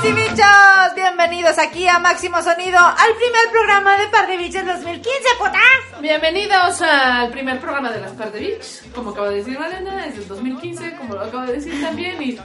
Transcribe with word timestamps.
Hola 0.00 0.27
bichos, 0.38 0.94
bienvenidos 0.94 1.58
aquí 1.58 1.88
a 1.88 1.98
Máximo 1.98 2.40
Sonido, 2.40 2.78
al 2.78 3.14
primer 3.16 3.50
programa 3.50 3.96
de 3.96 4.06
Par 4.06 4.28
de 4.28 4.36
Bichos 4.36 4.64
2015, 4.64 5.10
putas. 5.36 6.00
Bienvenidos 6.00 6.80
al 6.80 7.28
primer 7.30 7.58
programa 7.58 7.90
de 7.90 8.00
las 8.00 8.12
Par 8.12 8.30
de 8.30 8.38
Beach. 8.38 8.92
Como 8.94 9.10
acaba 9.10 9.30
de 9.30 9.38
decir 9.38 9.58
Malena, 9.58 10.06
es 10.06 10.14
del 10.14 10.28
2015, 10.28 10.96
como 10.96 11.14
lo 11.14 11.22
acaba 11.22 11.46
de 11.46 11.54
decir 11.54 11.82
también. 11.82 12.22
Y 12.22 12.36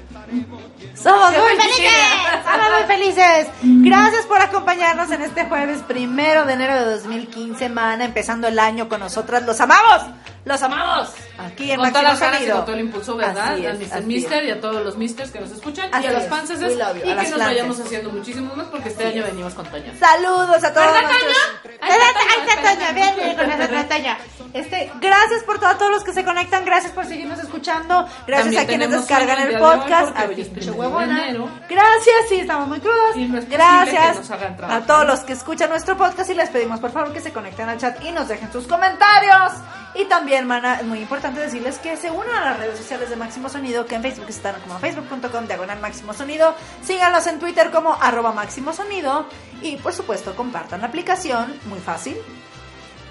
Somos 0.95 1.31
muy 1.38 1.55
felices, 1.55 1.94
somos 2.44 2.67
muy 2.80 2.88
felices. 2.88 3.47
Gracias 3.61 4.25
por 4.25 4.41
acompañarnos 4.41 5.11
en 5.11 5.21
este 5.21 5.45
jueves 5.45 5.80
primero 5.83 6.45
de 6.45 6.53
enero 6.53 6.73
de 6.73 6.86
2015, 6.95 7.69
mana, 7.69 8.05
empezando 8.05 8.47
el 8.47 8.58
año 8.58 8.89
con 8.89 9.02
nosotras. 9.02 9.44
¡Los 9.44 9.61
amamos! 9.61 10.02
¡Los 10.45 10.61
amamos! 10.61 11.09
Aquí 11.38 11.71
en 11.71 11.80
con 11.80 11.91
Máximo 11.91 12.16
Sonido. 12.16 12.55
con 12.58 12.66
todo 12.66 12.75
el 12.75 12.81
impulso, 12.81 13.16
¿verdad? 13.16 13.53
Así 13.53 13.66
es, 13.66 13.91
Al 13.91 14.03
Mr. 14.03 14.08
Mister 14.08 14.44
y 14.45 14.52
a 14.52 14.59
todos 14.59 14.83
los 14.83 14.97
Misters 14.97 15.31
que 15.31 15.39
nos 15.39 15.52
escuchan. 15.52 15.89
Así 15.94 16.05
y 16.05 16.08
a 16.08 16.14
love 16.14 16.95
you. 16.95 17.11
y 17.11 17.16
que 17.16 17.30
nos 17.30 17.39
vayamos 17.39 17.80
haciendo 17.84 18.09
muchísimos 18.12 18.56
más 18.56 18.67
porque 18.67 18.89
este 18.89 19.06
año 19.08 19.23
venimos 19.23 19.53
con 19.53 19.66
Toño. 19.66 19.94
Saludos 20.00 20.64
a 20.64 20.73
todos 20.73 20.88
¿Verdad. 20.88 21.09
Toño? 21.09 21.81
Ahí 21.81 22.48
está 22.48 22.76
Toño, 22.76 22.94
bien, 22.94 23.36
con 23.36 23.89
Toño. 23.89 24.17
Este, 24.53 24.92
gracias 25.02 25.44
por 25.44 25.59
todo, 25.59 25.70
a 25.70 25.78
todos 25.78 25.92
los 25.92 26.04
que 26.04 26.14
se 26.14 26.23
conectan, 26.23 26.64
gracias 26.64 26.92
por 26.92 27.06
seguirnos 27.06 27.39
escuchando, 27.39 28.08
gracias 28.28 28.56
También 28.56 28.64
a 28.64 28.67
quienes 28.67 28.92
descargan 28.92 29.48
el 29.48 29.58
podcast, 29.58 30.16
a 30.16 30.28
pinche 30.28 30.72
huevona. 30.72 31.34
Gracias, 31.67 32.16
sí, 32.30 32.39
estamos 32.42 32.67
muy 32.67 32.80
crudos. 32.80 33.16
No 33.16 33.42
Gracias 33.50 34.30
a 34.30 34.81
todos 34.81 35.08
los 35.08 35.20
que 35.22 35.34
escuchan 35.34 35.70
nuestro 35.70 35.98
podcast 35.98 36.30
y 36.30 36.36
les 36.36 36.50
pedimos 36.50 36.80
por 36.80 36.92
favor 36.92 37.11
que 37.11 37.22
se 37.22 37.34
conecten 37.34 37.67
al 37.67 37.80
chat 37.80 38.04
y 38.04 38.11
nos 38.11 38.28
dejen 38.28 38.52
sus 38.52 38.67
comentarios. 38.67 39.54
Y 39.95 40.05
también, 40.05 40.47
mana, 40.47 40.80
es 40.80 40.86
muy 40.86 40.99
importante 40.99 41.39
decirles 41.39 41.77
que 41.77 41.95
se 41.98 42.09
unan 42.09 42.36
a 42.36 42.45
las 42.45 42.59
redes 42.59 42.80
sociales 42.80 43.09
de 43.09 43.15
Máximo 43.15 43.48
Sonido, 43.48 43.86
que 43.86 43.95
en 43.95 44.02
Facebook 44.02 44.26
están 44.27 44.59
como 44.61 44.80
facebook.com 44.80 45.45
diagonal 45.45 45.80
Máximo 45.80 46.14
Sonido. 46.14 46.55
Síganos 46.81 47.27
en 47.27 47.39
Twitter 47.39 47.70
como 47.70 47.93
arroba 47.93 48.31
Máximo 48.31 48.73
Sonido. 48.73 49.27
Y 49.61 49.77
por 49.77 49.93
supuesto, 49.93 50.36
compartan 50.36 50.81
la 50.81 50.87
aplicación, 50.87 51.59
muy 51.65 51.80
fácil. 51.80 52.17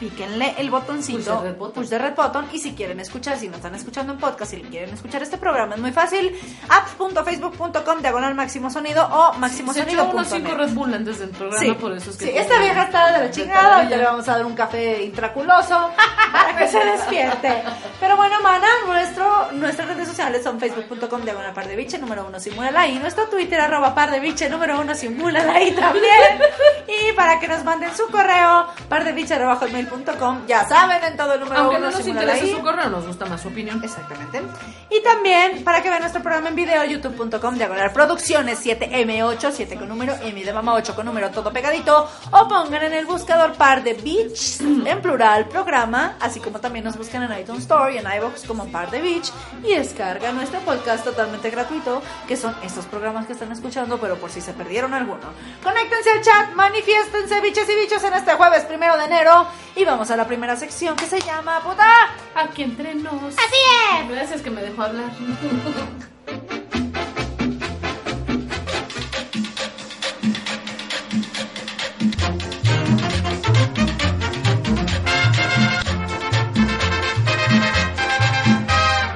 Píquenle 0.02 0.56
el 0.58 0.68
botoncito, 0.68 1.16
Push 1.18 1.26
the 1.38 1.48
red 1.48 1.56
button. 1.56 1.72
push 1.74 1.88
the 1.90 1.98
red 1.98 2.14
button, 2.16 2.48
y 2.52 2.58
si 2.58 2.72
quieren 2.72 2.98
escuchar, 2.98 3.38
si 3.38 3.48
no 3.48 3.54
están 3.54 3.72
escuchando 3.76 4.12
en 4.12 4.18
podcast, 4.18 4.50
si 4.50 4.60
quieren 4.62 4.92
escuchar 4.92 5.22
este 5.22 5.38
programa, 5.38 5.76
es 5.76 5.80
muy 5.80 5.92
fácil. 5.92 6.36
apps.facebook.com 6.68 8.02
diagonal 8.02 8.34
Máximo 8.34 8.68
Sonido 8.68 9.08
o 9.12 9.32
Se 9.48 9.62
echó 9.62 10.10
unos 10.10 10.26
cinco. 10.26 10.54
Red 10.56 10.70
Bull 10.70 10.92
antes 10.92 11.20
del 11.20 11.28
programa, 11.30 11.64
Sí, 11.64 11.72
por 11.80 11.92
eso 11.92 12.10
es 12.10 12.16
que... 12.16 12.24
sí, 12.24 12.32
esta 12.34 12.58
vieja 12.58 12.82
está 12.82 13.12
de 13.12 13.18
la 13.26 13.30
chingada, 13.30 13.76
ahorita 13.76 13.96
le 13.96 14.04
vamos 14.04 14.28
a 14.28 14.32
dar 14.32 14.44
un 14.44 14.54
café 14.56 15.04
intraculoso 15.04 15.90
para 16.32 16.56
que 16.56 16.66
se 16.66 16.84
despierte. 16.84 17.62
Pero 18.00 18.16
bueno, 18.16 18.40
mana, 18.42 18.66
nuestro, 18.84 19.52
nuestras 19.52 19.86
redes 19.86 20.08
sociales 20.08 20.42
son 20.42 20.58
facebook.com 20.58 21.22
diagonal 21.22 21.54
par 21.54 21.68
de 21.68 21.76
biche, 21.76 21.96
número 21.98 22.26
uno 22.26 22.40
simúlala 22.40 22.88
y 22.88 22.98
nuestro 22.98 23.28
Twitter 23.28 23.60
arroba 23.60 23.94
par 23.94 24.10
de 24.10 24.18
biche, 24.18 24.50
número 24.50 24.80
uno 24.80 24.96
simúlala 24.96 25.52
ahí 25.52 25.70
también. 25.70 26.02
Y 26.88 27.12
para 27.12 27.38
que 27.38 27.48
nos 27.48 27.62
manden 27.64 27.94
su 27.96 28.08
correo, 28.08 28.66
par 28.88 29.04
de 29.04 29.12
biche 29.12 29.34
arroba 29.34 29.58
hotmail.com, 29.92 30.46
ya 30.46 30.68
saben, 30.68 31.02
en 31.04 31.16
todo 31.16 31.34
el 31.34 31.40
número 31.40 31.60
Aunque 31.60 31.76
uno 31.76 31.90
no 31.90 31.96
nos 31.96 32.06
interesa 32.06 32.44
ahí. 32.44 32.52
su 32.52 32.60
correo, 32.60 32.90
nos 32.90 33.06
gusta 33.06 33.26
más 33.26 33.40
su 33.40 33.48
opinión. 33.48 33.82
Exactamente. 33.82 34.42
Y 34.90 35.02
también 35.02 35.64
para 35.64 35.82
que 35.82 35.88
vean 35.88 36.00
nuestro 36.00 36.22
programa 36.22 36.48
en 36.48 36.54
video, 36.56 36.84
youtube.com, 36.84 37.54
diagonal 37.54 37.92
producciones 37.92 38.64
7M8, 38.64 39.50
7 39.52 39.76
con 39.76 39.88
número, 39.88 40.14
M 40.22 40.42
de 40.44 40.52
mamá 40.52 40.74
8 40.74 40.94
con 40.94 41.06
número, 41.06 41.30
todo 41.30 41.52
pegadito. 41.52 42.08
O 42.30 42.48
pongan 42.48 42.82
en 42.82 42.92
el 42.94 43.06
buscador 43.06 43.52
par 43.54 43.82
de 43.82 43.94
beach, 43.94 44.60
en 44.60 45.02
plural, 45.02 45.48
programa, 45.48 46.16
así 46.20 46.40
como 46.40 46.60
también 46.60 46.84
nos 46.84 46.96
buscan 46.96 47.22
en 47.22 47.38
iTunes 47.38 47.62
Store 47.62 47.94
y 47.94 47.98
en 47.98 48.06
iVoox 48.06 48.46
como 48.46 48.66
par 48.66 48.90
de 48.90 49.00
beach. 49.00 49.30
Y 49.62 49.74
descargan 49.74 50.36
nuestro 50.36 50.60
podcast 50.60 51.04
totalmente 51.04 51.50
gratuito, 51.50 52.02
que 52.26 52.36
son 52.36 52.54
estos 52.62 52.86
programas 52.86 53.26
que 53.26 53.32
están 53.32 53.52
escuchando, 53.52 53.98
pero 53.98 54.16
por 54.16 54.30
si 54.30 54.40
se 54.40 54.52
perdieron 54.52 54.94
alguno. 54.94 55.22
Conéctense 55.62 56.10
al 56.10 56.22
chat, 56.22 56.54
manifiéstense, 56.54 57.40
biches 57.40 57.68
y 57.68 57.74
bichos, 57.74 58.02
en 58.04 58.14
este 58.14 58.32
jueves 58.34 58.64
primero 58.64 58.96
de 58.96 59.04
enero. 59.04 59.46
Y 59.74 59.84
vamos 59.84 60.10
a 60.10 60.16
la 60.16 60.26
primera 60.26 60.56
sección 60.56 60.96
que 60.96 61.06
se 61.06 61.20
llama 61.20 61.60
puta. 61.62 61.86
Aquí 62.34 62.62
entre 62.62 62.94
nos. 62.94 63.34
Así 63.34 63.56
es. 64.00 64.08
Gracias 64.08 64.42
que 64.42 64.50
me 64.50 64.62
dejó 64.62 64.82
hablar. 64.82 65.10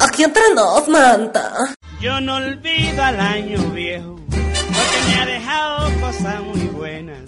Aquí 0.00 0.25
entre 0.25 0.55
nos, 0.55 0.89
manta. 0.89 1.75
Yo 2.00 2.21
no 2.21 2.37
olvido 2.37 3.03
al 3.03 3.21
año 3.21 3.59
viejo, 3.71 4.16
porque 4.28 4.99
me 5.09 5.21
ha 5.21 5.27
dejado 5.27 6.00
cosas 6.00 6.41
muy 6.43 6.66
buenas. 6.69 7.19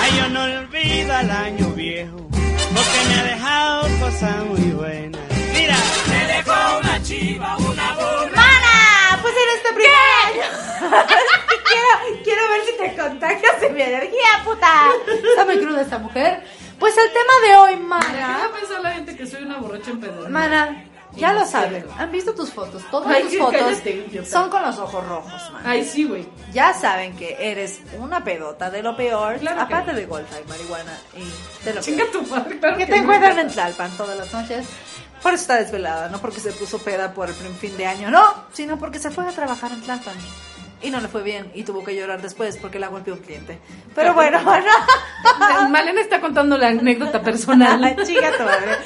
Ay, 0.00 0.12
yo 0.16 0.28
no 0.30 0.44
olvido 0.44 1.14
al 1.14 1.30
año 1.30 1.68
viejo, 1.70 2.28
porque 2.74 3.08
me 3.08 3.14
ha 3.14 3.22
dejado 3.24 3.82
cosas 4.00 4.44
muy 4.46 4.70
buenas. 4.72 5.20
Mira, 5.52 5.76
me 6.08 6.26
dejó 6.34 6.78
una 6.80 7.02
chiva, 7.02 7.56
una 7.58 7.92
burra. 7.94 8.30
¡Mana! 8.34 9.18
Pues 9.22 9.34
en 9.34 9.56
este 9.56 9.72
primer 9.74 10.08
año. 10.26 10.46
quiero, 11.68 12.22
quiero 12.24 12.42
ver 12.48 12.60
si 12.66 12.76
te 12.76 13.00
contagias 13.00 13.60
de 13.60 13.70
mi 13.70 13.82
energía, 13.82 14.42
puta. 14.44 14.90
Está 15.30 15.44
muy 15.44 15.58
cruda 15.58 15.82
esta 15.82 15.98
mujer. 15.98 16.42
Pues 16.78 16.94
el 16.98 17.08
tema 17.12 17.32
de 17.48 17.56
hoy, 17.56 17.74
¿Qué 17.74 17.80
mana. 17.80 18.38
va 18.38 18.44
a 18.46 18.52
pensar 18.58 18.80
la 18.80 18.90
gente 18.92 19.16
que 19.16 19.26
soy 19.26 19.42
una 19.44 19.58
borracha 19.58 19.90
empedernada? 19.90 20.28
Mana, 20.28 20.84
ya 21.16 21.32
lo 21.32 21.46
saben. 21.46 21.86
Han 21.98 22.10
visto 22.12 22.34
tus 22.34 22.50
fotos. 22.52 22.82
Todas 22.90 23.14
Ay, 23.14 23.22
tus 23.24 23.38
fotos 23.38 23.60
cállate, 23.60 24.24
son 24.26 24.50
con 24.50 24.62
los 24.62 24.78
ojos 24.78 25.06
rojos, 25.06 25.50
mana. 25.52 25.70
Ay, 25.70 25.84
sí, 25.84 26.04
güey. 26.04 26.26
Ya 26.52 26.72
saben 26.74 27.16
que 27.16 27.36
eres 27.40 27.80
una 27.98 28.22
pedota 28.24 28.70
de 28.70 28.82
lo 28.82 28.96
peor. 28.96 29.38
Claro 29.38 29.60
aparte 29.60 29.92
de 29.92 30.06
golfa 30.06 30.40
y 30.40 30.48
marihuana 30.48 30.98
y 31.16 31.64
de 31.64 31.74
lo 31.74 31.80
Chinga 31.80 32.04
peor. 32.10 32.24
tu 32.24 32.30
madre, 32.30 32.58
claro 32.58 32.76
que 32.76 32.86
que 32.86 32.92
te 32.92 32.96
no. 32.98 33.02
encuentran 33.04 33.38
en 33.38 33.48
Tlalpan 33.48 33.96
todas 33.96 34.16
las 34.18 34.32
noches. 34.32 34.66
Por 35.22 35.32
eso 35.32 35.40
está 35.42 35.56
desvelada, 35.56 36.08
no 36.10 36.18
porque 36.20 36.40
se 36.40 36.52
puso 36.52 36.78
peda 36.78 37.14
por 37.14 37.28
el 37.30 37.34
fin 37.34 37.76
de 37.78 37.86
año, 37.86 38.10
no, 38.10 38.44
sino 38.52 38.78
porque 38.78 38.98
se 38.98 39.10
fue 39.10 39.26
a 39.26 39.30
trabajar 39.32 39.72
en 39.72 39.80
Tlalpan. 39.80 40.14
Y 40.84 40.90
no 40.90 41.00
le 41.00 41.08
fue 41.08 41.22
bien 41.22 41.50
y 41.54 41.64
tuvo 41.64 41.82
que 41.82 41.96
llorar 41.96 42.20
después 42.20 42.58
porque 42.58 42.78
la 42.78 42.88
golpeó 42.88 43.14
un 43.14 43.20
cliente. 43.20 43.58
Pero 43.94 44.14
bueno, 44.14 44.40
no. 44.42 45.68
Malena 45.70 46.00
está 46.00 46.20
contando 46.20 46.58
la 46.58 46.68
anécdota 46.68 47.22
personal. 47.22 47.96
Chica 48.04 48.30
madre. 48.38 48.78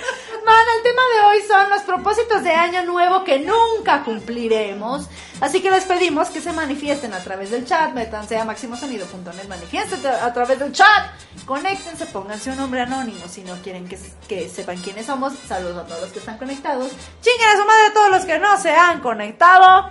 Man, 0.47 0.65
el 0.79 0.83
tema 0.83 1.03
de 1.15 1.21
hoy 1.27 1.43
son 1.47 1.69
los 1.69 1.83
propósitos 1.83 2.43
de 2.43 2.53
año 2.53 2.85
nuevo 2.85 3.25
que 3.25 3.41
nunca 3.41 4.03
cumpliremos. 4.05 5.09
Así 5.41 5.61
que 5.61 5.71
les 5.71 5.85
pedimos 5.85 6.29
que 6.31 6.41
se 6.41 6.53
manifiesten 6.53 7.13
a 7.13 7.19
través 7.19 7.51
del 7.51 7.67
chat. 7.67 7.93
Métanse 7.93 8.39
a 8.39 8.45
maximosonido.net, 8.45 9.49
manifiesten 9.49 10.01
a 10.07 10.33
través 10.33 10.59
del 10.59 10.73
chat. 10.73 11.11
Conéctense, 11.45 12.07
pónganse 12.07 12.51
un 12.51 12.57
nombre 12.57 12.81
anónimo 12.81 13.29
si 13.29 13.43
no 13.43 13.55
quieren 13.63 13.87
que, 13.89 13.99
que 14.27 14.49
sepan 14.49 14.79
quiénes 14.79 15.07
somos. 15.07 15.35
Saludos 15.47 15.79
a 15.79 15.87
todos 15.87 16.01
los 16.01 16.13
que 16.13 16.19
están 16.21 16.39
conectados. 16.39 16.93
Chinguen 17.21 17.49
a 17.49 17.57
su 17.57 17.65
madre 17.67 17.87
a 17.89 17.93
todos 17.93 18.11
los 18.11 18.25
que 18.25 18.39
no 18.39 18.59
se 18.59 18.71
han 18.71 19.01
conectado. 19.01 19.91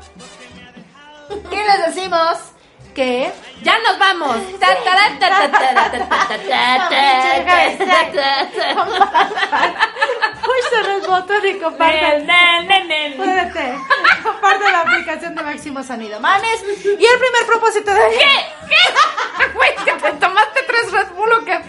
¿Qué 1.49 1.63
les 1.63 1.95
decimos? 1.95 2.37
que 2.97 3.31
ya 3.61 3.77
nos 3.77 3.99
vamos. 3.99 4.37
Pucha 14.41 14.71
la 14.71 14.81
aplicación 14.81 15.35
de 15.35 15.43
Máximo 15.43 15.83
Sonido 15.83 16.19
Manes. 16.19 16.63
Y 16.83 17.05
el 17.05 17.19
primer 17.19 17.45
propósito 17.45 17.93
de. 17.93 18.17
¿Qué? 18.17 18.25
¿Qué? 18.67 19.85
Que 19.85 19.91
te 19.93 20.11
tomaste 20.13 20.63
tres 20.65 20.91
Red 20.91 21.07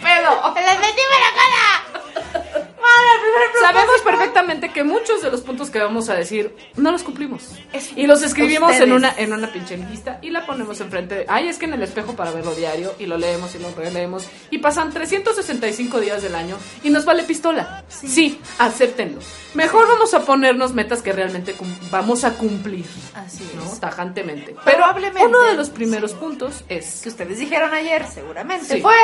pedo? 0.01 0.55
¡Les 0.55 0.79
metí 0.81 1.03
la! 1.11 1.88
Sabemos 3.61 4.01
perfectamente 4.03 4.71
que 4.71 4.85
muchos 4.85 5.23
de 5.23 5.31
los 5.31 5.41
puntos 5.43 5.71
que 5.71 5.79
vamos 5.79 6.09
a 6.09 6.15
decir 6.15 6.55
no 6.77 6.91
los 6.93 7.03
cumplimos. 7.03 7.49
Es 7.73 7.91
Y 7.97 8.07
los 8.07 8.23
escribimos 8.23 8.75
en 8.77 8.93
una, 8.93 9.13
en 9.17 9.33
una 9.33 9.53
pinche 9.53 9.77
lista 9.77 10.19
y 10.23 10.31
la 10.31 10.47
ponemos 10.47 10.81
enfrente. 10.81 11.15
de- 11.17 11.27
Ay, 11.29 11.49
es 11.49 11.59
que 11.59 11.67
en 11.67 11.75
el 11.75 11.83
espejo 11.83 12.15
para 12.15 12.31
verlo 12.31 12.55
diario 12.55 12.95
y 12.99 13.07
lo 13.07 13.19
leemos 13.19 13.55
y 13.55 13.59
lo 13.59 13.71
releemos. 13.75 14.27
Y 14.51 14.59
pasan 14.59 14.93
365 14.93 16.01
días 16.01 16.23
del 16.23 16.35
año 16.35 16.57
y 16.83 16.91
nos 16.91 17.05
vale 17.05 17.25
pistola. 17.25 17.85
Sí, 17.89 18.41
acéptenlo. 18.59 19.21
Mejor 19.55 19.89
vamos 19.89 20.15
a 20.15 20.25
ponernos 20.25 20.73
metas 20.75 21.03
que 21.03 21.13
realmente 21.13 21.55
vamos 21.91 22.25
a 22.25 22.35
cumplir. 22.35 22.87
Así 23.15 23.49
¿no? 23.57 23.65
es. 23.65 23.81
Tajantemente. 23.81 24.55
Pero 24.65 24.85
uno 25.25 25.41
de 25.43 25.55
los 25.55 25.71
primeros 25.71 26.13
puntos 26.15 26.65
es 26.69 27.01
Que 27.03 27.09
ustedes 27.09 27.39
dijeron 27.39 27.73
ayer, 27.75 28.07
seguramente 28.07 28.77
Sí. 28.77 28.81
fue. 28.81 28.95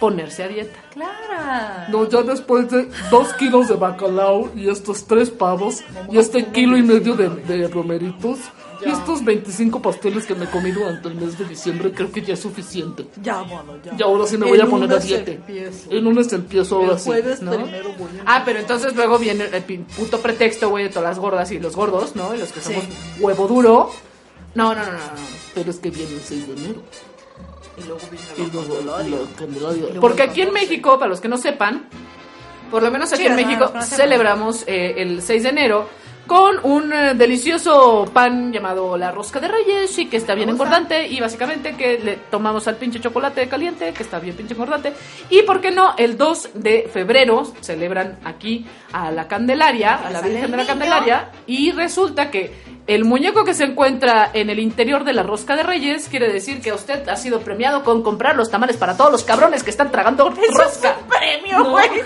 ponerse 0.00 0.42
a 0.44 0.48
dieta. 0.48 0.78
Clara. 0.92 1.86
No, 1.90 2.08
ya 2.08 2.22
después 2.22 2.68
de 2.70 2.88
dos 3.10 3.23
kilos 3.32 3.68
de 3.68 3.74
bacalao 3.74 4.50
y 4.54 4.68
estos 4.68 5.04
tres 5.06 5.30
pavos 5.30 5.82
y 6.10 6.18
este 6.18 6.46
kilo 6.46 6.76
y 6.76 6.82
medio 6.82 7.14
de, 7.14 7.28
de 7.28 7.68
romeritos 7.68 8.38
y 8.84 8.90
estos 8.90 9.24
25 9.24 9.80
pasteles 9.80 10.26
que 10.26 10.34
me 10.34 10.46
comí 10.46 10.70
durante 10.70 11.08
el 11.08 11.14
mes 11.14 11.38
de 11.38 11.44
diciembre, 11.46 11.92
creo 11.92 12.10
que 12.12 12.22
ya 12.22 12.34
es 12.34 12.40
suficiente. 12.40 13.06
Ya, 13.22 13.42
bueno, 13.42 13.74
ya. 13.82 13.94
Y 13.98 14.02
ahora 14.02 14.26
sí 14.26 14.36
me 14.36 14.46
El 14.46 14.52
voy 14.52 14.60
a 14.60 14.66
poner 14.66 14.92
a 14.92 14.98
dieta. 14.98 15.30
empiezo. 15.30 15.90
El 15.90 16.04
lunes 16.04 16.32
empiezo 16.32 16.76
ahora 16.76 16.98
sí. 16.98 17.10
¿no? 17.40 17.52
primero 17.52 17.94
voy 17.98 18.08
Ah, 18.26 18.42
pero 18.44 18.58
entonces 18.58 18.94
luego 18.94 19.18
viene 19.18 19.44
el 19.52 19.62
puto 19.96 20.20
pretexto, 20.20 20.68
güey, 20.68 20.84
de 20.84 20.90
todas 20.90 21.08
las 21.08 21.18
gordas 21.18 21.50
y 21.52 21.58
los 21.58 21.74
gordos, 21.76 22.14
¿no? 22.14 22.34
Y 22.34 22.38
los 22.38 22.52
que 22.52 22.60
somos 22.60 22.84
huevo 23.20 23.46
duro. 23.46 23.90
No, 24.54 24.74
no, 24.74 24.84
no, 24.84 24.92
no, 24.92 24.98
no. 24.98 24.98
Pero 25.54 25.70
es 25.70 25.78
que 25.78 25.90
viene 25.90 26.12
el 26.12 26.20
6 26.20 26.46
de 26.48 26.52
enero. 26.54 26.82
Y 27.76 27.86
luego 27.86 28.00
luego 28.52 28.82
la 28.82 29.36
Candelaria. 29.36 30.00
Porque 30.00 30.22
aquí 30.22 30.42
en 30.42 30.52
México, 30.52 30.98
para 30.98 31.08
los 31.08 31.20
que 31.20 31.28
no 31.28 31.38
sepan, 31.38 31.88
por 32.74 32.82
lo 32.82 32.90
menos 32.90 33.12
aquí 33.12 33.22
Sí, 33.22 33.28
en 33.28 33.36
México 33.36 33.72
celebramos 33.82 34.64
eh, 34.66 34.94
el 34.96 35.22
6 35.22 35.44
de 35.44 35.48
enero 35.48 35.88
con 36.26 36.58
un 36.62 36.92
eh, 36.92 37.14
delicioso 37.14 38.08
pan 38.12 38.52
llamado 38.52 38.96
la 38.96 39.10
rosca 39.10 39.40
de 39.40 39.48
reyes 39.48 39.98
y 39.98 40.06
que 40.06 40.16
está 40.16 40.34
bien 40.34 40.48
engordante 40.48 41.06
y 41.06 41.20
básicamente 41.20 41.76
que 41.76 41.98
le 41.98 42.16
tomamos 42.30 42.66
al 42.66 42.76
pinche 42.76 43.00
chocolate 43.00 43.48
caliente 43.48 43.92
que 43.92 44.02
está 44.02 44.18
bien 44.18 44.34
pinche 44.36 44.54
engordante 44.54 44.92
y 45.28 45.42
por 45.42 45.60
qué 45.60 45.70
no 45.70 45.94
el 45.96 46.16
2 46.16 46.50
de 46.54 46.88
febrero 46.92 47.44
celebran 47.60 48.18
aquí 48.24 48.64
a 48.92 49.10
la 49.10 49.28
Candelaria, 49.28 49.94
a 49.96 50.10
la 50.10 50.20
sale 50.20 50.32
Virgen 50.32 50.50
de 50.50 50.56
la. 50.56 50.66
Candelaria 50.66 51.30
y 51.46 51.72
resulta 51.72 52.30
que 52.30 52.74
el 52.86 53.04
muñeco 53.04 53.44
que 53.44 53.54
se 53.54 53.64
encuentra 53.64 54.30
en 54.32 54.50
el 54.50 54.58
interior 54.58 55.04
de 55.04 55.14
la 55.14 55.22
rosca 55.22 55.56
de 55.56 55.62
reyes 55.62 56.08
quiere 56.08 56.30
decir 56.30 56.60
que 56.60 56.72
usted 56.72 57.08
ha 57.08 57.16
sido 57.16 57.40
premiado 57.40 57.82
con 57.82 58.02
comprar 58.02 58.36
los 58.36 58.50
tamales 58.50 58.76
para 58.76 58.96
todos 58.96 59.10
los 59.10 59.24
cabrones 59.24 59.62
que 59.62 59.70
están 59.70 59.90
tragando 59.90 60.28
rosca. 60.28 60.96
premio, 61.08 61.70
güey. 61.70 61.88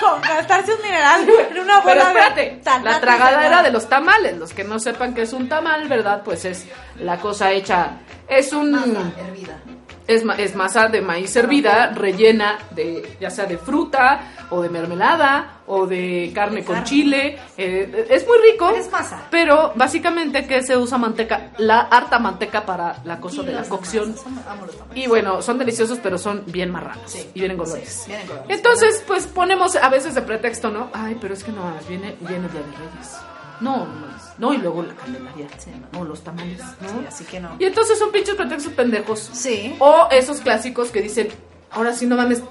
con 0.00 0.20
gastarse 0.20 0.74
un 0.74 0.82
mineral 0.82 1.28
en 1.50 1.58
una 1.58 1.82
Pero 1.82 2.04
bola 2.04 2.12
de 2.12 2.18
espérate, 2.20 2.60
la 2.82 3.00
tragadera 3.00 3.58
de 3.58 3.66
de 3.66 3.72
los 3.72 3.88
tamales. 3.88 4.36
Los 4.36 4.52
que 4.52 4.64
no 4.64 4.78
sepan 4.78 5.14
que 5.14 5.22
es 5.22 5.32
un 5.32 5.48
tamal, 5.48 5.88
¿verdad? 5.88 6.22
Pues 6.24 6.44
es 6.44 6.66
la 6.98 7.18
cosa 7.18 7.52
hecha. 7.52 7.98
Es 8.28 8.52
un. 8.52 8.74
hervida. 9.18 9.58
Es, 10.06 10.24
ma- 10.24 10.34
es 10.36 10.54
masa 10.54 10.86
de 10.88 11.00
maíz 11.00 11.34
hervida, 11.34 11.90
rellena 11.92 12.58
de 12.70 13.16
ya 13.20 13.28
sea 13.30 13.44
de 13.46 13.58
fruta 13.58 14.20
o 14.50 14.62
de 14.62 14.68
mermelada 14.68 15.62
o 15.66 15.84
de 15.86 16.30
carne 16.32 16.64
con 16.64 16.84
chile. 16.84 17.36
Eh, 17.56 18.06
es 18.08 18.24
muy 18.26 18.38
rico. 18.52 18.70
Es 18.70 18.88
masa. 18.90 19.24
Pero 19.32 19.72
básicamente 19.74 20.46
que 20.46 20.62
se 20.62 20.76
usa 20.76 20.96
manteca, 20.96 21.50
la 21.58 21.80
harta 21.80 22.20
manteca 22.20 22.64
para 22.64 22.98
la 23.04 23.18
cosa 23.20 23.42
de 23.42 23.52
la 23.52 23.64
cocción. 23.64 24.14
Y 24.94 25.08
bueno, 25.08 25.42
son 25.42 25.58
deliciosos, 25.58 25.98
pero 26.00 26.18
son 26.18 26.44
bien 26.46 26.70
marranos 26.70 27.10
Sí. 27.10 27.28
y 27.34 27.44
engordantes. 27.44 28.04
Bien 28.06 28.20
engordantes. 28.20 28.56
Entonces, 28.56 29.04
pues 29.08 29.26
ponemos 29.26 29.74
a 29.74 29.88
veces 29.88 30.14
de 30.14 30.22
pretexto, 30.22 30.70
¿no? 30.70 30.88
Ay, 30.92 31.16
pero 31.20 31.34
es 31.34 31.42
que 31.42 31.50
no, 31.50 31.62
viene, 31.88 32.14
viene 32.20 32.48
Día 32.48 32.60
de 32.60 32.66
Reyes. 32.76 33.16
No, 33.60 33.86
no, 33.86 34.06
no, 34.38 34.54
y 34.54 34.58
luego 34.58 34.82
la 34.82 34.94
candelaria. 34.94 35.48
Sí, 35.58 35.70
no. 35.92 36.04
los 36.04 36.22
tamales, 36.22 36.60
¿no? 36.60 36.88
Sí, 36.88 37.06
así 37.08 37.24
que 37.24 37.40
no. 37.40 37.56
Y 37.58 37.64
entonces 37.64 37.98
son 37.98 38.12
pinches 38.12 38.34
pretextos 38.34 38.72
pendejos. 38.72 39.30
Sí. 39.32 39.74
O 39.78 40.08
esos 40.10 40.40
clásicos 40.40 40.90
que 40.90 41.00
dicen, 41.00 41.28
ahora 41.70 41.92
sí 41.92 42.06
no 42.06 42.16
mames, 42.16 42.42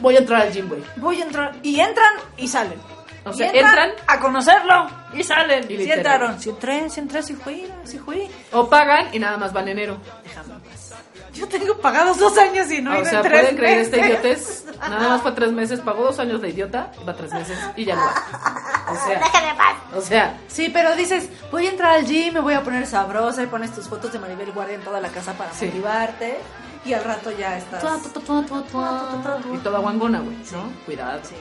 voy 0.00 0.16
a 0.16 0.18
entrar 0.18 0.42
al 0.42 0.52
gym, 0.52 0.68
güey. 0.68 0.82
Voy 0.96 1.20
a 1.20 1.24
entrar. 1.24 1.56
Y 1.62 1.80
entran 1.80 2.14
y 2.36 2.48
salen. 2.48 2.78
O 3.24 3.32
sea, 3.32 3.50
entran 3.52 3.90
a 4.06 4.18
conocerlo 4.18 4.88
y 5.14 5.22
salen. 5.22 5.64
Y 5.70 5.76
literal. 5.76 5.98
entraron. 5.98 6.40
Si 6.40 6.50
entré, 6.50 6.90
si 6.90 7.00
entré, 7.00 7.22
si 7.22 7.34
fui, 7.34 7.66
si 7.84 7.98
fui. 7.98 8.28
o 8.52 8.68
pagan 8.68 9.14
y 9.14 9.18
nada 9.18 9.36
más 9.36 9.52
van 9.52 9.68
enero. 9.68 9.98
Déjame. 10.24 10.51
Yo 11.32 11.48
tengo 11.48 11.76
pagados 11.78 12.18
dos 12.18 12.36
años 12.38 12.70
y 12.70 12.82
no 12.82 12.92
he 12.94 13.00
o 13.02 13.04
sea, 13.04 13.18
en 13.20 13.22
tres 13.22 13.40
pueden 13.40 13.56
creer 13.56 13.78
este 13.78 13.96
meses. 13.96 14.10
idiotez. 14.20 14.64
Nada 14.80 15.08
más 15.08 15.22
fue 15.22 15.32
tres 15.32 15.52
meses, 15.52 15.80
pagó 15.80 16.02
dos 16.04 16.18
años 16.18 16.40
de 16.42 16.50
idiota, 16.50 16.90
va 17.08 17.14
tres 17.14 17.32
meses 17.32 17.58
y 17.76 17.84
ya 17.84 17.94
no 17.94 18.02
va. 18.02 18.14
O 18.92 18.96
sea, 18.96 19.20
o 19.96 20.00
sea, 20.00 20.38
Sí, 20.48 20.68
pero 20.72 20.94
dices, 20.94 21.28
voy 21.50 21.66
a 21.66 21.70
entrar 21.70 21.92
al 21.92 22.04
gym, 22.06 22.34
me 22.34 22.40
voy 22.40 22.54
a 22.54 22.62
poner 22.62 22.86
sabrosa 22.86 23.42
y 23.42 23.46
pones 23.46 23.72
tus 23.72 23.88
fotos 23.88 24.12
de 24.12 24.18
Maribel 24.18 24.52
Guardia 24.52 24.74
en 24.74 24.82
toda 24.82 25.00
la 25.00 25.08
casa 25.08 25.32
para 25.34 25.52
Sí. 25.52 25.66
motivarte. 25.66 26.38
Y 26.84 26.92
al 26.94 27.04
rato 27.04 27.30
ya 27.30 27.56
estás. 27.56 27.80
y 29.54 29.58
toda 29.58 29.78
guangona, 29.78 30.18
güey, 30.20 30.36
¿no? 30.50 30.64
Cuidado. 30.84 31.20
Sí. 31.22 31.36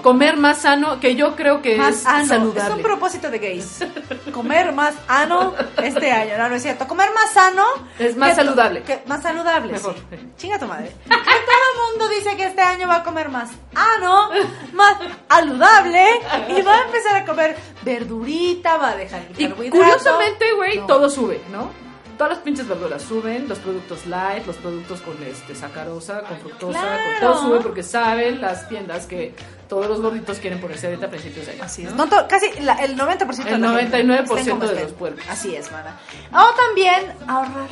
Comer 0.00 0.36
más 0.36 0.58
sano, 0.58 0.98
que 1.00 1.14
yo 1.16 1.36
creo 1.36 1.60
que 1.60 1.76
Más 1.76 1.96
es 1.96 2.06
ano. 2.06 2.22
Es 2.22 2.28
saludable. 2.28 2.74
un 2.76 2.82
propósito 2.82 3.30
de 3.30 3.38
gays. 3.38 3.84
Comer 4.32 4.72
más 4.72 4.94
ano 5.08 5.54
este 5.82 6.10
año. 6.10 6.38
No, 6.38 6.48
no 6.48 6.54
es 6.54 6.62
cierto. 6.62 6.88
Comer 6.88 7.10
más 7.14 7.30
sano. 7.32 7.64
Es 7.98 8.16
más 8.16 8.30
que 8.30 8.34
saludable. 8.36 8.82
que- 8.82 9.02
más 9.06 9.22
saludable. 9.22 9.72
Mejor. 9.72 9.94
sí. 9.94 10.16
Chinga 10.38 10.58
tu 10.58 10.66
madre. 10.66 10.92
Que 11.04 11.10
todo 11.10 11.18
el 11.18 11.90
mundo 11.90 12.08
dice 12.08 12.36
que 12.36 12.46
este 12.46 12.62
año 12.62 12.88
va 12.88 12.96
a 12.96 13.02
comer 13.04 13.28
más 13.28 13.50
ano, 13.74 14.30
más 14.72 14.96
saludable. 15.28 16.20
Y 16.48 16.62
va 16.62 16.74
a 16.78 16.82
empezar 16.86 17.16
a 17.16 17.24
comer 17.24 17.56
verdurita, 17.82 18.76
va 18.78 18.90
a 18.90 18.96
dejar 18.96 19.22
el 19.22 19.40
Y 19.40 19.48
carbohidrato. 19.48 19.76
curiosamente, 19.84 20.52
güey, 20.54 20.78
No. 20.78 20.86
todo 20.86 21.10
sube, 21.10 21.40
¿no? 21.50 21.70
Todas 22.18 22.34
las 22.34 22.42
pinches 22.42 22.68
verduras 22.68 23.02
suben, 23.02 23.48
los 23.48 23.58
productos 23.58 24.06
light, 24.06 24.46
los 24.46 24.56
productos 24.56 25.00
con 25.00 25.20
este 25.22 25.54
sacarosa, 25.54 26.20
con 26.22 26.38
fructosa, 26.38 26.80
con 26.80 27.20
todo 27.20 27.40
sube 27.42 27.60
porque 27.60 27.82
saben 27.82 28.40
las 28.40 28.68
tiendas 28.68 29.06
que 29.06 29.34
todos 29.68 29.86
los 29.88 30.00
gorditos 30.00 30.38
quieren 30.38 30.60
ponerse 30.60 30.86
a 30.86 30.90
dieta 30.90 31.06
a 31.06 31.10
principios 31.10 31.46
de 31.46 31.52
año. 31.52 31.62
Así 31.64 31.84
es. 31.84 31.90
¿no? 31.92 32.04
No 32.04 32.08
to- 32.10 32.28
casi 32.28 32.46
la- 32.60 32.74
el 32.84 32.96
90% 32.96 33.26
de 33.26 33.54
El 33.56 33.64
gente 33.64 34.04
99% 34.04 34.36
estén 34.38 34.58
como 34.58 34.66
de 34.70 34.82
los 34.82 34.92
puercos. 34.92 35.24
Así 35.28 35.54
es, 35.56 35.72
mana. 35.72 35.98
O 36.32 36.54
también 36.54 37.12
ahorrar. 37.26 37.68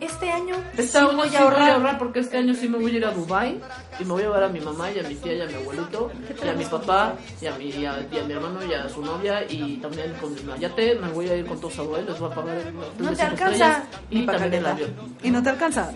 Este 0.00 0.30
año 0.30 0.54
Este 0.76 0.98
sí 1.00 1.04
voy 1.14 1.34
a 1.34 1.40
ahorrar. 1.40 1.70
ahorrar 1.70 1.98
porque 1.98 2.20
este 2.20 2.36
año 2.38 2.54
sí 2.54 2.68
me 2.68 2.78
voy 2.78 2.92
a 2.92 2.96
ir 2.98 3.04
a 3.06 3.10
Dubai 3.12 3.60
y 3.98 4.04
me 4.04 4.10
voy 4.12 4.22
a 4.22 4.26
llevar 4.26 4.42
a 4.44 4.48
mi 4.48 4.60
mamá 4.60 4.90
y 4.90 4.98
a 4.98 5.02
mi 5.02 5.14
tía 5.14 5.32
y 5.34 5.40
a 5.40 5.46
mi 5.46 5.54
abuelito 5.54 6.10
y 6.44 6.48
a 6.48 6.52
mi 6.52 6.64
papá 6.64 7.14
y 7.40 7.46
a 7.46 7.54
mi, 7.56 7.64
y 7.70 7.86
a, 7.86 8.06
y 8.10 8.18
a 8.18 8.22
mi 8.24 8.32
hermano 8.32 8.64
y 8.64 8.74
a 8.74 8.88
su 8.88 9.02
novia 9.02 9.44
y 9.48 9.76
también 9.78 10.12
con 10.20 10.34
mi 10.34 10.40
mayate 10.42 10.96
me 10.96 11.08
voy 11.08 11.28
a 11.30 11.36
ir 11.36 11.46
con 11.46 11.60
todos 11.60 11.78
a 11.78 11.82
Dubai 11.82 12.04
les 12.04 12.18
voy 12.18 12.30
a 12.30 12.34
pagar 12.34 12.56
No 12.98 13.12
te 13.12 13.22
alcanza 13.22 13.82
ni 14.10 14.20
y 14.20 14.26
para 14.26 14.38
también 14.38 14.62
el 14.62 14.70
avión 14.70 14.94
Y 15.22 15.30
no 15.30 15.42
te 15.42 15.50
alcanza 15.50 15.90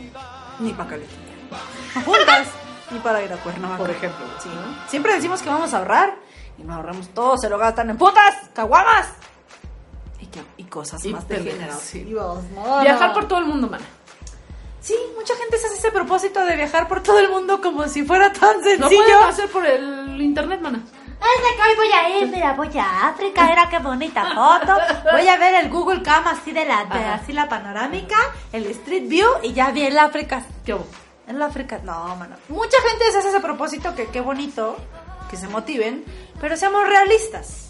ni 0.58 0.72
para 0.72 0.90
caleta. 0.90 1.12
Juntas 2.04 2.48
ni 2.90 2.98
para 3.00 3.22
ir 3.22 3.32
a 3.32 3.36
Cuernavaca. 3.36 3.78
por 3.78 3.90
ejemplo 3.90 4.26
Sí, 4.42 4.48
¿no? 4.48 4.88
Siempre 4.88 5.14
decimos 5.14 5.42
que 5.42 5.48
vamos 5.48 5.72
a 5.74 5.78
ahorrar 5.78 6.14
y 6.58 6.62
no 6.62 6.74
ahorramos 6.74 7.08
todo, 7.10 7.36
se 7.38 7.48
lo 7.48 7.56
gastan 7.58 7.90
en 7.90 7.96
putas, 7.96 8.34
caguamas 8.54 9.12
y, 10.56 10.62
y 10.62 10.64
cosas 10.64 11.04
Y 11.04 11.12
más 11.12 11.24
pendejas, 11.24 11.80
sí. 11.80 12.00
degenerativas. 12.04 12.44
mana. 12.54 12.82
viajar 12.82 13.12
por 13.12 13.26
todo 13.28 13.38
el 13.40 13.46
mundo 13.46 13.68
mana 13.68 13.84
Sí, 14.80 14.94
mucha 15.14 15.36
gente 15.36 15.58
se 15.58 15.66
hace 15.66 15.76
ese 15.76 15.90
propósito 15.92 16.42
de 16.44 16.56
viajar 16.56 16.88
por 16.88 17.02
todo 17.02 17.18
el 17.18 17.28
mundo 17.28 17.60
como 17.60 17.86
si 17.86 18.02
fuera 18.02 18.32
tan 18.32 18.56
no 18.58 18.62
sencillo. 18.64 18.88
pueden 19.04 19.22
hacer 19.28 19.48
por 19.50 19.66
el 19.66 20.20
internet 20.22 20.60
mana 20.62 20.78
Es 20.78 21.56
que 21.56 21.62
hoy 21.62 21.76
voy 21.76 21.92
a 21.92 22.18
ir, 22.18 22.28
mira, 22.28 22.54
voy 22.54 22.78
a 22.78 23.08
África, 23.08 23.44
mira 23.46 23.68
qué 23.68 23.78
bonita 23.78 24.24
foto. 24.34 24.78
Voy 25.12 25.28
a 25.28 25.36
ver 25.36 25.54
el 25.62 25.68
Google 25.70 26.02
Cam 26.02 26.26
así 26.28 26.52
de 26.52 26.64
la, 26.64 26.86
de 26.86 26.98
así 27.04 27.34
la 27.34 27.46
panorámica, 27.46 28.16
el 28.52 28.64
Street 28.68 29.06
View 29.06 29.28
y 29.42 29.52
ya 29.52 29.70
vi 29.70 29.82
el 29.84 29.98
África. 29.98 30.42
qué 30.64 30.72
hubo? 30.72 30.86
En 31.28 31.38
la 31.38 31.46
África, 31.46 31.78
no, 31.84 32.16
mano. 32.16 32.36
Mucha 32.48 32.78
gente 32.88 33.04
se 33.12 33.18
hace 33.18 33.28
ese 33.28 33.40
propósito 33.40 33.94
que 33.94 34.06
qué 34.06 34.22
bonito, 34.22 34.76
que 35.30 35.36
se 35.36 35.46
motiven, 35.46 36.04
pero 36.40 36.56
seamos 36.56 36.88
realistas. 36.88 37.69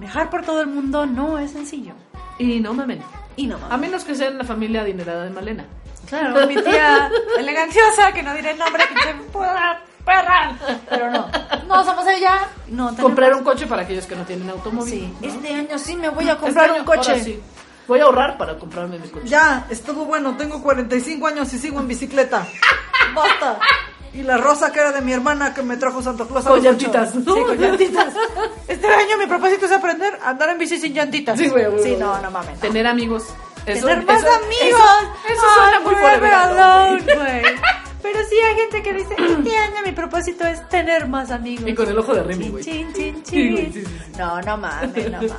Viajar 0.00 0.30
por 0.30 0.42
todo 0.44 0.60
el 0.62 0.66
mundo 0.66 1.06
no 1.06 1.38
es 1.38 1.52
sencillo. 1.52 1.92
y 2.38 2.58
no 2.60 2.72
mamen 2.74 3.02
Y 3.36 3.46
no 3.46 3.56
a 3.56 3.58
mames. 3.60 3.80
menos 3.80 4.04
que 4.04 4.14
sean 4.14 4.38
la 4.38 4.44
familia 4.44 4.80
adinerada 4.82 5.24
de 5.24 5.30
Malena 5.30 5.64
Claro, 6.08 6.46
mi 6.46 6.56
tía 6.56 7.10
eleganciosa, 7.38 8.12
que 8.12 8.22
no 8.22 8.34
diré 8.34 8.52
el 8.52 8.58
nombre, 8.58 8.82
pinche 8.88 9.14
perra, 9.32 9.80
perra. 10.04 10.52
Pero 10.88 11.10
no, 11.10 11.28
no 11.68 11.84
somos 11.84 12.04
ella. 12.08 12.48
No, 12.68 12.86
tenemos- 12.88 13.02
comprar 13.02 13.34
un 13.34 13.44
coche 13.44 13.66
para 13.66 13.82
aquellos 13.82 14.06
que 14.06 14.16
no 14.16 14.24
tienen 14.24 14.48
automóvil 14.50 14.92
Sí, 14.92 15.14
¿no? 15.20 15.28
este 15.28 15.54
año 15.54 15.78
sí 15.78 15.94
me 15.96 16.08
voy 16.08 16.28
a 16.28 16.36
comprar 16.38 16.64
Este 16.66 16.80
un 16.80 16.80
año, 16.80 16.84
coche. 16.86 17.10
ahora 17.12 17.22
sí. 17.24 17.40
Voy 17.86 18.00
a 18.00 18.04
ahorrar 18.04 18.38
para 18.38 18.58
comprarme 18.58 18.98
mi 18.98 19.08
coche. 19.08 19.26
Ya, 19.28 19.66
estuvo 19.68 20.04
bueno, 20.06 20.36
tengo 20.36 20.62
45 20.62 21.26
años 21.26 21.52
y 21.52 21.58
sigo 21.58 21.78
en 21.80 21.86
bicicleta. 21.88 22.46
Basta. 23.14 23.58
Y 24.12 24.22
la 24.22 24.36
rosa 24.38 24.72
que 24.72 24.80
era 24.80 24.90
de 24.92 25.00
mi 25.02 25.12
hermana 25.12 25.54
que 25.54 25.62
me 25.62 25.76
trajo 25.76 26.02
Santa 26.02 26.26
Claus 26.26 26.44
a 26.46 26.50
Con 26.50 26.62
llantitas. 26.62 27.12
Sí, 27.12 27.22
con 27.24 27.56
llantitas. 27.56 28.12
Este 28.66 28.86
año 28.88 29.16
mi 29.18 29.26
propósito 29.26 29.66
es 29.66 29.72
aprender 29.72 30.18
a 30.24 30.30
andar 30.30 30.50
en 30.50 30.58
bici 30.58 30.78
sin 30.78 30.92
llantitas. 30.92 31.38
Sí, 31.38 31.48
güey, 31.48 31.66
güey, 31.66 31.82
Sí, 31.82 31.88
güey. 31.90 32.00
no, 32.00 32.18
no 32.20 32.30
mames. 32.30 32.54
no. 32.54 32.60
Tener 32.60 32.86
amigos. 32.88 33.24
Eso- 33.66 33.86
Tener 33.86 34.04
más 34.04 34.18
eso- 34.22 34.32
amigos. 34.34 34.80
Eso, 35.26 35.32
eso 35.34 35.42
suena 35.54 35.76
Ay, 35.78 35.84
muy 35.84 35.94
forever 35.94 37.04
güey. 37.16 37.54
Pero 38.02 38.18
sí 38.28 38.34
hay 38.40 38.54
gente 38.56 38.82
que 38.82 38.92
dice, 38.94 39.14
este 39.14 39.56
año 39.58 39.76
mi 39.84 39.92
propósito 39.92 40.44
es 40.46 40.66
tener 40.70 41.06
más 41.06 41.30
amigos. 41.30 41.68
Y 41.68 41.74
con 41.74 41.88
el 41.88 41.98
ojo 41.98 42.14
de 42.14 42.22
Remy, 42.22 42.44
Chin, 42.44 42.50
güey. 42.52 42.64
chin, 42.64 42.92
chin, 42.94 43.22
chin. 43.22 43.72
sí, 43.72 43.84
sí. 43.84 44.12
No, 44.18 44.40
no 44.40 44.56
mames, 44.56 45.04
no 45.10 45.18
mames. 45.18 45.32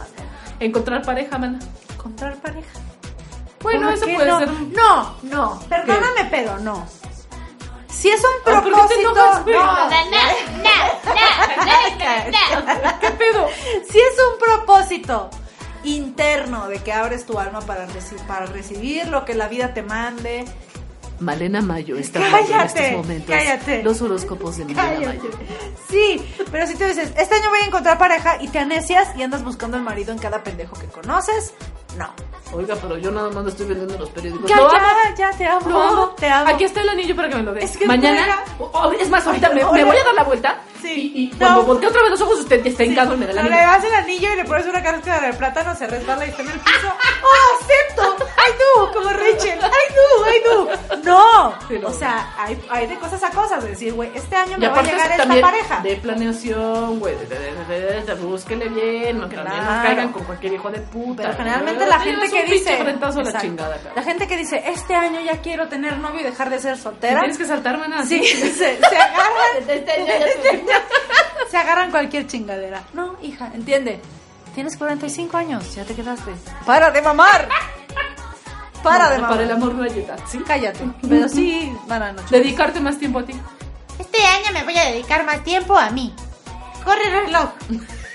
Encontrar 0.59 1.01
pareja, 1.01 1.37
mana. 1.39 1.59
Encontrar 1.93 2.35
pareja. 2.37 2.69
Bueno, 3.61 3.87
¿Por 3.87 3.93
eso 3.95 4.05
qué 4.05 4.13
puede 4.15 4.29
no? 4.29 4.39
ser. 4.39 4.49
No, 4.49 5.15
no, 5.23 5.59
perdóname, 5.67 6.27
pero 6.29 6.57
no. 6.59 6.87
Si 7.91 8.09
es 8.09 8.21
un 8.21 8.29
Ah, 8.45 8.61
¿por 8.61 8.63
qué 8.63 8.69
te 8.69 8.75
propósito. 8.75 9.11
enojas, 9.11 9.43
güey? 9.43 9.55
no, 9.55 9.65
¿Qué 12.99 13.11
pedo? 13.11 13.47
si 13.89 13.99
es 13.99 14.13
un 14.31 14.39
propósito 14.39 15.29
interno 15.83 16.67
de 16.67 16.79
que 16.79 16.93
abres 16.93 17.25
tu 17.25 17.39
alma 17.39 17.61
para, 17.61 17.87
reci- 17.87 18.19
para 18.27 18.45
recibir 18.45 19.07
lo 19.07 19.25
que 19.25 19.33
la 19.35 19.47
vida 19.47 19.73
te 19.73 19.81
mande. 19.83 20.45
Malena 21.21 21.61
Mayo 21.61 21.95
está 21.97 22.19
Cállate, 22.19 22.51
en 22.79 22.85
estos 22.85 22.91
momentos. 23.05 23.35
cállate. 23.35 23.83
Los 23.83 24.01
horóscopos 24.01 24.57
de 24.57 24.65
Malena 24.65 24.83
Cállate. 24.83 25.05
Mayo. 25.19 25.29
Sí, 25.89 26.33
pero 26.51 26.67
si 26.67 26.75
tú 26.75 26.83
dices, 26.85 27.11
este 27.17 27.35
año 27.35 27.49
voy 27.49 27.59
a 27.61 27.65
encontrar 27.65 27.97
pareja 27.97 28.37
y 28.41 28.47
te 28.47 28.59
anesias 28.59 29.09
y 29.15 29.23
andas 29.23 29.43
buscando 29.43 29.77
al 29.77 29.83
marido 29.83 30.11
en 30.11 30.17
cada 30.19 30.43
pendejo 30.43 30.75
que 30.79 30.87
conoces, 30.87 31.53
no. 31.97 32.09
Oiga, 32.53 32.75
pero 32.81 32.97
yo 32.97 33.11
nada 33.11 33.29
más 33.29 33.45
estoy 33.47 33.67
vendiendo 33.67 33.97
los 33.97 34.09
periódicos. 34.09 34.49
Ya, 34.49 34.57
amo. 34.57 34.69
ya, 34.71 35.15
ya, 35.15 35.37
te 35.37 35.45
amo, 35.45 36.09
te 36.17 36.27
amo. 36.27 36.49
Aquí 36.49 36.65
está 36.65 36.81
el 36.81 36.89
anillo 36.89 37.15
para 37.15 37.29
que 37.29 37.35
me 37.35 37.43
lo 37.43 37.53
des. 37.53 37.63
Es 37.63 37.77
que 37.77 37.85
Mañana. 37.85 38.43
juega. 38.57 38.71
o- 38.73 38.87
o- 38.89 38.91
es 38.91 39.09
más, 39.09 39.25
ahorita 39.25 39.47
Ay, 39.47 39.55
me, 39.55 39.63
me 39.71 39.83
voy 39.85 39.95
a 39.97 40.03
dar 40.03 40.13
la 40.13 40.23
vuelta. 40.23 40.59
Sí. 40.81 41.11
Y, 41.15 41.21
y 41.23 41.27
No. 41.33 41.37
cuando 41.39 41.63
voltee 41.63 41.89
otra 41.89 42.01
vez 42.01 42.11
los 42.11 42.21
ojos, 42.21 42.39
usted 42.39 42.63
ya 42.63 42.69
está 42.71 42.83
hincado 42.83 43.15
me 43.17 43.25
da 43.25 43.31
el 43.33 43.37
anillo. 43.39 43.55
le 43.55 43.61
das 43.61 43.83
el 43.83 43.93
anillo 43.93 44.33
y 44.33 44.35
le 44.37 44.45
pones 44.45 44.65
una 44.65 44.81
cáscara 44.83 45.27
de 45.27 45.33
plátano, 45.33 45.75
se 45.75 45.87
resbala 45.87 46.25
y 46.25 46.29
está 46.29 46.41
en 46.41 46.49
el 46.49 46.59
piso. 46.59 46.87
¡Oh, 47.23 47.63
acepto! 47.63 48.25
¡Ay, 48.37 48.53
tú! 48.57 48.93
Como 48.93 49.09
Rachel. 49.09 49.59
¡Ay, 49.61 49.95
tú! 49.95 50.23
¡Ay, 50.25 50.41
tú! 50.43 50.97
¡No! 51.03 51.53
Sí, 51.67 51.77
no. 51.79 51.87
O 51.89 51.93
sea, 51.93 52.33
hay, 52.37 52.59
hay 52.69 52.87
de 52.87 52.95
cosas 52.97 53.23
a 53.23 53.29
cosas. 53.29 53.63
De 53.63 53.69
decir, 53.71 53.93
güey, 53.93 54.11
este 54.15 54.35
año 54.35 54.57
me 54.57 54.67
va 54.67 54.79
a 54.79 54.83
llegar 54.83 55.11
es 55.11 55.19
esta 55.19 55.41
pareja. 55.41 55.79
de 55.81 55.95
planeación, 55.97 56.99
güey, 56.99 57.15
de, 57.15 57.25
de, 57.27 57.39
de, 57.39 57.79
de- 57.81 58.01
de- 58.03 58.13
búsquele 58.15 58.69
bien, 58.69 59.17
no, 59.19 59.27
también 59.27 59.43
no 59.45 59.51
Claro. 59.51 59.83
caigan 59.87 60.11
con 60.11 60.23
cualquier 60.23 60.53
hijo 60.53 60.69
de 60.69 60.79
puta. 60.79 61.23
Pero 61.23 61.35
generalmente 61.37 61.85
la 61.85 61.99
Sí, 61.99 62.09
gente 62.09 62.25
es 62.25 62.31
que 62.31 62.43
dice. 62.45 62.73
a 62.73 62.83
la 63.23 63.41
chingada. 63.41 63.77
La 63.95 64.03
gente 64.03 64.27
que 64.27 64.37
dice, 64.37 64.63
este 64.65 64.95
año 64.95 65.19
ya 65.21 65.41
quiero 65.41 65.67
tener 65.67 65.97
novio 65.97 66.21
y 66.21 66.23
dejar 66.23 66.49
de 66.49 66.59
ser 66.59 66.77
soltera. 66.77 67.19
Tienes 67.21 67.37
que 67.37 67.45
saltarme 67.45 67.87
nada. 67.87 68.05
Sí, 68.05 68.23
se, 68.25 68.53
se 68.53 68.97
agarran. 68.97 69.31
se 71.49 71.57
agarran 71.57 71.91
cualquier 71.91 72.27
chingadera. 72.27 72.83
No, 72.93 73.17
hija, 73.21 73.51
entiende. 73.53 74.01
Tienes 74.55 74.75
45 74.77 75.37
años, 75.37 75.75
ya 75.75 75.85
te 75.85 75.95
quedaste. 75.95 76.31
¡Para 76.65 76.91
de 76.91 77.01
mamar! 77.01 77.47
Para 78.83 79.09
de 79.09 79.17
mamar. 79.17 79.29
Para 79.31 79.43
el 79.43 79.51
amor 79.51 79.73
no 79.75 79.83
hay 79.83 79.99
edad, 79.99 80.19
¿sí? 80.27 80.39
Cállate. 80.45 80.79
Pero 81.07 81.29
sí, 81.29 81.71
van 81.87 82.03
a 82.03 82.11
noche. 82.13 82.37
Dedicarte 82.37 82.79
más 82.79 82.97
tiempo 82.97 83.19
a 83.19 83.25
ti. 83.25 83.33
Este 83.99 84.25
año 84.25 84.51
me 84.53 84.63
voy 84.63 84.77
a 84.77 84.85
dedicar 84.85 85.25
más 85.25 85.43
tiempo 85.43 85.77
a 85.77 85.89
mí. 85.91 86.13
Corre 86.83 87.05
el 87.05 87.25
reloj. 87.25 87.49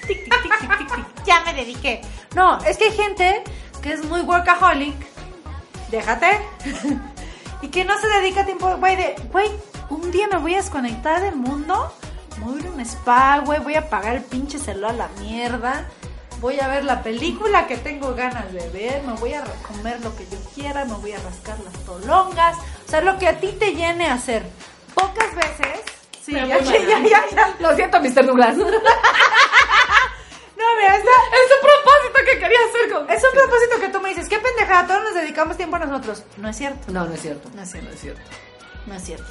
Tic, 0.07 0.25
tic, 0.25 0.79
tic. 0.79 1.25
Ya 1.25 1.41
me 1.45 1.55
dediqué. 1.55 2.01
No, 2.35 2.59
es 2.65 2.77
que 2.77 2.87
hay 2.87 2.93
gente 2.93 3.45
que 3.81 3.93
es 3.93 4.05
muy 4.05 4.21
workaholic. 4.23 4.95
Déjate. 5.91 6.41
y 7.63 7.69
que 7.69 7.85
no 7.85 7.99
se 7.99 8.09
dedica 8.09 8.45
tiempo, 8.45 8.77
güey, 8.77 8.97
de, 8.97 9.15
güey, 9.33 9.49
un 9.89 10.11
día 10.11 10.27
me 10.29 10.39
voy 10.39 10.55
a 10.55 10.59
desconectar 10.59 11.21
del 11.23 11.37
mundo. 11.37 11.93
Voy 12.41 12.59
a 12.59 12.61
ir 12.61 12.67
a 12.67 12.71
un 12.71 12.81
spa, 12.81 13.39
güey, 13.45 13.61
voy 13.61 13.75
a 13.75 13.81
apagar 13.81 14.15
el 14.17 14.23
pinche 14.23 14.59
celular 14.59 14.93
a 14.93 14.95
la 14.95 15.09
mierda. 15.21 15.87
Voy 16.41 16.59
a 16.61 16.69
ver 16.69 16.85
la 16.85 17.03
película 17.03 17.67
que 17.67 17.77
tengo 17.79 18.15
ganas 18.15 18.53
de 18.53 18.69
ver, 18.69 19.03
me 19.05 19.15
voy 19.15 19.33
a 19.33 19.43
comer 19.67 20.01
lo 20.03 20.15
que 20.15 20.27
yo 20.31 20.37
quiera, 20.55 20.85
me 20.85 20.93
voy 20.95 21.13
a 21.13 21.19
rascar 21.19 21.59
las 21.61 21.73
tolongas. 21.85 22.57
O 22.87 22.91
sea, 22.91 23.01
lo 23.01 23.19
que 23.19 23.27
a 23.27 23.41
ti 23.41 23.49
te 23.59 23.75
llene 23.75 24.07
a 24.09 24.15
hacer. 24.15 24.45
Pocas 24.95 25.35
veces. 25.35 25.81
Sí, 26.23 26.33
Me 26.33 26.47
ya, 26.47 26.59
ya, 26.61 26.79
ya, 26.79 26.99
ya, 27.01 27.25
ya. 27.35 27.57
Lo 27.59 27.75
siento, 27.75 27.99
Mr. 28.01 28.27
Douglas. 28.27 28.57
No, 28.57 28.65
mira, 28.65 28.77
esta- 30.97 31.11
Es 31.37 31.51
un 31.55 31.61
propósito 31.63 32.19
que 32.27 32.39
quería 32.39 32.59
hacer 32.69 32.91
con... 32.93 33.11
es 33.11 33.23
un 33.25 33.33
propósito 33.33 33.81
que 33.81 33.89
tú 33.89 34.01
me 34.01 34.09
dices, 34.11 34.29
qué 34.29 34.39
pendejada, 34.39 34.87
todos 34.87 35.03
nos 35.05 35.15
dedicamos 35.15 35.57
tiempo 35.57 35.77
a 35.77 35.79
nosotros. 35.81 36.23
No 36.37 36.49
es 36.51 36.57
cierto, 36.57 36.93
No, 36.93 37.07
no 37.07 37.15
es 37.15 37.21
cierto. 37.23 37.49
No 37.55 37.63
es 37.63 37.71
cierto. 37.71 37.89
No 37.89 37.95
es 37.95 38.01
cierto. 38.01 38.21
no 38.87 38.95
es 38.95 39.03
cierto. 39.05 39.25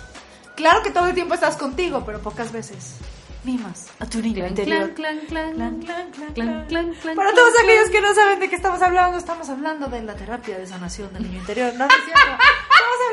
Claro 0.55 0.81
que 0.83 0.91
todo 0.91 1.07
el 1.07 1.13
tiempo 1.13 1.33
estás 1.33 1.57
contigo, 1.57 2.03
pero 2.05 2.19
pocas 2.21 2.51
veces. 2.51 2.95
Mimas 3.43 3.87
a 3.99 4.05
tu 4.07 4.19
niño 4.21 4.47
interior. 4.47 4.91
clan, 4.95 5.19
clan, 5.27 5.53
Clan, 5.53 5.79
clan. 5.79 6.05
clan, 6.33 6.65
clan, 6.67 7.15
Para 7.15 7.31
todos 7.33 7.53
aquellos 7.63 7.89
que 7.91 8.01
no 8.01 8.13
saben 8.15 8.39
de 8.39 8.49
qué 8.49 8.55
estamos 8.55 8.81
hablando, 8.81 9.19
estamos 9.19 9.47
hablando 9.49 9.85
de 9.87 10.01
la 10.01 10.15
terapia 10.15 10.57
de 10.57 10.65
sanación 10.65 11.13
del 11.13 11.23
niño 11.23 11.39
interior. 11.41 11.71
No, 11.73 11.85
no 11.85 11.93
es 11.93 12.05
cierto. 12.05 12.43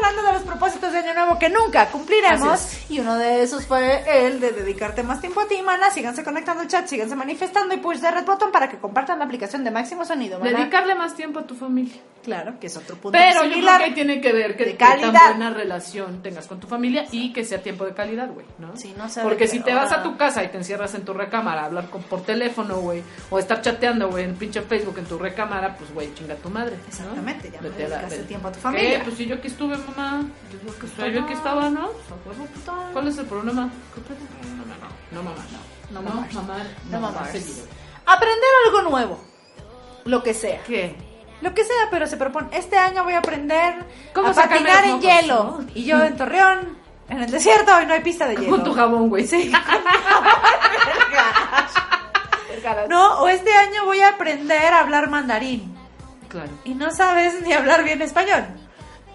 Hablando 0.03 0.23
de 0.27 0.33
los 0.35 0.43
propósitos 0.43 0.93
de 0.93 0.99
Año 0.99 1.15
Nuevo 1.15 1.39
que 1.39 1.49
nunca 1.49 1.87
cumpliremos. 1.87 2.81
Y 2.89 2.99
uno 2.99 3.17
de 3.17 3.43
esos 3.43 3.67
fue 3.67 4.03
el 4.27 4.41
de 4.41 4.51
dedicarte 4.53 5.03
más 5.05 5.21
tiempo 5.21 5.41
a 5.41 5.47
ti, 5.47 5.63
mana. 5.63 5.91
Síganse 5.91 6.25
conectando 6.25 6.63
al 6.63 6.69
chat, 6.69 6.87
síganse 6.89 7.15
manifestando 7.15 7.73
y 7.75 7.79
push 7.79 7.99
de 7.99 8.11
red 8.11 8.25
button 8.25 8.51
para 8.51 8.69
que 8.69 8.79
compartan 8.79 9.21
la 9.21 9.27
aplicación 9.27 9.63
de 9.63 9.71
Máximo 9.71 10.05
Sonido, 10.05 10.39
mana. 10.41 10.59
Dedicarle 10.59 10.95
más 10.97 11.15
tiempo 11.15 11.39
a 11.39 11.47
tu 11.47 11.55
familia. 11.55 11.95
Claro, 12.25 12.55
que 12.61 12.69
es 12.69 12.77
otro 12.77 12.95
punto 12.97 13.19
Pero 13.19 13.45
yo 13.47 13.61
creo 13.61 13.79
que 13.79 13.91
tiene 13.93 14.21
que 14.21 14.33
ver 14.33 14.57
que, 14.57 14.65
de 14.65 14.71
que 14.73 14.77
tan 14.77 15.01
calidad. 15.01 15.31
buena 15.31 15.51
relación 15.51 16.23
tengas 16.23 16.47
con 16.47 16.61
tu 16.61 16.69
familia 16.69 17.05
y 17.11 17.33
que 17.33 17.45
sea 17.45 17.61
tiempo 17.63 17.85
de 17.85 17.95
calidad, 17.95 18.29
güey, 18.31 18.47
¿no? 18.59 18.77
Sí, 18.77 18.95
no 18.97 19.09
sabe 19.09 19.25
Porque 19.29 19.45
que 19.45 19.49
si 19.49 19.59
te 19.61 19.75
vas 19.75 19.91
a 19.91 19.97
ahora- 19.97 20.03
tu 20.05 20.17
casa 20.17 20.45
y 20.45 20.49
te 20.49 20.57
encierras 20.57 20.95
en 20.95 21.05
tu 21.05 21.15
recámara 21.15 21.63
a 21.63 21.65
hablar 21.65 21.91
con, 21.91 22.03
por 22.05 22.23
teléfono, 22.23 22.77
güey, 22.77 23.03
o 23.31 23.41
estar 23.41 23.61
chateando, 23.61 24.09
güey, 24.09 24.25
en 24.25 24.37
pinche 24.37 24.61
Facebook 24.63 24.99
en 24.99 25.07
tu 25.07 25.19
recámara, 25.19 25.75
pues, 25.77 25.93
güey, 25.93 26.15
chinga 26.15 26.37
tu 26.37 26.49
madre. 26.49 26.77
¿no? 26.77 26.85
Exactamente, 26.89 27.51
ya 27.51 27.61
no 27.61 27.71
tiempo 28.27 28.49
a 28.49 28.53
tu 28.53 28.59
¿Qué? 28.59 28.63
familia. 28.63 29.01
Pues 29.03 29.17
si 29.17 29.27
yo 29.27 29.35
aquí 29.35 29.49
estuve, 29.49 29.77
yo 31.13 31.23
aquí 31.23 31.33
estaba, 31.33 31.69
¿no? 31.71 31.91
¿Cuál 32.93 33.09
es 33.09 33.19
el 33.19 33.27
problema? 33.27 33.71
No, 35.11 35.23
mamá, 35.23 35.45
no. 35.91 36.01
No, 36.01 36.03
mamá, 36.03 36.27
no. 36.91 37.01
Mamá. 37.01 37.27
Aprender 38.07 38.51
algo 38.67 38.83
nuevo. 38.91 39.21
Lo 40.05 40.23
que 40.23 40.35
sea. 40.35 40.63
¿Qué? 40.65 40.97
Lo 41.41 41.55
que 41.55 41.65
sea, 41.65 41.89
pero 41.91 42.07
se 42.07 42.17
propone. 42.17 42.49
Este 42.57 42.79
año 42.79 43.05
voy 43.05 43.15
a 43.15 43.19
aprender 43.19 43.85
¿Cómo 44.15 44.29
a 44.29 44.33
patinar 44.33 44.85
en 44.85 45.01
hielo. 45.01 45.61
Y 45.75 45.85
yo 45.85 46.03
en 46.03 46.17
Torreón, 46.17 46.79
en 47.09 47.23
el 47.23 47.31
desierto, 47.31 47.81
y 47.83 47.87
no 47.87 47.95
hay 47.95 48.01
pista 48.01 48.27
de 48.27 48.37
hielo. 48.37 48.51
Con 48.51 48.65
tu 48.65 48.73
jabón, 48.75 49.09
güey. 49.09 49.27
Sí. 49.27 49.53
No, 52.89 53.21
o 53.21 53.29
este 53.29 53.53
año 53.53 53.85
voy 53.85 54.01
a 54.01 54.11
aprender 54.11 54.73
a 54.73 54.81
hablar 54.81 55.11
mandarín. 55.11 55.75
Claro. 56.29 56.51
Y 56.65 56.75
no 56.75 56.91
sabes 56.91 57.43
ni 57.43 57.53
hablar 57.53 57.85
bien 57.85 58.01
español. 58.03 58.45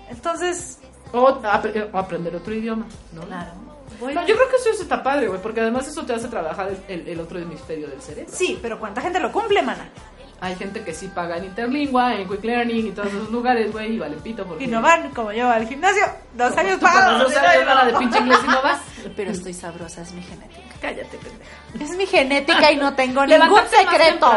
Entonces, 0.10 0.80
O, 1.12 1.28
ap- 1.28 1.66
o 1.94 1.98
aprender 1.98 2.36
otro 2.36 2.54
idioma, 2.54 2.86
¿no? 3.14 3.22
claro. 3.22 3.52
No, 4.00 4.10
yo 4.28 4.36
creo 4.36 4.50
que 4.50 4.58
eso 4.58 4.70
está 4.84 5.02
padre, 5.02 5.28
güey, 5.28 5.42
porque 5.42 5.62
además 5.62 5.88
eso 5.88 6.06
te 6.06 6.14
hace 6.14 6.28
trabajar 6.28 6.70
el, 6.88 7.20
otro 7.20 7.40
hemisferio 7.40 7.88
del 7.88 8.00
cerebro. 8.02 8.32
Sí, 8.32 8.60
pero 8.62 8.78
¿cuánta 8.80 9.02
gente 9.02 9.20
lo 9.20 9.32
cumple, 9.32 9.62
mana? 9.64 9.90
Hay 10.40 10.56
gente 10.56 10.84
que 10.84 10.94
sí 10.94 11.08
paga 11.08 11.38
en 11.38 11.46
Interlingua, 11.46 12.14
en 12.14 12.28
Quick 12.28 12.44
Learning 12.44 12.88
y 12.88 12.92
todos 12.92 13.08
esos 13.08 13.32
lugares, 13.32 13.72
güey, 13.72 13.94
y 13.94 13.98
vale 13.98 14.18
pito 14.18 14.46
porque... 14.46 14.66
Y 14.66 14.68
no 14.68 14.84
van 14.84 15.10
como 15.12 15.32
yo 15.32 15.50
al 15.50 15.68
gimnasio. 15.68 16.04
Dos 16.36 16.56
años 16.58 16.80
pagados. 16.80 17.24
dos 17.24 17.36
años 17.38 17.86
de 17.94 17.98
pinche 17.98 18.20
inglés 18.20 18.38
y 18.44 18.48
no 18.48 18.62
vas. 18.62 18.82
Pero 19.16 19.32
estoy 19.32 19.54
sabrosa, 19.56 20.04
es 20.04 20.12
mi 20.12 20.22
genética. 20.22 20.76
Cállate, 20.80 21.18
pendeja. 21.18 21.84
Es 21.84 21.98
mi 21.98 22.06
genética 22.06 22.72
y 22.72 22.76
no 22.76 22.94
tengo 22.94 23.26
ningún 23.26 23.62
secreto. 23.68 24.32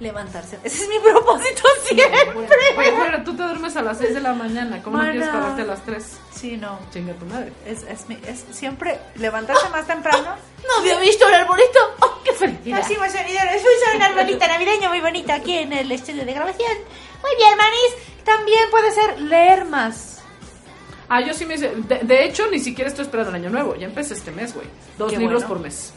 Levantarse. 0.00 0.58
Ese 0.64 0.82
es 0.84 0.88
mi 0.88 0.98
propósito 0.98 1.62
siempre. 1.86 2.32
Oye, 2.78 2.90
güera, 2.90 3.22
tú 3.22 3.36
te 3.36 3.42
duermes 3.42 3.76
a 3.76 3.82
las 3.82 3.98
6 3.98 4.14
de 4.14 4.20
la 4.20 4.32
mañana, 4.32 4.82
¿cómo 4.82 4.96
no 4.96 5.02
Mana. 5.02 5.12
quieres 5.12 5.28
pararte 5.28 5.62
a 5.62 5.64
las 5.66 5.84
3? 5.84 6.04
Sí, 6.34 6.56
no. 6.56 6.78
Chinga 6.92 7.12
tu 7.14 7.26
madre. 7.26 7.52
Es, 7.66 7.82
es, 7.82 8.08
mi- 8.08 8.18
es 8.26 8.44
siempre 8.50 8.98
levantarse 9.16 9.68
más 9.68 9.86
temprano. 9.86 10.36
¿No 10.66 10.80
había 10.80 10.98
visto 11.00 11.28
el 11.28 11.34
arbolito? 11.34 11.78
¡Oh, 12.00 12.18
qué 12.24 12.32
felicidad! 12.32 12.78
Próximo 12.78 13.04
sonido, 13.06 13.40
es 13.54 13.62
un 13.94 14.02
arbolito 14.02 14.46
navideño 14.46 14.88
muy 14.88 15.00
bonito 15.00 15.32
aquí 15.34 15.58
en 15.58 15.72
el 15.74 15.92
estudio 15.92 16.24
de 16.24 16.32
grabación. 16.32 16.72
Muy 17.22 17.36
bien, 17.36 17.56
Manis. 17.58 18.24
También 18.24 18.70
puede 18.70 18.90
ser 18.92 19.20
leer 19.20 19.66
más. 19.66 20.22
Ah, 21.10 21.20
yo 21.20 21.34
sí 21.34 21.44
me 21.44 21.56
hice... 21.56 21.70
De, 21.74 21.98
de 21.98 22.24
hecho, 22.24 22.46
ni 22.50 22.58
siquiera 22.60 22.88
estoy 22.88 23.04
esperando 23.04 23.30
el 23.30 23.36
año 23.36 23.50
nuevo. 23.50 23.74
Ya 23.76 23.86
empecé 23.86 24.14
este 24.14 24.30
mes, 24.30 24.54
güey. 24.54 24.66
Dos 24.96 25.10
Qué 25.12 25.18
libros 25.18 25.42
bueno. 25.42 25.54
por 25.56 25.62
mes. 25.62 25.92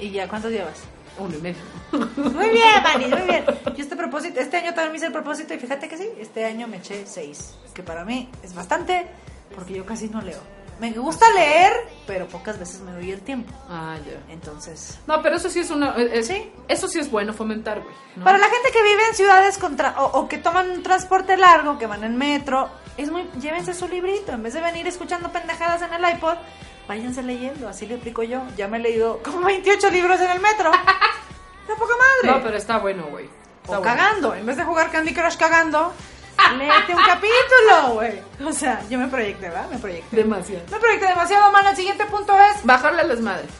¿Y 0.00 0.10
ya 0.10 0.26
cuántos 0.26 0.50
llevas? 0.50 0.78
Uno 1.18 1.34
y 1.36 1.40
medio. 1.40 1.58
Muy 2.16 2.48
bien, 2.50 2.82
Manis, 2.82 3.08
muy 3.10 3.22
bien. 3.22 3.44
Yo 3.64 3.82
este 3.82 3.96
propósito, 3.96 4.40
este 4.40 4.56
año 4.58 4.74
también 4.74 4.92
me 4.92 4.96
hice 4.98 5.06
el 5.06 5.12
propósito 5.12 5.54
y 5.54 5.58
fíjate 5.58 5.88
que 5.88 5.96
sí, 5.96 6.08
este 6.20 6.44
año 6.44 6.66
me 6.68 6.76
eché 6.78 7.06
seis. 7.06 7.56
Que 7.74 7.82
para 7.82 8.04
mí 8.04 8.28
es 8.42 8.54
bastante 8.54 9.06
porque 9.54 9.74
yo 9.74 9.84
casi 9.86 10.08
no 10.08 10.20
leo. 10.20 10.40
Me 10.80 10.92
gusta 10.92 11.28
leer, 11.32 11.72
pero 12.06 12.28
pocas 12.28 12.56
veces 12.58 12.80
me 12.82 12.92
doy 12.92 13.10
el 13.10 13.20
tiempo. 13.22 13.52
Ah, 13.68 13.96
ya. 14.06 14.32
Entonces, 14.32 14.98
No, 15.08 15.20
pero 15.22 15.34
eso 15.36 15.48
sí 15.50 15.58
es 15.60 15.70
una. 15.70 15.96
eh, 15.96 16.10
eh, 16.18 16.22
Sí. 16.22 16.52
Eso 16.68 16.86
sí 16.86 17.00
es 17.00 17.10
bueno 17.10 17.32
fomentar, 17.32 17.80
güey. 17.80 17.94
¿no? 18.14 18.24
para 18.24 18.38
la 18.38 18.46
gente 18.48 18.70
que 18.72 18.82
vive 18.84 19.02
en 19.08 19.14
ciudades 19.16 19.58
con 19.58 19.76
tra- 19.76 19.94
o, 19.98 20.04
o 20.04 20.28
que 20.28 20.38
toman 20.38 20.70
un 20.70 20.82
transporte 20.84 21.36
largo, 21.36 21.78
que 21.78 21.86
van 21.88 22.04
en 22.04 22.16
metro, 22.16 22.68
es 22.96 23.10
muy 23.10 23.28
llévense 23.40 23.74
su 23.74 23.88
librito 23.88 24.30
en 24.32 24.42
vez 24.44 24.54
de 24.54 24.60
venir 24.60 24.86
escuchando 24.86 25.32
pendejadas 25.32 25.82
en 25.82 25.92
el 25.94 26.14
iPod, 26.14 26.36
váyanse 26.88 27.22
leyendo, 27.22 27.68
así 27.68 27.86
le 27.86 27.94
explico 27.94 28.22
yo. 28.24 28.42
Ya 28.56 28.66
me 28.66 28.78
he 28.78 28.80
leído 28.80 29.20
como 29.22 29.42
28 29.46 29.90
libros 29.90 30.20
en 30.20 30.30
el 30.30 30.40
metro. 30.40 30.72
¡Qué 31.66 31.74
poca 31.74 31.92
madre! 31.96 32.36
No, 32.38 32.42
pero 32.44 32.56
está 32.56 32.78
bueno, 32.78 33.04
güey. 33.10 33.26
Está 33.62 33.78
O 33.78 33.80
bueno. 33.80 33.82
cagando, 33.82 34.34
en 34.34 34.46
vez 34.46 34.56
de 34.56 34.64
jugar 34.64 34.90
Candy 34.90 35.12
Crush 35.12 35.36
cagando, 35.36 35.92
léete 36.56 36.94
un 36.94 37.02
capítulo, 37.04 37.92
güey. 37.94 38.20
O 38.44 38.52
sea, 38.52 38.80
yo 38.88 38.98
me 38.98 39.06
proyecté, 39.08 39.48
¿verdad? 39.50 39.68
Me 39.70 39.78
proyecté. 39.78 40.16
Demasiado. 40.16 40.64
Me 40.70 40.78
proyecté 40.78 41.06
demasiado, 41.06 41.52
man. 41.52 41.66
El 41.66 41.76
siguiente 41.76 42.06
punto 42.06 42.32
es... 42.38 42.64
Bajarle 42.64 43.02
a 43.02 43.04
las 43.04 43.20
madres. 43.20 43.50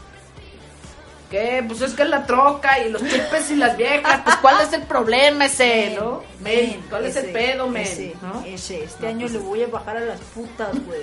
¿Qué? 1.29 1.63
Pues 1.67 1.81
es 1.81 1.93
que 1.93 2.05
la 2.05 2.25
troca 2.25 2.79
y 2.79 2.89
los 2.89 3.03
chipes 3.07 3.51
y 3.51 3.55
las 3.55 3.77
viejas, 3.77 4.21
pues 4.23 4.35
¿cuál 4.37 4.59
es 4.61 4.73
el 4.73 4.81
problema 4.83 5.45
ese, 5.45 5.95
no? 5.99 6.23
Men, 6.39 6.83
¿cuál 6.89 7.05
es 7.05 7.15
el 7.17 7.31
pedo, 7.31 7.67
men? 7.67 7.83
Ese, 7.83 8.15
¿no? 8.23 8.43
ese. 8.47 8.85
Este 8.85 9.03
No, 9.03 9.09
año 9.09 9.19
pues 9.21 9.33
le 9.33 9.37
voy 9.39 9.61
a 9.63 9.67
bajar 9.67 9.97
a 9.97 9.99
las 9.99 10.19
putas, 10.21 10.71
güey. 10.85 11.01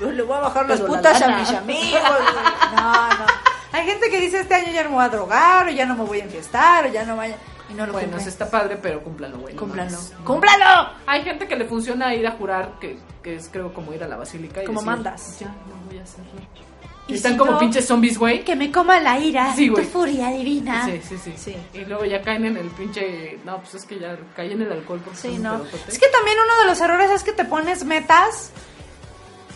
Yo 0.00 0.10
le 0.10 0.22
voy 0.22 0.36
a 0.36 0.40
bajar 0.40 0.68
las 0.68 0.80
Pero 0.80 0.92
la 0.92 0.96
putas 0.98 1.22
a 1.22 1.38
mis 1.38 1.50
amigos. 1.50 2.00
No, 2.76 3.08
no. 3.08 3.26
Hay 3.72 3.86
gente 3.86 4.08
que 4.10 4.20
dice 4.20 4.40
este 4.40 4.54
año 4.54 4.72
ya 4.72 4.84
no 4.84 4.90
me 4.90 4.94
voy 4.96 5.04
a 5.04 5.08
drogar, 5.08 5.66
o 5.66 5.70
ya 5.70 5.84
no 5.86 5.96
me 5.96 6.04
voy 6.04 6.20
a 6.20 6.24
enfiestar, 6.24 6.86
o 6.86 6.88
ya 6.92 7.04
no 7.04 7.16
vaya... 7.16 7.36
Y 7.68 7.74
no 7.74 7.86
lo 7.86 7.92
Bueno, 7.94 8.18
está 8.18 8.48
padre, 8.50 8.76
pero 8.80 9.02
cúmplalo, 9.02 9.38
güey. 9.38 9.54
no 9.54 9.60
Cúmplalo. 9.60 9.90
No. 9.90 10.24
¡Cúmplalo! 10.24 10.90
Hay 11.06 11.22
gente 11.22 11.48
que 11.48 11.56
le 11.56 11.64
funciona 11.64 12.14
ir 12.14 12.26
a 12.26 12.32
jurar, 12.32 12.72
que, 12.80 12.98
que 13.22 13.36
es 13.36 13.48
creo 13.48 13.72
como 13.72 13.92
ir 13.94 14.04
a 14.04 14.08
la 14.08 14.16
basílica. 14.16 14.62
Y 14.62 14.66
Como 14.66 14.80
decir, 14.80 14.90
mandas. 14.92 15.38
Ya, 15.40 15.46
no 15.48 15.76
voy 15.88 15.98
a 15.98 16.02
hacerlo. 16.02 16.30
Y 17.06 17.14
están 17.14 17.32
si 17.32 17.38
como 17.38 17.52
no, 17.52 17.58
pinches 17.58 17.86
zombies, 17.86 18.18
güey. 18.18 18.44
Que 18.44 18.54
me 18.56 18.70
coma 18.70 19.00
la 19.00 19.18
ira, 19.18 19.54
Sí, 19.54 19.68
güey. 19.68 19.84
tu 19.84 19.90
furia 19.90 20.28
divina. 20.28 20.84
Sí, 20.86 21.00
sí, 21.06 21.18
sí, 21.22 21.34
Sí. 21.36 21.56
Y 21.74 21.84
luego 21.84 22.04
ya 22.04 22.20
caen 22.22 22.44
en 22.46 22.56
el 22.58 22.68
pinche. 22.68 23.38
No, 23.44 23.58
pues 23.60 23.74
es 23.74 23.84
que 23.84 23.98
ya 23.98 24.16
caen 24.36 24.52
en 24.52 24.62
el 24.62 24.72
alcohol. 24.72 25.00
porque 25.04 25.18
Sí, 25.18 25.38
no. 25.38 25.62
Es 25.88 25.98
que 25.98 26.08
también 26.08 26.36
uno 26.44 26.60
de 26.62 26.66
los 26.66 26.80
errores 26.80 27.10
es 27.10 27.22
que 27.24 27.32
te 27.32 27.44
pones 27.44 27.84
metas. 27.84 28.52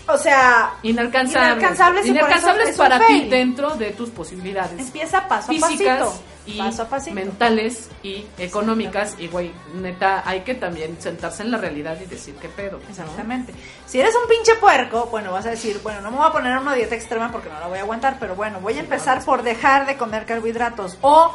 O 0.08 0.16
sea, 0.16 0.74
Inalcanzables. 0.82 1.58
Inalcanzables 1.58 2.06
Inalcanzables 2.06 2.76
para 2.76 3.06
ti 3.06 3.28
dentro 3.28 3.76
de 3.76 3.90
tus 3.90 4.08
posibilidades. 4.10 4.78
empieza 4.78 5.28
paso 5.28 5.52
a 5.52 5.60
pasito. 5.60 6.14
y 6.46 6.56
paso 6.56 6.82
a 6.82 6.88
pasito. 6.88 7.14
mentales 7.14 7.90
y 8.02 8.24
económicas. 8.38 9.14
Y, 9.18 9.28
güey, 9.28 9.52
neta, 9.74 10.22
hay 10.24 10.40
que 10.40 10.54
también 10.54 10.96
sentarse 10.98 11.42
en 11.42 11.50
la 11.50 11.58
realidad 11.58 11.98
y 12.00 12.06
decir 12.06 12.34
qué 12.40 12.48
pedo. 12.48 12.78
¿no? 12.82 12.88
Exactamente. 12.88 13.52
Si 13.86 14.00
eres 14.00 14.14
un 14.14 14.28
pinche 14.28 14.54
puerco, 14.54 15.08
bueno, 15.10 15.32
vas 15.32 15.44
a 15.44 15.50
decir, 15.50 15.78
bueno, 15.82 16.00
no 16.00 16.10
me 16.10 16.16
voy 16.16 16.26
a 16.26 16.32
poner 16.32 16.56
una 16.56 16.74
dieta 16.74 16.94
extrema 16.94 17.30
porque 17.30 17.50
no 17.50 17.60
la 17.60 17.66
voy 17.66 17.78
a 17.78 17.82
aguantar, 17.82 18.16
pero 18.18 18.34
bueno, 18.34 18.60
voy 18.60 18.74
a 18.74 18.80
empezar 18.80 19.22
por 19.24 19.42
dejar 19.42 19.86
de 19.86 19.96
comer 19.98 20.24
carbohidratos 20.24 20.96
o 21.02 21.34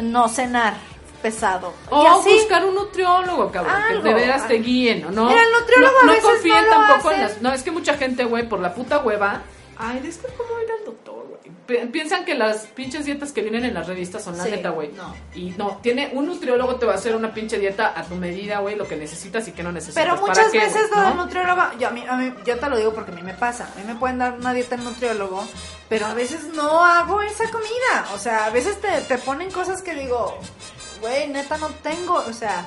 no 0.00 0.28
cenar 0.28 0.74
pesado. 1.22 1.72
O 1.90 2.02
y 2.02 2.06
así, 2.06 2.34
buscar 2.34 2.64
un 2.64 2.74
nutriólogo, 2.74 3.50
cabrón, 3.50 3.74
Algo. 3.74 4.02
que 4.02 4.08
de 4.08 4.14
veras 4.14 4.46
te 4.48 4.54
guíen, 4.54 5.04
¿o 5.06 5.10
¿no? 5.10 5.26
Mira, 5.28 5.42
el 5.42 5.52
nutriólogo 5.52 5.92
no, 5.94 6.00
a 6.00 6.04
no 6.04 6.12
veces 6.12 6.24
confíen 6.30 6.64
no 6.66 6.80
lo 6.80 6.86
tampoco 6.86 7.10
en 7.12 7.20
las... 7.22 7.42
No, 7.42 7.52
es 7.52 7.62
que 7.62 7.70
mucha 7.70 7.94
gente, 7.94 8.24
güey, 8.24 8.48
por 8.48 8.60
la 8.60 8.74
puta 8.74 8.98
hueva... 8.98 9.42
Ay, 9.80 10.02
es 10.08 10.18
que 10.18 10.26
cómo 10.36 10.58
ir 10.60 10.68
al 10.72 10.84
doctor, 10.84 11.24
güey. 11.28 11.38
Pi- 11.66 11.86
Piensan 11.92 12.24
que 12.24 12.34
las 12.34 12.66
pinches 12.66 13.04
dietas 13.04 13.30
que 13.30 13.42
vienen 13.42 13.64
en 13.64 13.74
las 13.74 13.86
revistas 13.86 14.24
son 14.24 14.36
la 14.36 14.42
Sí, 14.42 14.50
neta, 14.50 14.70
güey. 14.70 14.90
no. 14.90 15.14
Y 15.36 15.50
no, 15.50 15.78
tiene 15.80 16.10
un 16.14 16.26
nutriólogo 16.26 16.74
te 16.76 16.86
va 16.86 16.94
a 16.94 16.96
hacer 16.96 17.14
una 17.14 17.32
pinche 17.32 17.58
dieta 17.60 17.92
a 17.94 18.02
tu 18.02 18.16
medida, 18.16 18.58
güey, 18.58 18.74
lo 18.74 18.88
que 18.88 18.96
necesitas 18.96 19.46
y 19.46 19.52
que 19.52 19.62
no 19.62 19.70
necesitas. 19.70 20.02
Pero 20.02 20.16
¿Para 20.16 20.26
muchas 20.26 20.50
qué, 20.50 20.58
veces 20.58 20.90
del 20.90 20.98
¿No? 21.00 21.14
nutriólogo, 21.14 21.62
yo, 21.78 21.86
a 21.86 21.90
mí, 21.92 22.04
a 22.08 22.16
mí- 22.16 22.34
yo 22.44 22.58
te 22.58 22.68
lo 22.68 22.76
digo 22.76 22.92
porque 22.92 23.12
a 23.12 23.14
mí 23.14 23.22
me 23.22 23.34
pasa. 23.34 23.70
A 23.72 23.78
mí 23.78 23.84
me 23.86 23.94
pueden 23.94 24.18
dar 24.18 24.32
una 24.32 24.52
dieta 24.52 24.74
en 24.74 24.82
nutriólogo, 24.82 25.46
pero 25.88 26.06
a 26.06 26.14
veces 26.14 26.42
no 26.54 26.84
hago 26.84 27.22
esa 27.22 27.48
comida. 27.50 28.08
O 28.14 28.18
sea, 28.18 28.46
a 28.46 28.50
veces 28.50 28.80
te, 28.80 28.88
te 29.02 29.18
ponen 29.18 29.48
cosas 29.52 29.80
que 29.82 29.94
digo, 29.94 30.36
güey, 31.00 31.28
neta 31.28 31.56
no 31.58 31.68
tengo. 31.68 32.14
O 32.14 32.32
sea, 32.32 32.64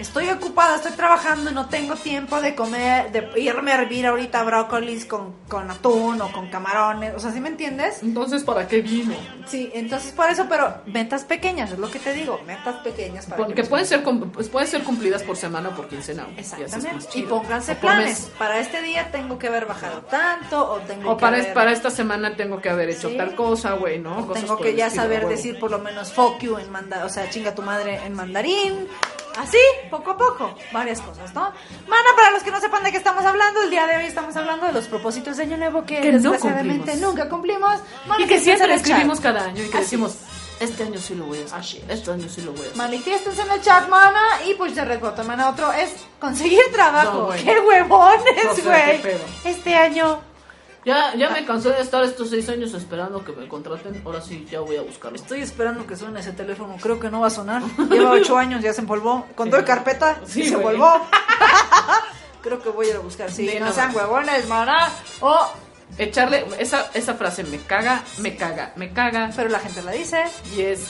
estoy 0.00 0.28
ocupada, 0.30 0.76
estoy 0.76 0.92
trabajando 0.92 1.50
y 1.50 1.54
no 1.54 1.68
tengo 1.68 1.94
tiempo 1.96 2.40
de 2.40 2.54
comer, 2.54 3.12
de 3.12 3.28
irme 3.40 3.72
a 3.72 3.80
hervir 3.82 4.06
ahorita 4.06 4.42
brócolis 4.42 5.04
con, 5.04 5.34
con 5.48 5.70
atún 5.70 6.20
o 6.20 6.32
con 6.32 6.48
camarones. 6.48 7.14
O 7.14 7.18
sea, 7.20 7.30
¿sí 7.32 7.40
me 7.40 7.48
entiendes? 7.48 8.02
Entonces, 8.02 8.42
¿para 8.44 8.66
qué 8.66 8.80
vino? 8.82 9.14
Sí, 9.46 9.70
entonces 9.74 10.12
por 10.12 10.28
eso, 10.30 10.46
pero 10.48 10.78
metas 10.86 11.24
pequeñas, 11.24 11.70
es 11.72 11.78
lo 11.78 11.90
que 11.90 11.98
te 11.98 12.12
digo, 12.12 12.40
metas 12.46 12.76
pequeñas 12.76 13.26
para 13.26 13.36
Porque 13.38 13.54
que 13.62 13.64
pueden 13.64 13.86
ser, 13.86 14.02
pues, 14.32 14.48
pueden 14.48 14.68
ser 14.68 14.82
cumplidas 14.82 15.22
por 15.22 15.36
semana 15.36 15.68
o 15.70 15.72
por 15.72 15.88
quincena. 15.88 16.26
y 16.36 16.40
Exactamente. 16.40 17.04
Y 17.04 17.08
chido. 17.12 17.28
pónganse 17.28 17.72
O 17.72 17.76
planes. 17.76 18.06
mes. 18.20 18.30
Para 18.38 18.58
este 18.58 18.82
día 18.82 19.10
tengo 19.10 19.38
que 19.38 19.48
haber 19.48 19.66
bajado 19.66 20.00
tanto 20.02 20.70
o 20.72 20.78
tengo 20.80 21.10
O 21.12 21.16
que 21.16 21.20
para, 21.20 21.36
haber- 21.38 21.52
para 21.52 21.72
esta 21.72 21.90
semana 21.90 22.36
tengo 22.36 22.60
que 22.60 22.70
haber 22.70 22.90
hecho 22.90 23.08
Sí. 23.10 23.16
tal 23.16 23.34
cosa, 23.34 23.72
güey, 23.74 23.98
¿no? 23.98 24.26
Cosas 24.26 24.44
tengo 24.44 24.56
que 24.58 24.74
ya 24.74 24.88
saber 24.90 25.26
decir 25.28 25.58
por 25.58 25.70
lo 25.70 25.78
menos 25.78 26.12
fuck 26.12 26.38
you 26.40 26.56
en 26.58 26.70
manda, 26.70 27.04
o 27.04 27.08
sea, 27.08 27.28
chinga 27.30 27.54
tu 27.54 27.62
madre 27.62 28.00
en 28.04 28.14
mandarín. 28.14 28.88
Así, 29.38 29.58
poco 29.90 30.10
a 30.10 30.16
poco, 30.16 30.54
varias 30.72 31.00
cosas, 31.00 31.32
¿no? 31.34 31.52
Mana, 31.88 32.08
para 32.16 32.30
los 32.30 32.42
que 32.42 32.50
no 32.50 32.60
sepan 32.60 32.82
de 32.82 32.90
qué 32.90 32.96
estamos 32.98 33.24
hablando, 33.24 33.62
el 33.62 33.70
día 33.70 33.86
de 33.86 33.96
hoy 33.96 34.04
estamos 34.06 34.36
hablando 34.36 34.66
de 34.66 34.72
los 34.72 34.86
propósitos 34.86 35.36
de 35.36 35.44
Año 35.44 35.56
Nuevo 35.56 35.84
que, 35.84 36.00
Que 36.00 36.12
no 36.12 36.18
desgraciadamente 36.32 36.92
cumplimos. 36.92 37.00
nunca 37.14 37.28
cumplimos. 37.28 37.80
Y 38.18 38.26
que 38.26 38.40
siempre 38.40 38.74
escribimos 38.74 39.20
cada 39.20 39.44
año 39.44 39.62
y 39.62 39.68
que 39.68 39.78
Así 39.78 39.84
decimos, 39.84 40.16
este 40.58 40.82
año 40.82 41.00
sí 41.00 41.14
lo 41.14 41.24
voy 41.24 41.38
a 41.38 41.44
hacer. 41.44 41.58
Así 41.58 41.78
es. 41.78 41.98
Este 41.98 42.10
año 42.10 42.28
sí 42.28 42.42
lo 42.42 42.52
voy 42.52 42.60
a 42.60 42.64
hacer. 42.64 42.76
Manifiéstense 42.76 43.42
en 43.42 43.50
el 43.50 43.62
chat, 43.62 43.88
mana, 43.88 44.20
y 44.46 44.54
pues 44.54 44.74
de 44.74 44.84
repoto, 44.84 45.24
mana, 45.24 45.48
otro 45.48 45.72
es 45.72 45.90
conseguir 46.18 46.60
trabajo. 46.72 47.30
No. 47.30 47.42
¡Qué 47.42 47.60
huevones, 47.60 48.64
güey! 48.64 49.00
este 49.44 49.74
año 49.74 50.20
Ya, 50.84 51.14
ya 51.14 51.28
me 51.30 51.44
cansé 51.44 51.68
de 51.70 51.80
estar 51.82 52.02
estos 52.04 52.30
seis 52.30 52.48
años 52.48 52.72
esperando 52.72 53.22
que 53.24 53.32
me 53.32 53.46
contraten. 53.48 54.00
Ahora 54.04 54.20
sí, 54.22 54.46
ya 54.50 54.60
voy 54.60 54.76
a 54.76 54.82
buscarlo. 54.82 55.16
Estoy 55.16 55.40
esperando 55.42 55.86
que 55.86 55.94
suene 55.96 56.20
ese 56.20 56.32
teléfono. 56.32 56.76
Creo 56.80 56.98
que 56.98 57.10
no 57.10 57.20
va 57.20 57.26
a 57.26 57.30
sonar. 57.30 57.62
Lleva 57.90 58.12
ocho 58.12 58.38
años, 58.38 58.62
ya 58.62 58.72
se 58.72 58.80
empolvó. 58.80 59.26
Con 59.34 59.50
todo 59.50 59.60
y 59.60 59.64
carpeta, 59.64 60.20
Sí, 60.26 60.44
se 60.48 60.54
empolvó. 60.54 61.06
Creo 62.42 62.62
que 62.62 62.70
voy 62.70 62.86
a 62.86 62.90
ir 62.90 62.96
a 62.96 63.00
buscar. 63.00 63.30
Sí, 63.30 63.46
Sí, 63.48 63.58
no 63.60 63.66
no. 63.66 63.72
sean 63.72 63.94
huevones, 63.94 64.48
maná. 64.48 64.88
O, 65.20 65.38
Echarle, 65.98 66.46
esa, 66.58 66.88
esa 66.94 67.14
frase 67.14 67.42
me 67.44 67.58
caga, 67.58 68.02
me 68.18 68.36
caga, 68.36 68.72
me 68.76 68.92
caga. 68.92 69.30
pero 69.36 69.48
la 69.50 69.58
gente 69.58 69.82
la 69.82 69.90
dice. 69.90 70.24
Y 70.56 70.62
es, 70.62 70.86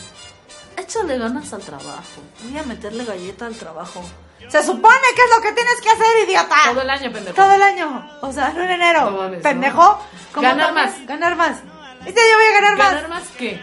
échale 0.77 1.19
ganas 1.19 1.53
al 1.53 1.63
trabajo. 1.63 2.21
Voy 2.45 2.59
a 2.59 2.63
meterle 2.63 3.05
galleta 3.05 3.47
al 3.47 3.55
trabajo. 3.57 4.03
Se 4.49 4.63
supone 4.63 4.97
que 5.15 5.23
es 5.23 5.31
lo 5.37 5.43
que 5.43 5.53
tienes 5.53 5.81
que 5.81 5.91
hacer, 5.91 6.29
idiota. 6.29 6.57
Todo 6.71 6.83
el 6.83 6.91
año, 6.91 7.13
pendejo. 7.13 7.37
Todo 7.37 7.53
el 7.53 7.63
año. 7.63 8.11
O 8.23 8.33
sea, 8.33 8.51
no 8.51 8.63
en 8.63 8.71
enero. 8.71 9.11
No 9.11 9.17
mames, 9.19 9.43
Pendejo. 9.43 10.03
¿Cómo 10.33 10.43
Ganar 10.49 10.67
también? 10.67 10.87
más. 10.87 11.07
Ganar 11.07 11.37
más. 11.37 11.59
Este 12.07 12.21
año 12.21 12.31
voy 12.37 12.47
a 12.47 12.61
ganar, 12.61 12.77
¿Ganar 12.79 13.09
más. 13.09 13.21
más 13.25 13.29
qué? 13.37 13.61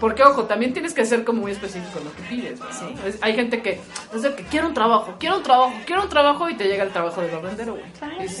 Porque, 0.00 0.22
ojo, 0.22 0.44
también 0.44 0.72
tienes 0.74 0.92
que 0.92 1.06
ser 1.06 1.24
como 1.24 1.40
muy 1.40 1.52
específico 1.52 1.98
en 1.98 2.04
lo 2.04 2.14
que 2.14 2.22
pides. 2.22 2.60
¿no? 2.60 2.66
Sí. 2.70 2.94
Es- 3.06 3.18
hay 3.22 3.34
gente 3.34 3.62
que, 3.62 3.80
es 4.14 4.22
de 4.22 4.34
que 4.34 4.44
quiero 4.44 4.68
un 4.68 4.74
trabajo, 4.74 5.14
quiero 5.18 5.36
un 5.38 5.42
trabajo, 5.42 5.72
quiero 5.86 6.02
un 6.02 6.08
trabajo 6.10 6.48
y 6.50 6.54
te 6.54 6.64
llega 6.68 6.84
el 6.84 6.92
trabajo 6.92 7.22
de 7.22 7.30
barrendero, 7.34 7.72
güey. 7.76 7.84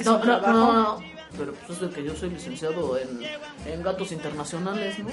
Y 0.00 0.04
no, 0.04 0.18
no, 0.18 0.40
no, 0.40 0.72
no. 0.72 1.15
Pero 1.38 1.52
pues 1.52 1.78
es 1.78 1.80
de 1.88 1.94
que 1.94 2.04
yo 2.04 2.14
soy 2.16 2.30
licenciado 2.30 2.96
en, 2.98 3.20
en 3.66 3.82
gatos 3.82 4.12
internacionales, 4.12 4.98
¿no? 4.98 5.08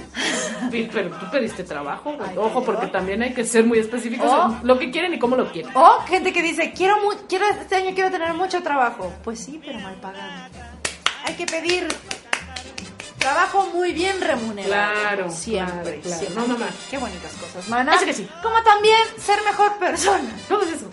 Pero 0.71 1.09
tú 1.17 1.25
pediste 1.31 1.63
trabajo, 1.63 2.13
güey. 2.13 2.37
Ojo, 2.37 2.63
porque 2.63 2.87
también 2.87 3.21
hay 3.23 3.33
que 3.33 3.43
ser 3.43 3.65
muy 3.65 3.79
específicos 3.79 4.27
Oh. 4.31 4.57
en 4.61 4.67
lo 4.67 4.79
que 4.79 4.89
quieren 4.91 5.13
y 5.13 5.19
cómo 5.19 5.35
lo 5.35 5.51
quieren. 5.51 5.71
O 5.75 5.99
gente 6.07 6.31
que 6.31 6.41
dice, 6.41 6.71
quiero, 6.73 6.97
mu- 7.01 7.27
quiero 7.27 7.45
este 7.47 7.75
año 7.75 7.93
quiero 7.93 8.09
tener 8.11 8.33
mucho 8.33 8.61
trabajo. 8.63 9.11
Pues 9.23 9.39
sí, 9.39 9.59
pero 9.63 9.79
mal 9.79 9.95
pagado. 9.95 10.49
Hay 11.25 11.33
que 11.35 11.45
pedir 11.45 11.87
trabajo 13.17 13.67
muy 13.73 13.93
bien 13.93 14.19
remunerado. 14.19 14.93
Claro, 14.93 15.31
siempre, 15.31 15.73
claro, 15.81 16.01
claro. 16.01 16.19
siempre. 16.19 16.41
No, 16.41 16.47
no, 16.47 16.57
no. 16.59 16.65
Qué 16.89 16.97
bonitas 16.97 17.31
cosas, 17.33 17.69
mana. 17.69 17.93
Así 17.93 18.05
que 18.05 18.13
sí. 18.13 18.27
Como 18.41 18.61
también 18.63 18.97
ser 19.17 19.39
mejor 19.45 19.77
persona. 19.77 20.29
¿Cómo 20.49 20.61
es 20.63 20.71
eso? 20.73 20.89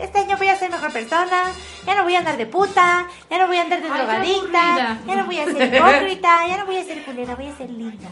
Este 0.00 0.18
año 0.20 0.36
voy 0.36 0.48
a 0.48 0.56
ser 0.56 0.70
mejor 0.70 0.92
persona, 0.92 1.52
ya 1.86 1.94
no 1.94 2.04
voy 2.04 2.14
a 2.14 2.18
andar 2.18 2.36
de 2.36 2.46
puta, 2.46 3.06
ya 3.30 3.38
no 3.38 3.46
voy 3.46 3.56
a 3.56 3.62
andar 3.62 3.80
de 3.82 3.88
Ay, 3.88 3.92
drogadicta, 3.98 4.98
ya 5.06 5.16
no 5.16 5.26
voy 5.26 5.38
a 5.38 5.44
ser 5.44 5.74
hipócrita, 5.74 6.46
ya 6.46 6.56
no 6.58 6.66
voy 6.66 6.76
a 6.76 6.84
ser 6.84 7.04
culera, 7.04 7.34
voy 7.34 7.46
a 7.48 7.56
ser 7.56 7.70
linda. 7.70 8.08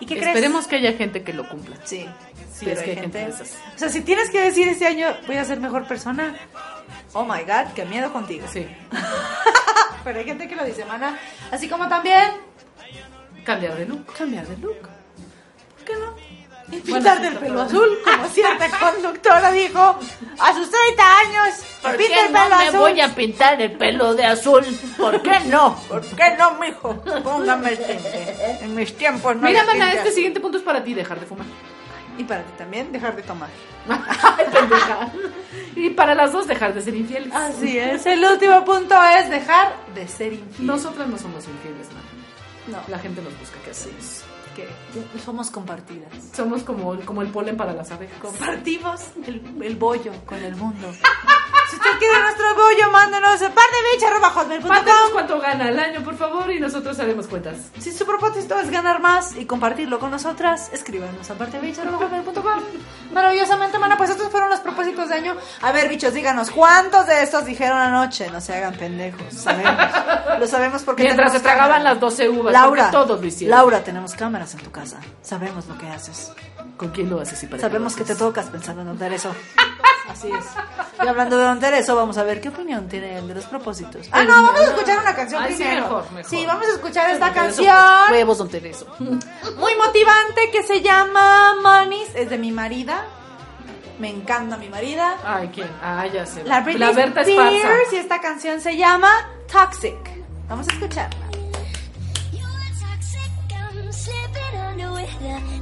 ¿Y 0.00 0.06
qué 0.06 0.14
crees? 0.14 0.28
Esperemos 0.28 0.66
que 0.66 0.76
haya 0.76 0.92
gente 0.92 1.22
que 1.22 1.32
lo 1.32 1.48
cumpla. 1.48 1.76
Sí, 1.84 2.08
Sí, 2.52 2.64
pero 2.66 2.72
es 2.80 2.84
que 2.84 2.90
hay 2.90 2.96
hay 2.96 3.02
gente 3.02 3.18
gente. 3.20 3.38
de 3.38 3.44
esas. 3.44 3.58
O 3.74 3.78
sea, 3.78 3.88
si 3.88 4.00
tienes 4.00 4.30
que 4.30 4.40
decir 4.40 4.66
este 4.68 4.86
año 4.86 5.08
voy 5.28 5.36
a 5.36 5.44
ser 5.44 5.60
mejor 5.60 5.86
persona, 5.86 6.34
oh 7.12 7.24
my 7.24 7.42
god, 7.42 7.72
qué 7.74 7.84
miedo 7.84 8.12
contigo. 8.12 8.46
Sí. 8.52 8.66
Pero 10.04 10.18
hay 10.18 10.24
gente 10.24 10.48
que 10.48 10.56
lo 10.56 10.64
dice, 10.64 10.84
mana. 10.84 11.18
Así 11.52 11.68
como 11.68 11.88
también 11.88 12.30
Cambiar 13.44 13.76
de 13.76 13.86
look. 13.86 14.12
cambiar 14.12 14.46
de 14.46 14.56
look. 14.56 14.80
¿Por 14.80 15.84
qué 15.84 15.92
no? 15.94 16.14
Y 16.70 16.80
Bueno, 16.80 16.84
pintarte 16.84 17.28
sí, 17.28 17.32
el 17.34 17.38
pelo 17.38 17.62
azul, 17.62 17.98
como 18.04 18.28
cierta 18.34 18.66
conductora 18.78 19.50
dijo 19.52 19.98
a 20.38 20.54
sus 20.54 20.70
30 20.70 21.18
años. 21.18 21.54
¿Por 21.82 21.96
pinta 21.96 22.14
qué 22.14 22.26
el 22.26 22.32
no 22.32 22.38
pelo 22.44 22.56
me 22.58 22.66
azul. 22.68 22.80
voy 22.80 23.00
a 23.00 23.14
pintar 23.14 23.62
el 23.62 23.72
pelo 23.72 24.14
de 24.14 24.24
azul? 24.26 24.64
¿Por 24.96 25.22
qué 25.22 25.40
no? 25.46 25.80
¿Por 25.88 26.04
qué 26.04 26.36
no, 26.38 26.54
mijo? 26.60 26.94
Póngame 27.22 27.70
el 27.70 27.78
tinte. 27.78 28.58
En 28.60 28.74
mis 28.74 28.94
tiempos 28.96 29.34
no 29.36 29.42
Mira, 29.48 29.64
mana, 29.64 29.88
este 29.92 30.08
así. 30.08 30.16
siguiente 30.16 30.40
punto 30.40 30.58
es 30.58 30.64
para 30.64 30.84
ti, 30.84 30.92
dejar 30.94 31.18
de 31.18 31.26
fumar. 31.26 31.46
Y 32.18 32.24
para 32.24 32.42
ti 32.42 32.52
también, 32.58 32.90
dejar 32.92 33.14
de 33.16 33.22
tomar. 33.22 33.48
Y 35.76 35.90
para 35.90 36.14
las 36.14 36.32
dos, 36.32 36.46
dejar 36.48 36.74
de 36.74 36.82
ser 36.82 36.94
infieles. 36.94 37.32
Así 37.32 37.78
es. 37.78 38.04
El 38.06 38.24
último 38.24 38.64
punto 38.64 38.96
es 39.16 39.30
dejar 39.30 39.72
de 39.94 40.08
ser 40.08 40.32
infiel. 40.32 40.66
Nosotras 40.66 41.06
no 41.06 41.16
somos 41.16 41.46
infieles, 41.46 41.86
nada. 41.90 42.82
no, 42.82 42.90
La 42.90 42.98
gente 42.98 43.22
nos 43.22 43.38
busca 43.38 43.58
que 43.64 43.70
hacemos. 43.70 44.24
Que 44.66 45.20
somos 45.24 45.50
compartidas. 45.50 46.10
Somos 46.34 46.62
como, 46.62 46.98
como 47.04 47.22
el 47.22 47.28
polen 47.28 47.56
para 47.56 47.72
las 47.72 47.90
abejas. 47.90 48.18
Compartimos 48.20 49.00
el, 49.26 49.42
el 49.62 49.76
bollo 49.76 50.12
con 50.26 50.42
el 50.42 50.56
mundo. 50.56 50.92
si 51.70 51.76
usted 51.76 51.98
quiere 51.98 52.20
nuestro 52.22 52.54
bollo, 52.54 52.90
mándenos 52.90 53.42
a 53.42 53.50
par 53.50 53.64
de 53.64 53.88
Mándanos 54.68 55.10
cuánto 55.12 55.40
gana 55.40 55.66
al 55.66 55.78
año, 55.78 56.02
por 56.02 56.16
favor, 56.16 56.50
y 56.50 56.60
nosotros 56.60 56.98
haremos 56.98 57.26
cuentas. 57.26 57.56
Si 57.78 57.92
su 57.92 58.04
propósito 58.06 58.58
es 58.58 58.70
ganar 58.70 59.00
más 59.00 59.36
y 59.36 59.44
compartirlo 59.46 59.98
con 59.98 60.10
nosotras, 60.10 60.70
escríbanos 60.72 61.30
a 61.30 61.34
partebichos.com. 61.34 62.62
Maravillosamente, 63.12 63.78
mana, 63.78 63.96
pues 63.96 64.10
estos 64.10 64.28
fueron 64.28 64.50
los 64.50 64.60
propósitos 64.60 65.08
de 65.08 65.14
año. 65.14 65.36
A 65.62 65.72
ver, 65.72 65.88
bichos, 65.88 66.12
díganos, 66.14 66.50
¿cuántos 66.50 67.06
de 67.06 67.22
estos 67.22 67.44
dijeron 67.44 67.78
anoche? 67.78 68.30
No 68.30 68.40
se 68.40 68.54
hagan 68.54 68.74
pendejos, 68.74 69.32
sabemos. 69.32 69.74
Lo 70.38 70.46
sabemos 70.46 70.82
porque 70.82 71.04
Mientras 71.04 71.32
se 71.32 71.40
tragaban 71.40 71.78
cámaras. 71.78 71.94
las 71.94 72.00
12 72.00 72.28
uvas, 72.28 72.52
Laura, 72.52 72.90
todos 72.90 73.20
lo 73.20 73.26
hicieron. 73.26 73.56
Laura, 73.56 73.82
tenemos 73.82 74.14
cámaras 74.14 74.47
en 74.54 74.60
tu 74.60 74.70
casa. 74.70 74.98
Sabemos 75.22 75.66
lo 75.66 75.76
que 75.78 75.88
haces. 75.88 76.32
¿Con 76.76 76.90
quién 76.90 77.10
lo 77.10 77.20
haces 77.20 77.42
y 77.42 77.46
para 77.46 77.58
qué 77.58 77.62
Sabemos 77.62 77.92
lo 77.92 77.98
que 77.98 78.04
te 78.04 78.14
tocas 78.14 78.46
pensando 78.46 78.82
en 78.82 78.88
Don 78.88 78.98
Tereso. 78.98 79.34
Así 80.08 80.30
es. 80.30 80.44
Y 81.02 81.06
hablando 81.06 81.36
de 81.36 81.44
Don 81.44 81.60
Tereso, 81.60 81.94
vamos 81.94 82.16
a 82.18 82.22
ver 82.22 82.40
qué 82.40 82.48
opinión 82.48 82.88
tiene 82.88 83.18
él 83.18 83.28
de 83.28 83.34
los 83.34 83.44
propósitos. 83.44 84.08
Ah, 84.10 84.24
no, 84.24 84.32
vamos 84.42 84.60
a 84.60 84.64
escuchar 84.64 85.00
una 85.00 85.14
canción 85.14 85.42
Ay, 85.42 85.52
sí, 85.54 85.62
primero. 85.62 85.82
mejor, 85.82 86.12
mejor. 86.12 86.30
Sí, 86.30 86.46
vamos 86.46 86.66
a 86.66 86.70
escuchar 86.72 87.10
esta 87.10 87.32
canción 87.32 87.76
Huevos, 88.10 88.38
don 88.38 88.48
Tereso. 88.48 88.86
muy 88.98 89.74
motivante 89.76 90.50
que 90.50 90.62
se 90.62 90.80
llama 90.80 91.56
Monies. 91.62 92.08
Es 92.14 92.30
de 92.30 92.38
mi 92.38 92.52
marida. 92.52 93.04
Me 93.98 94.08
encanta 94.10 94.56
mi 94.56 94.68
marida. 94.68 95.16
Ay, 95.24 95.50
¿quién? 95.52 95.68
Ah, 95.82 96.06
ya 96.06 96.24
sé. 96.24 96.44
La 96.44 96.60
Britney 96.60 96.94
Berta. 96.94 97.22
Spears 97.22 97.92
y 97.92 97.96
esta 97.96 98.20
canción 98.20 98.60
se 98.60 98.76
llama 98.76 99.10
Toxic. 99.50 99.96
Vamos 100.48 100.68
a 100.68 100.72
escucharla. 100.72 101.26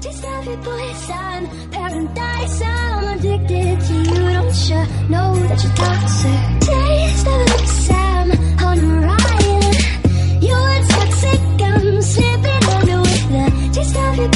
Just 0.07 0.25
every 0.25 0.57
poison 0.59 1.41
paradise. 1.73 2.63
I'm 2.63 3.19
addicted 3.19 3.81
to 3.87 3.95
you. 3.95 4.31
Don't 4.37 4.69
you 4.71 4.83
know 5.11 5.35
that 5.35 5.59
you're 5.65 5.75
toxic? 5.83 6.43
Taste 6.69 7.27
of 7.27 7.47
the 7.47 7.67
Sam 7.67 8.31
on 8.69 8.79
ride. 9.03 9.79
You're 10.47 10.79
toxic. 10.95 11.41
I'm 11.61 12.03
slipping 12.03 12.65
under 12.77 13.01
with 13.01 13.29
the 13.35 13.71
taste 13.75 13.97
of 13.97 14.17
your 14.17 14.31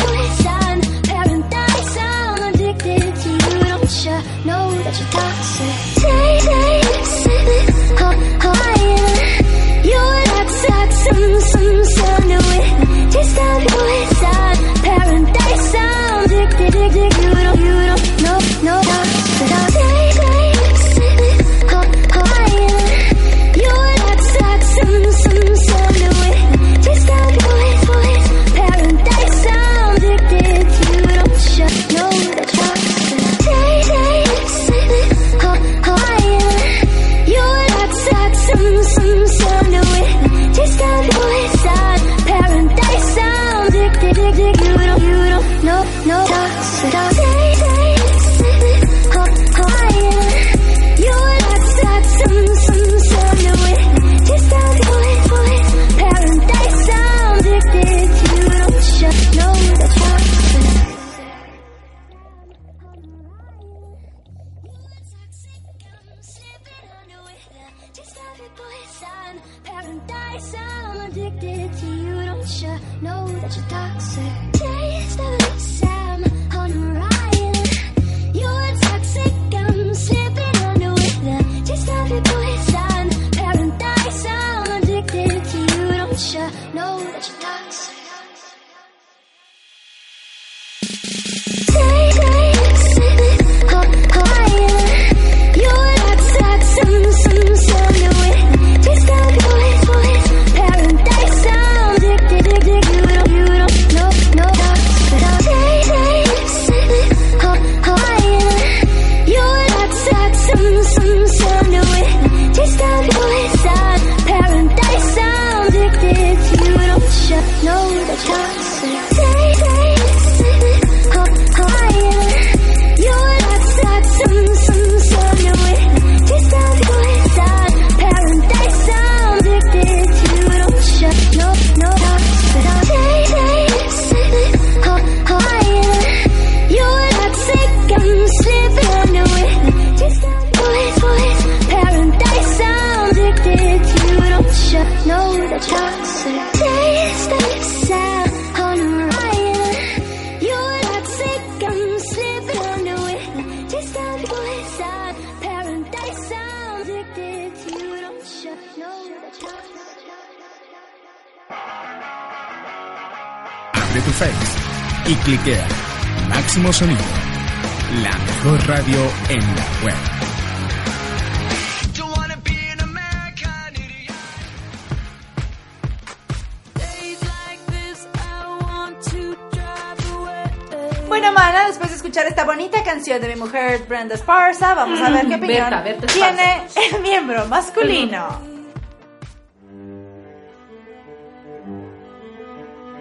vamos 184.80 185.00
a 185.00 185.10
ver 185.10 185.28
qué 185.28 185.34
opinión 185.34 185.70
Berta, 185.70 185.82
Berta 185.82 186.06
Esparza. 186.06 186.36
tiene 186.36 186.96
el 186.96 187.02
miembro 187.02 187.46
masculino. 187.46 188.50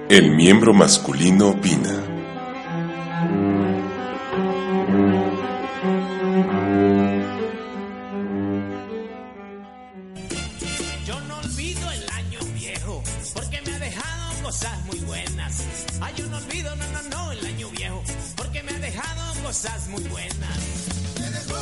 El 0.10 0.36
miembro 0.36 0.74
masculino 0.74 1.50
opina. 1.50 2.04
Yo 11.06 11.20
no 11.22 11.38
olvido 11.38 11.92
el 11.92 12.10
año 12.10 12.40
viejo, 12.56 13.04
porque 13.34 13.62
me 13.66 13.74
ha 13.74 13.80
dejado 13.80 14.44
cosas 14.44 14.86
muy 14.86 15.00
buenas. 15.00 15.64
Ay, 16.02 16.14
yo 16.18 16.26
no 16.28 16.38
olvido, 16.38 16.76
no, 16.76 16.86
no, 16.92 17.10
no, 17.10 17.32
el 17.32 17.46
año 17.46 17.70
viejo, 17.70 18.04
porque 18.36 18.64
me 18.64 18.72
ha 18.72 18.80
dejado 18.80 19.44
cosas 19.44 19.88
muy 19.90 20.04
buenas 20.04 20.99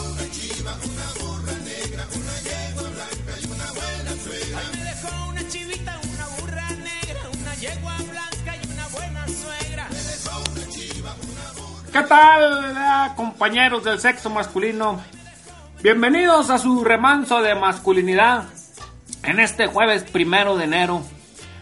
una 0.01 0.29
chiva, 0.31 0.73
una 0.83 1.07
burra 1.19 1.53
negra, 1.63 2.07
una 2.15 2.35
yegua 2.41 2.89
blanca 2.89 3.33
y 3.41 3.45
una 3.45 3.71
buena 3.71 4.11
suegra. 4.23 4.59
Ay, 4.59 4.77
me 4.77 4.83
dejó 4.83 5.29
una 5.29 5.47
chivita, 5.47 5.99
una 6.13 6.27
burra 6.37 6.69
negra, 6.71 7.21
una 7.41 7.55
yegua 7.55 7.97
blanca 7.97 8.55
y 8.55 8.71
una 8.71 8.87
buena 8.87 9.25
suegra. 9.27 9.87
Me 9.89 10.01
dejó 10.01 10.43
una 10.51 10.69
chiva, 10.69 11.15
una 11.15 11.61
burra 11.61 11.91
¿Qué 11.91 12.03
tal, 12.07 12.75
eh, 12.75 13.15
compañeros 13.15 13.83
del 13.83 13.99
sexo 13.99 14.29
masculino? 14.29 15.01
Bienvenidos 15.81 16.49
a 16.49 16.57
su 16.57 16.83
remanso 16.83 17.41
de 17.41 17.55
masculinidad 17.55 18.45
en 19.23 19.39
este 19.39 19.67
jueves 19.67 20.03
primero 20.03 20.57
de 20.57 20.63
enero. 20.65 21.03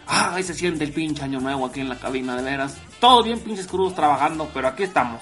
Ay, 0.06 0.42
se 0.42 0.54
siente 0.54 0.84
el 0.84 0.92
pinche 0.92 1.22
año 1.24 1.40
nuevo 1.40 1.66
aquí 1.66 1.80
en 1.80 1.88
la 1.88 1.98
cabina, 1.98 2.36
de 2.36 2.42
veras. 2.42 2.76
Todos 3.00 3.24
bien 3.24 3.40
pinches 3.40 3.66
crudos 3.66 3.94
trabajando, 3.94 4.48
pero 4.54 4.68
aquí 4.68 4.84
estamos. 4.84 5.20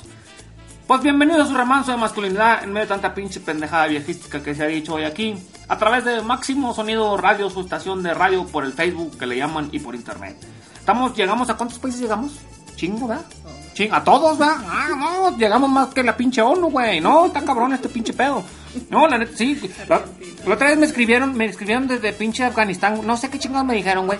Pues 0.86 1.00
bienvenidos 1.00 1.46
a 1.46 1.50
su 1.50 1.56
remanso 1.56 1.92
de 1.92 1.96
masculinidad 1.96 2.62
en 2.62 2.68
medio 2.70 2.82
de 2.82 2.88
tanta 2.88 3.14
pinche 3.14 3.40
pendejada 3.40 3.86
viejística 3.86 4.42
que 4.42 4.54
se 4.54 4.64
ha 4.64 4.66
dicho 4.66 4.92
hoy 4.92 5.04
aquí. 5.04 5.34
A 5.66 5.78
través 5.78 6.04
de 6.04 6.20
Máximo 6.20 6.74
Sonido 6.74 7.16
Radio, 7.16 7.48
su 7.48 7.62
estación 7.62 8.02
de 8.02 8.12
radio 8.12 8.44
por 8.44 8.64
el 8.64 8.74
Facebook 8.74 9.16
que 9.16 9.24
le 9.24 9.38
llaman 9.38 9.70
y 9.72 9.78
por 9.78 9.94
internet. 9.94 10.36
Estamos, 10.78 11.16
llegamos 11.16 11.48
a 11.48 11.56
cuántos 11.56 11.78
países 11.78 12.02
llegamos? 12.02 12.32
Chingo, 12.76 13.08
¿verdad? 13.08 13.24
Ching, 13.72 13.94
a 13.94 14.04
todos, 14.04 14.36
¿verdad? 14.36 14.56
Ah, 14.68 14.88
no, 14.94 15.38
llegamos 15.38 15.70
más 15.70 15.88
que 15.88 16.02
la 16.02 16.14
pinche 16.14 16.42
ONU, 16.42 16.70
güey. 16.70 17.00
No, 17.00 17.26
está 17.26 17.40
cabrón 17.40 17.72
este 17.72 17.88
pinche 17.88 18.12
pedo. 18.12 18.44
No, 18.90 19.08
la 19.08 19.16
neta, 19.16 19.34
sí. 19.34 19.58
La, 19.88 20.02
la 20.46 20.54
otra 20.54 20.68
vez 20.68 20.76
me 20.76 20.84
escribieron, 20.84 21.34
me 21.34 21.46
escribieron 21.46 21.88
desde 21.88 22.12
pinche 22.12 22.44
Afganistán. 22.44 23.00
No 23.06 23.16
sé 23.16 23.30
qué 23.30 23.38
chingados 23.38 23.66
me 23.66 23.74
dijeron, 23.74 24.04
güey. 24.04 24.18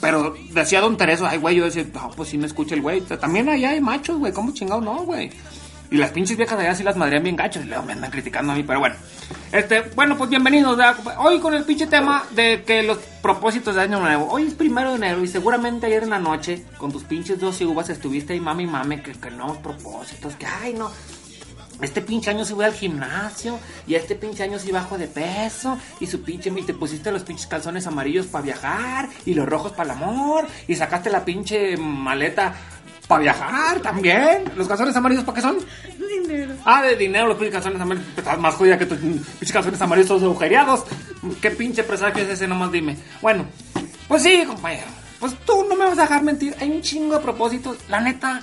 Pero 0.00 0.34
decía 0.52 0.80
Don 0.80 0.96
Tereso, 0.96 1.26
ay, 1.26 1.38
güey, 1.38 1.54
yo 1.54 1.66
decía, 1.66 1.86
pues 2.16 2.30
sí 2.30 2.36
me 2.36 2.46
escucha 2.46 2.74
el 2.74 2.82
güey. 2.82 3.00
También 3.02 3.48
allá 3.48 3.70
hay 3.70 3.80
machos, 3.80 4.18
güey. 4.18 4.32
¿Cómo 4.32 4.52
chingados 4.52 4.82
no, 4.82 5.04
güey? 5.04 5.30
Y 5.90 5.96
las 5.96 6.12
pinches 6.12 6.36
viejas 6.36 6.58
allá 6.58 6.74
sí 6.74 6.84
las 6.84 6.96
madrean 6.96 7.24
bien 7.24 7.34
gachos. 7.34 7.64
Y 7.64 7.68
luego 7.68 7.82
me 7.82 7.92
andan 7.92 8.10
criticando 8.12 8.52
a 8.52 8.54
mí, 8.54 8.62
pero 8.62 8.78
bueno. 8.78 8.94
Este, 9.50 9.80
bueno, 9.96 10.16
pues 10.16 10.30
bienvenidos. 10.30 10.76
¿verdad? 10.76 10.96
Hoy 11.18 11.40
con 11.40 11.52
el 11.54 11.64
pinche 11.64 11.88
tema 11.88 12.24
de 12.30 12.62
que 12.64 12.84
los 12.84 12.98
propósitos 13.20 13.74
de 13.74 13.82
año 13.82 13.98
nuevo. 13.98 14.28
Hoy 14.30 14.46
es 14.46 14.54
primero 14.54 14.90
de 14.90 14.96
enero 14.96 15.24
y 15.24 15.26
seguramente 15.26 15.86
ayer 15.86 16.04
en 16.04 16.10
la 16.10 16.20
noche 16.20 16.64
con 16.78 16.92
tus 16.92 17.02
pinches 17.02 17.40
dos 17.40 17.60
uvas 17.62 17.88
estuviste 17.90 18.34
ahí 18.34 18.40
mami 18.40 18.66
mame 18.66 19.02
que, 19.02 19.12
que 19.12 19.30
no 19.32 19.60
propósitos, 19.60 20.36
que 20.36 20.46
ay 20.46 20.74
no. 20.74 20.90
Este 21.82 22.02
pinche 22.02 22.30
año 22.30 22.44
sí 22.44 22.52
voy 22.52 22.66
al 22.66 22.74
gimnasio 22.74 23.58
y 23.86 23.94
este 23.94 24.14
pinche 24.14 24.42
año 24.42 24.58
sí 24.58 24.70
bajo 24.70 24.98
de 24.98 25.06
peso 25.06 25.78
y 25.98 26.06
su 26.06 26.22
pinche 26.22 26.52
y 26.54 26.62
te 26.62 26.74
pusiste 26.74 27.10
los 27.10 27.22
pinches 27.22 27.46
calzones 27.46 27.86
amarillos 27.86 28.26
para 28.26 28.44
viajar 28.44 29.08
y 29.24 29.32
los 29.32 29.48
rojos 29.48 29.72
para 29.72 29.94
el 29.94 30.02
amor 30.02 30.46
y 30.68 30.74
sacaste 30.74 31.08
la 31.08 31.24
pinche 31.24 31.78
maleta 31.78 32.54
para 33.10 33.22
viajar 33.22 33.80
también. 33.80 34.44
¿Los 34.54 34.68
calzones 34.68 34.94
amarillos 34.94 35.24
para 35.24 35.34
qué 35.34 35.42
son? 35.42 35.58
Dinero. 35.98 36.54
Ah, 36.64 36.80
de 36.82 36.94
dinero, 36.94 37.26
los 37.26 37.36
pinches 37.38 37.54
calzones 37.54 37.80
amarillos. 37.80 38.08
Estás 38.16 38.38
más 38.38 38.54
jodida 38.54 38.78
que 38.78 38.86
tus 38.86 38.98
pinches 38.98 39.52
calzones 39.52 39.82
amarillos 39.82 40.06
todos 40.06 40.22
agujereados. 40.22 40.84
¿Qué 41.42 41.50
pinche 41.50 41.82
presagio 41.82 42.22
es 42.22 42.28
ese? 42.28 42.46
Nomás 42.46 42.70
dime. 42.70 42.96
Bueno, 43.20 43.46
pues 44.06 44.22
sí, 44.22 44.44
compañero. 44.46 44.86
Pues 45.18 45.34
tú 45.44 45.66
no 45.68 45.74
me 45.74 45.86
vas 45.86 45.98
a 45.98 46.02
dejar 46.02 46.22
mentir. 46.22 46.54
Hay 46.60 46.70
un 46.70 46.82
chingo 46.82 47.16
de 47.16 47.20
propósitos. 47.20 47.78
La 47.88 48.00
neta, 48.00 48.40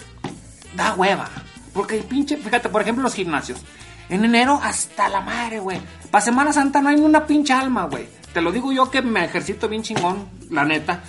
da 0.75 0.95
hueva. 0.95 1.29
Porque 1.71 1.99
pinche, 1.99 2.35
fíjate, 2.35 2.67
por 2.67 2.81
ejemplo, 2.81 3.03
los 3.03 3.13
gimnasios. 3.13 3.61
En 4.09 4.25
enero 4.25 4.59
hasta 4.61 5.07
la 5.07 5.21
madre, 5.21 5.59
güey. 5.59 5.79
Para 6.11 6.25
Semana 6.25 6.51
Santa 6.51 6.81
no 6.81 6.89
hay 6.89 6.97
ni 6.97 7.03
una 7.03 7.25
pinche 7.25 7.53
alma, 7.53 7.85
güey. 7.85 8.05
Te 8.33 8.41
lo 8.41 8.51
digo 8.51 8.73
yo 8.73 8.91
que 8.91 9.01
me 9.01 9.23
ejercito 9.23 9.69
bien 9.69 9.83
chingón, 9.83 10.27
la 10.49 10.65
neta. 10.65 11.03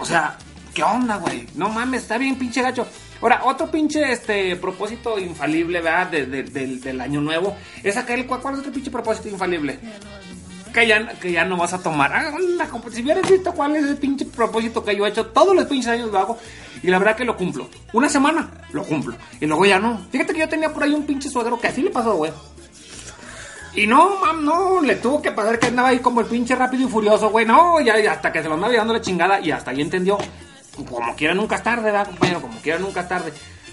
O 0.00 0.04
sea, 0.04 0.36
¿qué 0.76 0.82
onda, 0.82 1.16
güey? 1.16 1.46
No 1.54 1.70
mames, 1.70 2.02
está 2.02 2.18
bien 2.18 2.36
pinche 2.36 2.60
gacho. 2.60 2.86
Ahora, 3.22 3.40
otro 3.44 3.70
pinche 3.70 4.12
este 4.12 4.54
propósito 4.56 5.18
infalible, 5.18 5.80
¿verdad? 5.80 6.08
De- 6.08 6.26
de- 6.26 6.42
del, 6.42 6.80
del 6.82 7.00
año 7.00 7.22
nuevo. 7.22 7.56
Es 7.82 7.96
aquel, 7.96 8.26
¿cuál, 8.26 8.40
es 8.54 8.60
otro 8.60 8.70
pinche 8.72 8.90
propósito 8.90 9.28
infalible? 9.30 9.78
Que 10.74 10.86
ya, 10.86 11.08
que 11.18 11.32
ya 11.32 11.46
no 11.46 11.56
vas 11.56 11.72
a 11.72 11.82
tomar. 11.82 12.12
Ah, 12.14 12.30
si 12.92 13.02
hubieras 13.02 13.26
visto 13.30 13.52
cuál 13.54 13.74
es 13.76 13.86
el 13.86 13.96
pinche 13.96 14.26
propósito 14.26 14.84
que 14.84 14.94
yo 14.94 15.06
he 15.06 15.08
hecho, 15.08 15.24
todos 15.28 15.56
los 15.56 15.64
pinches 15.64 15.88
años 15.88 16.12
lo 16.12 16.18
hago. 16.18 16.38
Y 16.82 16.88
la 16.88 16.98
verdad 16.98 17.16
que 17.16 17.24
lo 17.24 17.38
cumplo. 17.38 17.70
Una 17.94 18.10
semana, 18.10 18.50
lo 18.72 18.84
cumplo. 18.84 19.16
Y 19.40 19.46
luego 19.46 19.64
ya 19.64 19.78
no. 19.78 19.98
Fíjate 20.12 20.34
que 20.34 20.40
yo 20.40 20.48
tenía 20.50 20.70
por 20.74 20.82
ahí 20.82 20.92
un 20.92 21.06
pinche 21.06 21.30
suegro 21.30 21.58
que 21.58 21.68
así 21.68 21.80
le 21.80 21.88
pasó, 21.88 22.14
güey. 22.16 22.30
Y 23.74 23.86
no, 23.86 24.16
mam, 24.20 24.44
no, 24.44 24.80
le 24.82 24.96
tuvo 24.96 25.20
que 25.22 25.32
pasar 25.32 25.58
que 25.58 25.66
andaba 25.68 25.88
ahí 25.88 25.98
como 26.00 26.20
el 26.20 26.26
pinche 26.26 26.54
rápido 26.54 26.86
y 26.86 26.90
furioso, 26.90 27.30
güey. 27.30 27.46
No, 27.46 27.80
ya, 27.80 27.94
hasta 28.12 28.30
que 28.30 28.42
se 28.42 28.48
lo 28.48 28.54
andaba 28.54 28.74
dando 28.74 28.92
la 28.92 29.00
chingada 29.00 29.40
y 29.40 29.50
hasta 29.50 29.70
ahí 29.70 29.80
entendió. 29.80 30.18
Como 30.76 31.14
quiera 31.16 31.34
nunca 31.34 31.56
es 31.56 31.62
tarde, 31.62 31.82
¿verdad, 31.84 32.06
compañero? 32.06 32.40
Como 32.42 32.58
quiera 32.60 32.78
nunca 32.78 33.00
es 33.00 33.08
tarde. 33.08 33.32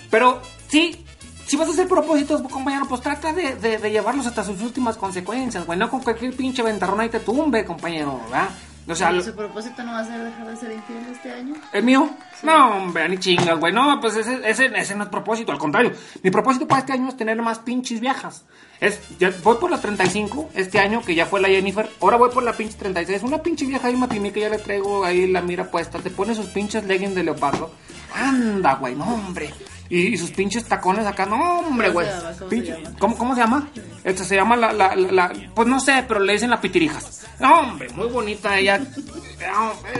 Pero 0.10 0.42
sí, 0.70 1.06
si 1.46 1.58
vas 1.58 1.68
a 1.68 1.72
hacer 1.72 1.88
propósitos, 1.88 2.42
compañero, 2.44 2.86
pues 2.88 3.02
trata 3.02 3.34
de, 3.34 3.56
de- 3.56 3.78
de 3.78 3.92
llevarlos 3.92 4.26
hasta 4.28 4.44
sus 4.44 4.62
últimas 4.62 4.96
consecuencias, 4.98 5.66
güey. 5.66 5.78
No 5.78 5.90
con 5.90 6.02
cualquier 6.02 6.36
pinche 6.36 6.62
ventarrón 6.64 7.00
ahí 7.02 7.10
te 7.10 7.20
tumbe, 7.20 7.66
compañero, 7.66 8.20
¿verdad? 8.26 8.50
O 8.88 8.96
sea, 8.96 9.12
¿Y 9.12 9.16
lo- 9.16 9.24
su 9.24 9.34
propósito 9.34 9.82
no 9.84 9.94
va 9.94 10.00
a 10.00 10.06
ser 10.06 10.22
dejar 10.24 10.46
de 10.48 10.58
ser 10.58 10.72
infiel 10.74 11.06
este 11.12 11.32
año? 11.32 11.54
¿El 11.72 11.84
mío? 11.84 12.10
No, 12.44 12.78
hombre, 12.78 13.08
ni 13.08 13.18
chingas, 13.18 13.58
güey. 13.58 13.72
No, 13.72 14.00
pues 14.02 14.18
ese, 14.18 14.42
ese, 14.50 14.66
ese 14.76 14.96
no 14.96 15.04
es 15.04 15.10
propósito, 15.10 15.52
al 15.54 15.58
contrario. 15.58 15.94
Mi 16.22 16.30
propósito 16.32 16.68
para 16.68 16.80
este 16.82 16.92
año 16.94 17.08
es 17.08 17.16
tener 17.16 17.42
más 17.42 17.60
pinches 17.60 18.02
viejas. 18.02 18.44
Es, 18.82 19.00
ya 19.20 19.32
voy 19.44 19.56
por 19.58 19.72
la 19.72 19.80
35 19.80 20.50
este 20.54 20.80
año, 20.80 21.02
que 21.02 21.16
ya 21.16 21.26
fue 21.26 21.40
la 21.40 21.48
Jennifer. 21.48 21.90
Ahora 22.02 22.18
voy 22.18 22.30
por 22.32 22.44
la 22.44 22.52
pinche 22.52 22.78
36. 22.78 23.24
Una 23.24 23.38
pinche 23.42 23.66
vieja 23.66 23.88
ahí, 23.88 23.96
mapimí, 23.96 24.32
que 24.32 24.42
ya 24.42 24.50
le 24.50 24.58
traigo 24.58 25.06
ahí 25.06 25.28
la 25.32 25.42
mira 25.42 25.72
puesta. 25.72 26.00
Te 26.00 26.10
pone 26.10 26.36
sus 26.36 26.48
pinches 26.48 26.84
leggings 26.84 27.16
de 27.16 27.24
leopardo. 27.24 27.72
Anda, 28.14 28.76
güey, 28.76 28.96
no, 28.96 29.06
hombre. 29.06 29.54
Y, 29.90 30.14
y 30.14 30.18
sus 30.18 30.32
pinches 30.32 30.64
tacones 30.66 31.06
acá, 31.06 31.26
no, 31.26 31.60
hombre, 31.60 31.88
¿Cómo 31.90 31.94
güey. 32.02 32.08
¿Cómo? 32.40 32.98
¿Cómo, 33.00 33.18
¿Cómo 33.18 33.36
se 33.36 33.42
llama? 33.42 33.68
Este 34.04 34.24
se 34.24 34.36
llama 34.36 34.56
la, 34.56 34.72
la, 34.74 34.96
la, 34.96 35.12
la- 35.12 35.34
Pues 35.54 35.68
no 35.68 35.80
sé, 35.80 36.04
pero 36.08 36.20
le 36.20 36.34
dicen 36.34 36.50
la 36.50 36.60
pitirijas. 36.62 37.26
No, 37.40 37.60
hombre, 37.62 37.90
muy 37.90 38.08
bonita 38.08 38.58
ella. 38.58 38.80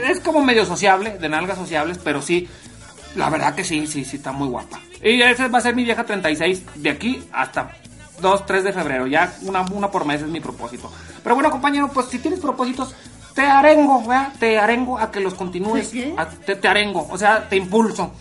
Es 0.08 0.20
como 0.20 0.42
medio 0.42 0.64
sociable, 0.64 1.18
de 1.18 1.28
nalgas 1.28 1.58
sociables, 1.58 1.98
pero 2.02 2.22
sí. 2.22 2.48
La 3.14 3.30
verdad 3.30 3.54
que 3.54 3.62
sí, 3.62 3.86
sí, 3.86 4.04
sí, 4.04 4.16
está 4.16 4.32
muy 4.32 4.48
guapa. 4.48 4.80
Y 5.02 5.22
esa 5.22 5.46
va 5.48 5.58
a 5.58 5.62
ser 5.62 5.76
mi 5.76 5.84
vieja 5.84 6.04
36 6.04 6.62
de 6.74 6.90
aquí 6.90 7.22
hasta 7.32 7.70
2, 8.20 8.46
3 8.46 8.64
de 8.64 8.72
febrero. 8.72 9.06
Ya 9.06 9.32
una, 9.42 9.60
una 9.62 9.88
por 9.90 10.04
mes 10.04 10.22
es 10.22 10.28
mi 10.28 10.40
propósito. 10.40 10.90
Pero 11.22 11.36
bueno, 11.36 11.50
compañero, 11.50 11.88
pues 11.92 12.06
si 12.08 12.18
tienes 12.18 12.40
propósitos, 12.40 12.92
te 13.34 13.42
arengo, 13.42 14.00
¿verdad? 14.00 14.32
Te 14.38 14.58
arengo 14.58 14.98
a 14.98 15.10
que 15.10 15.20
los 15.20 15.34
continúes. 15.34 15.92
A- 16.16 16.28
te, 16.28 16.56
te 16.56 16.68
arengo, 16.68 17.06
o 17.10 17.18
sea, 17.18 17.48
te 17.48 17.56
impulso. 17.56 18.12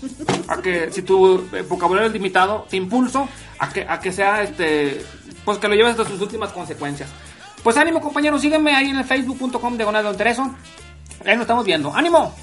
A 0.47 0.57
que 0.61 0.91
si 0.91 1.01
tu 1.03 1.37
eh, 1.53 1.61
vocabulario 1.67 2.07
es 2.07 2.13
limitado, 2.13 2.65
te 2.69 2.77
impulso 2.77 3.27
a 3.59 3.69
que, 3.69 3.85
a 3.87 3.99
que 3.99 4.11
sea 4.11 4.43
este. 4.43 5.05
Pues 5.45 5.57
que 5.57 5.67
lo 5.67 5.75
lleves 5.75 5.91
hasta 5.91 6.05
sus 6.09 6.21
últimas 6.21 6.51
consecuencias. 6.51 7.09
Pues 7.63 7.77
ánimo, 7.77 8.01
compañero, 8.01 8.37
sígueme 8.39 8.75
ahí 8.75 8.89
en 8.89 8.97
el 8.97 9.05
facebook.com 9.05 9.77
de 9.77 9.83
Don 9.85 10.17
Tereso. 10.17 10.43
Ahí 11.25 11.33
nos 11.35 11.41
estamos 11.41 11.63
viendo. 11.65 11.93
¡Ánimo! 11.93 12.33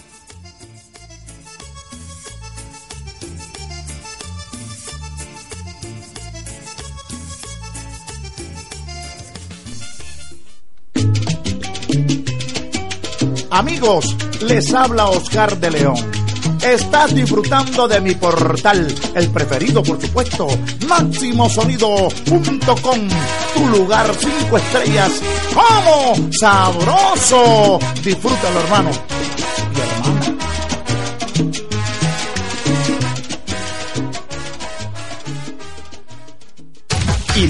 Amigos, 13.50 14.16
les 14.42 14.72
habla 14.72 15.08
Oscar 15.08 15.58
de 15.58 15.70
León. 15.70 15.96
Estás 16.62 17.14
disfrutando 17.14 17.88
de 17.88 18.00
mi 18.00 18.14
portal, 18.14 18.86
el 19.14 19.28
preferido 19.30 19.82
por 19.82 20.00
supuesto, 20.00 20.46
máximosonido.com, 20.86 23.08
tu 23.54 23.68
lugar 23.68 24.10
cinco 24.18 24.56
estrellas. 24.56 25.12
¡Cómo! 25.52 26.30
¡Sabroso! 26.32 27.78
Disfrútalo, 28.04 28.60
hermano. 28.60 28.90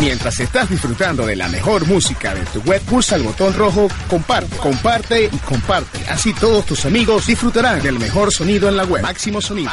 Mientras 0.00 0.40
estás 0.40 0.68
disfrutando 0.68 1.26
de 1.26 1.36
la 1.36 1.48
mejor 1.48 1.86
música 1.86 2.34
de 2.34 2.42
tu 2.46 2.60
web, 2.62 2.80
pulsa 2.82 3.16
el 3.16 3.22
botón 3.22 3.54
rojo 3.54 3.88
Comparte, 4.08 4.56
comparte 4.56 5.24
y 5.32 5.38
comparte. 5.38 5.98
Así 6.08 6.32
todos 6.32 6.64
tus 6.66 6.84
amigos 6.86 7.26
disfrutarán 7.26 7.82
del 7.82 7.98
mejor 7.98 8.32
sonido 8.32 8.68
en 8.68 8.76
la 8.76 8.84
web. 8.84 9.02
Máximo 9.02 9.40
sonido. 9.40 9.70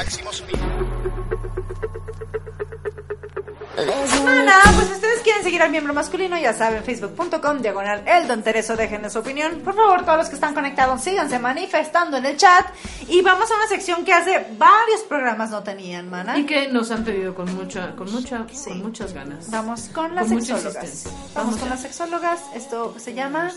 Mana, 4.23 4.53
pues 4.75 4.87
si 4.87 4.93
ustedes 4.93 4.96
quieren 5.37 5.43
seguir 5.43 5.61
al 5.61 5.69
miembro 5.69 5.93
masculino, 5.93 6.37
ya 6.37 6.53
saben, 6.53 6.83
facebook.com, 6.83 7.59
diagonal, 7.59 8.03
el 8.07 8.27
Don 8.27 8.41
Tereso, 8.41 8.75
déjenos 8.75 9.13
su 9.13 9.19
opinión. 9.19 9.61
Por 9.63 9.75
favor, 9.75 10.03
todos 10.03 10.17
los 10.17 10.29
que 10.29 10.35
están 10.35 10.55
conectados, 10.55 11.01
síganse 11.01 11.37
manifestando 11.37 12.17
en 12.17 12.25
el 12.25 12.37
chat. 12.37 12.65
Y 13.07 13.21
vamos 13.21 13.51
a 13.51 13.55
una 13.55 13.67
sección 13.67 14.03
que 14.03 14.13
hace 14.13 14.47
varios 14.57 15.01
programas 15.01 15.51
no 15.51 15.61
tenían, 15.61 16.09
mana. 16.09 16.37
Y 16.37 16.45
que 16.45 16.69
nos 16.69 16.89
han 16.89 17.03
pedido 17.03 17.35
con 17.35 17.53
mucha, 17.55 17.95
con 17.95 18.11
mucha, 18.11 18.45
con 18.47 18.81
muchas 18.81 19.13
ganas. 19.13 19.51
Vamos 19.51 19.89
con 19.93 20.15
las 20.15 20.27
Con 20.27 20.41
sexólogas. 20.41 21.03
Vamos, 21.05 21.33
Vamos 21.35 21.57
con 21.57 21.69
las 21.69 21.81
sexólogas. 21.81 22.41
Esto 22.55 22.95
se 22.97 23.13
llama. 23.13 23.51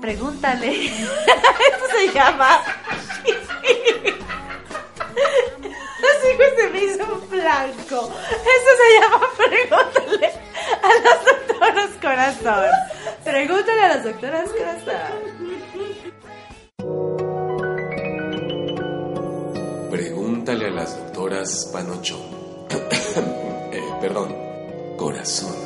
Pregúntale. 0.00 0.86
Esto 0.86 1.86
se 1.96 2.12
llama. 2.12 2.60
Así 6.00 6.36
que 6.36 6.46
se 6.56 6.70
me 6.70 6.84
hizo 6.84 7.04
un 7.14 7.30
blanco. 7.30 8.10
Esto 8.30 8.70
se 8.80 8.88
llama 9.00 9.26
Pregúntale 9.36 10.32
a 10.82 10.88
las 11.04 11.18
doctoras 11.24 11.90
corazón. 12.00 12.70
Pregúntale 13.24 13.82
a 13.82 13.88
las 13.88 14.04
doctoras 14.04 14.50
corazón. 14.50 15.30
Pregúntale 19.90 20.66
a 20.66 20.70
las 20.70 20.96
doctoras 20.96 21.70
Panocho. 21.72 22.18
perdón, 24.00 24.34
corazón. 24.96 25.59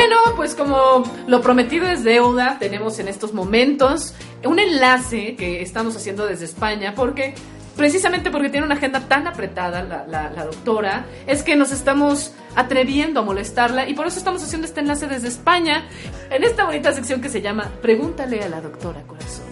Bueno, 0.00 0.16
pues 0.34 0.54
como 0.54 1.04
lo 1.26 1.42
prometido 1.42 1.86
es 1.86 2.04
deuda, 2.04 2.56
tenemos 2.58 2.98
en 2.98 3.08
estos 3.08 3.34
momentos 3.34 4.14
un 4.42 4.58
enlace 4.58 5.36
que 5.36 5.60
estamos 5.60 5.94
haciendo 5.94 6.26
desde 6.26 6.46
España 6.46 6.94
porque 6.96 7.34
precisamente 7.76 8.30
porque 8.30 8.48
tiene 8.48 8.64
una 8.64 8.76
agenda 8.76 9.00
tan 9.00 9.26
apretada 9.26 9.82
la, 9.82 10.44
doctora, 10.46 11.04
es 11.26 11.42
que 11.42 11.54
nos 11.54 11.70
estamos 11.70 12.32
atreviendo 12.56 13.20
a 13.20 13.24
molestarla 13.24 13.90
y 13.90 13.92
por 13.92 14.06
eso 14.06 14.16
estamos 14.16 14.42
haciendo 14.42 14.66
este 14.66 14.80
enlace 14.80 15.06
desde 15.06 15.28
España 15.28 15.86
en 16.30 16.44
esta 16.44 16.64
bonita 16.64 16.92
sección 16.92 17.20
que 17.20 17.28
se 17.28 17.42
llama 17.42 17.70
Pregúntale 17.82 18.42
a 18.42 18.48
la 18.48 18.62
doctora 18.62 19.02
corazón. 19.02 19.49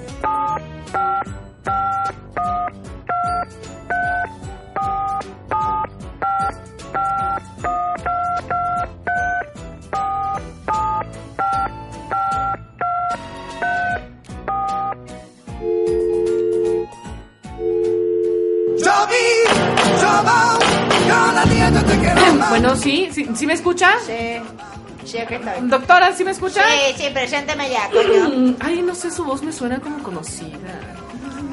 Bueno, 22.51 22.77
sí, 22.77 23.09
sí, 23.13 23.29
¿sí 23.35 23.47
me 23.47 23.55
escucha? 23.55 23.93
Sí. 24.05 24.41
Sí, 25.05 25.19
aquí 25.19 25.35
estoy. 25.35 25.53
Doctora, 25.69 26.13
¿sí 26.13 26.25
me 26.25 26.33
escucha? 26.33 26.63
Sí, 26.67 26.95
sí, 26.97 27.09
presénteme 27.13 27.71
ya, 27.71 27.89
coño. 27.91 28.29
Mm, 28.29 28.57
Ay, 28.61 28.83
no 28.83 28.95
sé, 28.95 29.11
su 29.11 29.25
voz 29.25 29.43
me 29.43 29.53
suena 29.53 29.81
como 29.81 30.03
conocida. 30.03 30.81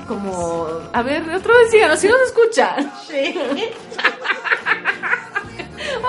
Como. 0.08 0.68
A 0.94 1.02
ver, 1.02 1.22
otra 1.30 1.54
vez 1.58 1.72
díganos, 1.72 2.00
si 2.00 2.08
nos 2.08 2.20
escucha. 2.22 2.76
Sí. 3.08 3.36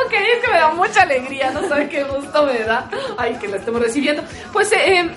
Ok, 0.06 0.12
es 0.12 0.44
que 0.44 0.50
me 0.50 0.58
da 0.58 0.70
mucha 0.70 1.02
alegría, 1.02 1.50
no 1.50 1.68
sabe 1.68 1.88
qué 1.88 2.02
gusto 2.04 2.46
me 2.46 2.60
da. 2.60 2.88
Ay, 3.18 3.34
que 3.36 3.48
la 3.48 3.56
estemos 3.58 3.80
recibiendo. 3.80 4.22
Pues, 4.52 4.72
eh, 4.72 5.00
eh, 5.00 5.10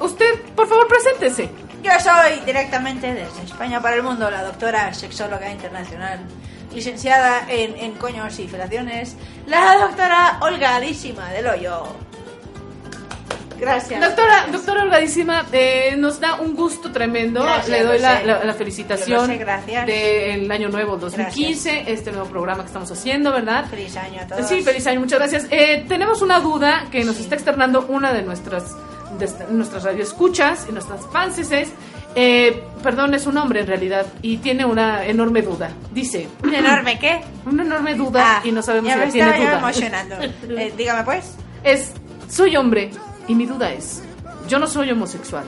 usted, 0.00 0.40
por 0.54 0.68
favor, 0.68 0.86
preséntese. 0.86 1.48
Yo 1.82 1.90
soy 2.00 2.40
directamente 2.44 3.12
desde 3.14 3.42
España 3.44 3.80
para 3.80 3.96
el 3.96 4.02
mundo 4.02 4.30
la 4.30 4.44
doctora 4.44 4.92
sexóloga 4.94 5.50
internacional, 5.50 6.20
licenciada 6.74 7.46
en, 7.48 7.76
en 7.76 7.92
coños 7.92 8.38
y 8.38 8.48
felaciones, 8.48 9.16
la 9.46 9.76
doctora 9.78 10.38
Holgadísima 10.40 11.30
del 11.30 11.46
Hoyo. 11.46 11.84
Gracias. 13.58 14.00
Doctora, 14.00 14.46
doctora 14.50 14.82
Holgadísima, 14.82 15.46
eh, 15.52 15.94
nos 15.96 16.18
da 16.18 16.34
un 16.40 16.56
gusto 16.56 16.90
tremendo. 16.90 17.44
Gracias, 17.44 17.68
Le 17.68 17.84
doy 17.84 17.98
la, 18.00 18.20
la- 18.24 18.44
la 18.44 18.54
felicitación 18.54 19.30
del 19.86 20.50
año 20.50 20.68
nuevo 20.68 20.96
2015, 20.96 21.84
este 21.86 22.10
nuevo 22.10 22.26
programa 22.28 22.62
que 22.62 22.66
estamos 22.68 22.90
haciendo, 22.90 23.30
¿verdad? 23.30 23.66
Feliz 23.70 23.96
año 23.96 24.20
a 24.22 24.26
todos. 24.26 24.48
Sí, 24.48 24.62
feliz 24.62 24.84
año, 24.88 24.98
muchas 24.98 25.20
gracias. 25.20 25.46
Eh, 25.50 25.84
tenemos 25.86 26.22
una 26.22 26.40
duda 26.40 26.86
que 26.90 27.04
nos 27.04 27.20
está 27.20 27.36
externando 27.36 27.86
una 27.88 28.12
de 28.12 28.22
nuestras 28.22 28.64
de 29.18 29.28
nuestras 29.50 29.84
radioescuchas 29.84 30.66
y 30.68 30.72
nuestras 30.72 31.02
fanses. 31.12 31.68
Eh, 32.14 32.62
perdón, 32.82 33.14
es 33.14 33.26
un 33.26 33.38
hombre 33.38 33.60
en 33.60 33.66
realidad 33.66 34.06
y 34.20 34.36
tiene 34.38 34.64
una 34.64 35.04
enorme 35.06 35.40
duda. 35.42 35.70
Dice. 35.92 36.28
¿Un 36.42 36.54
enorme 36.54 36.98
qué? 36.98 37.20
Una 37.46 37.62
enorme 37.62 37.94
duda 37.94 38.38
Ah, 38.38 38.40
y 38.44 38.52
no 38.52 38.62
sabemos 38.62 38.90
ya 38.90 38.96
me 38.96 39.10
tiene 39.10 39.38
duda. 39.38 39.58
emocionando. 39.58 40.16
Eh, 40.58 40.72
dígame 40.76 41.02
pues. 41.04 41.34
Es, 41.64 41.92
soy 42.28 42.56
hombre 42.56 42.90
y 43.28 43.34
mi 43.34 43.46
duda 43.46 43.72
es, 43.72 44.02
yo 44.48 44.58
no 44.58 44.66
soy 44.66 44.90
homosexual, 44.90 45.44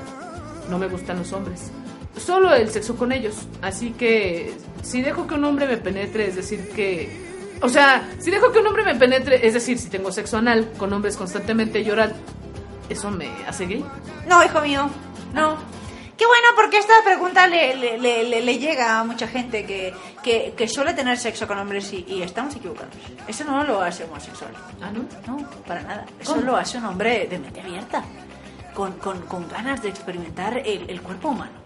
no 0.71 0.79
me 0.79 0.87
gustan 0.87 1.19
los 1.19 1.33
hombres, 1.33 1.71
solo 2.17 2.55
el 2.55 2.71
sexo 2.71 2.97
con 2.97 3.11
ellos, 3.13 3.35
así 3.63 3.91
que 3.91 4.55
si 4.83 5.03
dejo 5.03 5.27
que 5.27 5.35
un 5.35 5.45
hombre 5.45 5.67
me 5.67 5.77
penetre, 5.77 6.29
es 6.29 6.37
decir 6.37 6.69
que, 6.71 7.11
o 7.61 7.69
sea, 7.69 8.09
si 8.21 8.31
dejo 8.31 8.53
que 8.53 8.61
un 8.61 8.67
hombre 8.69 8.85
me 8.85 8.95
penetre, 8.95 9.45
es 9.47 9.55
decir, 9.55 9.79
si 9.79 9.89
tengo 9.89 10.13
sexo 10.13 10.39
anal 10.39 10.71
con 10.79 10.93
hombres 10.93 11.17
constantemente 11.17 11.81
y 11.81 11.91
oral, 11.91 12.15
¿eso 12.89 13.11
me 13.11 13.29
hace 13.49 13.67
gay? 13.67 13.85
No, 14.29 14.43
hijo 14.45 14.61
mío, 14.61 14.89
no. 15.35 15.57
Qué 16.17 16.27
bueno, 16.27 16.49
porque 16.55 16.79
esta 16.79 16.95
pregunta 17.05 17.47
le, 17.49 17.75
le, 17.75 17.99
le- 17.99 18.23
le- 18.25 18.41
le 18.43 18.59
llega 18.59 19.01
a 19.01 19.05
mucha 19.05 19.27
gente 19.27 19.67
que, 19.67 19.93
que, 20.23 20.55
que 20.57 20.69
suele 20.69 20.95
tener 20.95 21.19
sexo 21.19 21.47
con 21.49 21.59
hombres 21.59 21.93
y, 21.93 22.05
y 22.09 22.23
estamos 22.23 22.55
equivocados. 22.55 22.95
Eso 23.27 23.43
no 23.45 23.65
lo 23.65 23.81
hace 23.83 24.05
homosexual. 24.05 24.53
¿Ah, 24.81 24.91
no? 24.93 25.05
No, 25.27 25.49
para 25.67 25.83
nada. 25.83 26.07
Eso 26.21 26.35
¿Cómo? 26.35 26.47
lo 26.47 26.57
hace 26.57 26.79
un 26.79 26.85
hombre 26.87 27.27
de 27.29 27.39
mente 27.41 27.61
abierta, 27.61 28.05
con, 28.75 28.93
con, 28.99 29.23
con 29.23 29.49
ganas 29.49 29.83
de 29.83 29.89
experimentar 29.89 30.59
el, 30.59 30.89
el 30.89 31.03
cuerpo 31.03 31.31
humano. 31.31 31.64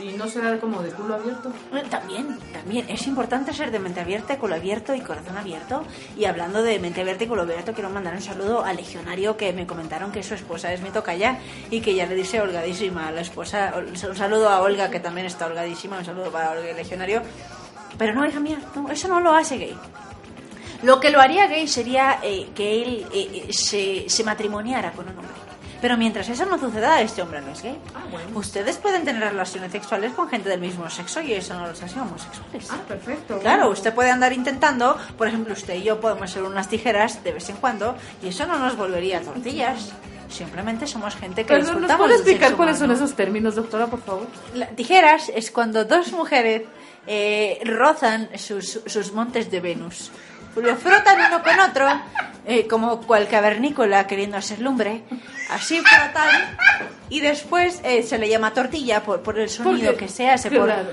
Si 0.00 0.12
no 0.14 0.26
será 0.26 0.58
como 0.58 0.82
de 0.82 0.90
culo 0.92 1.14
abierto. 1.14 1.52
También, 1.90 2.38
también. 2.54 2.86
Es 2.88 3.06
importante 3.06 3.52
ser 3.52 3.70
de 3.70 3.78
mente 3.78 4.00
abierta, 4.00 4.38
culo 4.38 4.54
abierto 4.54 4.94
y 4.94 5.00
corazón 5.00 5.36
abierto. 5.36 5.84
Y 6.16 6.24
hablando 6.24 6.62
de 6.62 6.78
mente 6.78 7.02
abierta 7.02 7.24
y 7.24 7.26
culo 7.26 7.42
abierto, 7.42 7.74
quiero 7.74 7.90
mandar 7.90 8.14
un 8.14 8.22
saludo 8.22 8.64
al 8.64 8.76
legionario 8.76 9.36
que 9.36 9.52
me 9.52 9.66
comentaron 9.66 10.10
que 10.10 10.22
su 10.22 10.32
esposa 10.32 10.72
es 10.72 10.80
mi 10.80 10.88
tocaya 10.88 11.38
y 11.70 11.82
que 11.82 11.94
ya 11.94 12.06
le 12.06 12.14
dice 12.14 12.40
holgadísima 12.40 13.08
a 13.08 13.10
la 13.10 13.20
esposa. 13.20 13.74
Un 13.76 14.16
saludo 14.16 14.48
a 14.48 14.62
Olga, 14.62 14.90
que 14.90 15.00
también 15.00 15.26
está 15.26 15.46
holgadísima. 15.46 15.98
Un 15.98 16.04
saludo 16.06 16.30
para 16.30 16.52
Olga, 16.52 16.70
el 16.70 16.76
legionario. 16.76 17.20
Pero 17.98 18.14
no, 18.14 18.26
hija 18.26 18.40
mía, 18.40 18.58
no, 18.74 18.90
eso 18.90 19.06
no 19.06 19.20
lo 19.20 19.34
hace 19.34 19.58
gay. 19.58 19.76
Lo 20.82 20.98
que 20.98 21.10
lo 21.10 21.20
haría 21.20 21.46
gay 21.46 21.68
sería 21.68 22.20
eh, 22.22 22.48
que 22.54 22.82
él 22.82 23.06
eh, 23.12 23.44
eh, 23.48 23.52
se, 23.52 24.08
se 24.08 24.24
matrimoniara 24.24 24.92
con 24.92 25.06
un 25.06 25.18
hombre. 25.18 25.49
Pero 25.80 25.96
mientras 25.96 26.28
eso 26.28 26.44
no 26.46 26.58
suceda, 26.58 27.00
este 27.00 27.22
hombre 27.22 27.40
no 27.40 27.52
es 27.52 27.62
gay. 27.62 27.78
Ustedes 28.34 28.76
pueden 28.76 29.04
tener 29.04 29.22
relaciones 29.22 29.72
sexuales 29.72 30.12
con 30.12 30.28
gente 30.28 30.48
del 30.48 30.60
mismo 30.60 30.88
sexo 30.90 31.20
y 31.22 31.32
eso 31.32 31.54
no 31.54 31.66
los 31.66 31.82
hace 31.82 31.98
homosexuales. 31.98 32.68
Ah, 32.70 32.78
perfecto. 32.86 33.38
Claro, 33.38 33.70
usted 33.70 33.94
puede 33.94 34.10
andar 34.10 34.32
intentando, 34.32 34.98
por 35.16 35.28
ejemplo, 35.28 35.54
usted 35.54 35.74
y 35.74 35.82
yo 35.82 36.00
podemos 36.00 36.30
ser 36.30 36.42
unas 36.42 36.68
tijeras 36.68 37.24
de 37.24 37.32
vez 37.32 37.48
en 37.48 37.56
cuando 37.56 37.96
y 38.22 38.28
eso 38.28 38.46
no 38.46 38.58
nos 38.58 38.76
volvería 38.76 39.22
tortillas. 39.22 39.92
Simplemente 40.28 40.86
somos 40.86 41.16
gente 41.16 41.44
que 41.44 41.54
Perdón, 41.54 41.82
¿nos 41.82 41.92
puede 41.96 42.14
explicar 42.14 42.54
cuáles 42.56 42.78
son 42.78 42.90
esos 42.92 43.14
términos, 43.14 43.56
doctora, 43.56 43.86
por 43.88 44.00
favor? 44.02 44.26
La- 44.54 44.68
tijeras 44.68 45.28
es 45.34 45.50
cuando 45.50 45.84
dos 45.84 46.12
mujeres 46.12 46.62
eh, 47.06 47.58
rozan 47.64 48.28
sus, 48.38 48.80
sus 48.86 49.12
montes 49.12 49.50
de 49.50 49.58
Venus. 49.60 50.12
Lo 50.56 50.76
frotan 50.76 51.18
uno 51.28 51.42
con 51.42 51.60
otro, 51.60 51.86
eh, 52.46 52.66
como 52.66 53.00
cual 53.02 53.28
cavernícola 53.28 54.06
queriendo 54.06 54.36
hacer 54.36 54.60
lumbre. 54.60 55.02
Así 55.50 55.80
frotan 55.80 56.56
y 57.08 57.20
después 57.20 57.80
eh, 57.84 58.02
se 58.02 58.18
le 58.18 58.28
llama 58.28 58.52
tortilla 58.52 59.02
por, 59.02 59.20
por 59.22 59.38
el 59.38 59.48
sonido 59.48 59.90
Porque- 59.92 60.06
que 60.06 60.08
se 60.12 60.28
hace. 60.28 60.50
Por, 60.50 60.66
claro. 60.66 60.88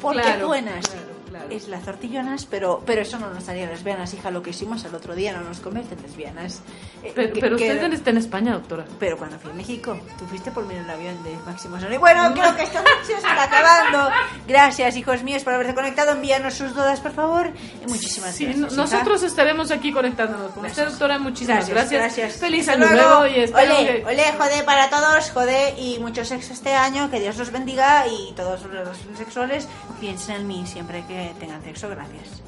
porque 0.00 0.22
Claro, 0.22 0.46
buenas. 0.48 0.86
claro. 0.88 1.03
Es 1.50 1.68
las 1.68 1.82
tortillonas, 1.84 2.46
pero, 2.46 2.82
pero 2.86 3.02
eso 3.02 3.18
no 3.18 3.30
nos 3.30 3.48
haría 3.48 3.66
lesbianas, 3.66 4.12
hija. 4.14 4.30
Lo 4.30 4.42
que 4.42 4.50
hicimos 4.50 4.84
el 4.84 4.94
otro 4.94 5.14
día 5.14 5.32
no 5.32 5.42
nos 5.42 5.60
convierte 5.60 5.94
en 5.94 6.02
lesbianas. 6.02 6.62
Eh, 7.02 7.12
Pero, 7.14 7.32
que- 7.32 7.40
pero 7.40 7.56
que- 7.56 7.72
usted 7.72 7.92
está 7.92 8.10
en 8.10 8.16
España, 8.18 8.52
doctora. 8.52 8.84
pero 8.98 9.16
cuando 9.18 9.38
fui 9.38 9.50
a 9.50 9.54
México, 9.54 9.98
tú 10.18 10.24
fuiste 10.26 10.50
por 10.50 10.64
mí 10.66 10.74
en 10.74 10.84
el 10.84 10.90
avión 10.90 11.22
de 11.22 11.36
Máximo 11.46 11.78
Sonic. 11.78 12.00
Bueno, 12.00 12.32
creo 12.32 12.56
que 12.56 12.62
esto 12.62 12.78
se 13.06 13.12
está 13.14 13.44
acabando. 13.44 14.10
Gracias, 14.48 14.96
hijos 14.96 15.22
míos, 15.22 15.42
por 15.44 15.54
haberte 15.54 15.74
conectado. 15.74 16.12
Envíanos 16.12 16.54
sus 16.54 16.74
dudas, 16.74 17.00
por 17.00 17.12
favor. 17.12 17.50
Y 17.82 17.86
muchísimas 17.88 18.34
Sí, 18.34 18.44
gracias. 18.46 18.72
no- 18.72 18.76
nosotros 18.82 19.22
estaremos 19.22 19.70
aquí 19.70 19.92
conectándonos 19.92 20.52
con 20.52 20.64
usted, 20.64 20.86
doctora. 20.86 21.18
Muchísimas 21.18 21.68
Gracias, 21.68 21.90
gracias. 21.90 22.00
gracias. 22.16 22.40
Feliz 22.40 22.68
año 22.68 22.86
nuevo 22.90 23.26
y 23.26 23.40
espero 23.40 23.74
Ole, 23.76 24.02
que... 24.02 24.62
para 24.64 24.88
todos, 24.90 25.30
jode 25.30 25.74
y 25.78 25.98
mucho 25.98 26.24
sexo 26.24 26.52
este 26.52 26.74
año. 26.74 27.10
Que 27.10 27.20
Dios 27.20 27.36
los 27.36 27.50
bendiga 27.50 28.06
y 28.06 28.32
todos 28.34 28.62
los 28.64 28.96
sexuales 29.18 29.68
piensen 30.00 30.36
en 30.36 30.46
mí 30.46 30.66
siempre 30.66 31.04
que 31.06 31.33
tengan 31.38 31.62
sexo. 31.62 31.88
Gracias. 31.88 32.42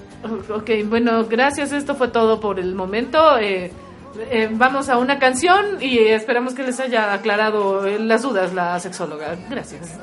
Ok, 0.51 0.71
bueno, 0.87 1.25
gracias. 1.27 1.73
Esto 1.73 1.95
fue 1.95 2.09
todo 2.09 2.41
por 2.41 2.59
el 2.59 2.75
momento. 2.75 3.39
Eh, 3.39 3.71
eh, 4.31 4.49
vamos 4.51 4.89
a 4.89 4.99
una 4.99 5.19
canción 5.19 5.81
y 5.81 5.99
esperamos 5.99 6.55
que 6.55 6.63
les 6.63 6.81
haya 6.81 7.13
aclarado 7.13 7.87
eh, 7.87 7.99
las 7.99 8.23
dudas 8.23 8.55
la 8.55 8.79
sexóloga. 8.81 9.37
Gracias. 9.51 9.99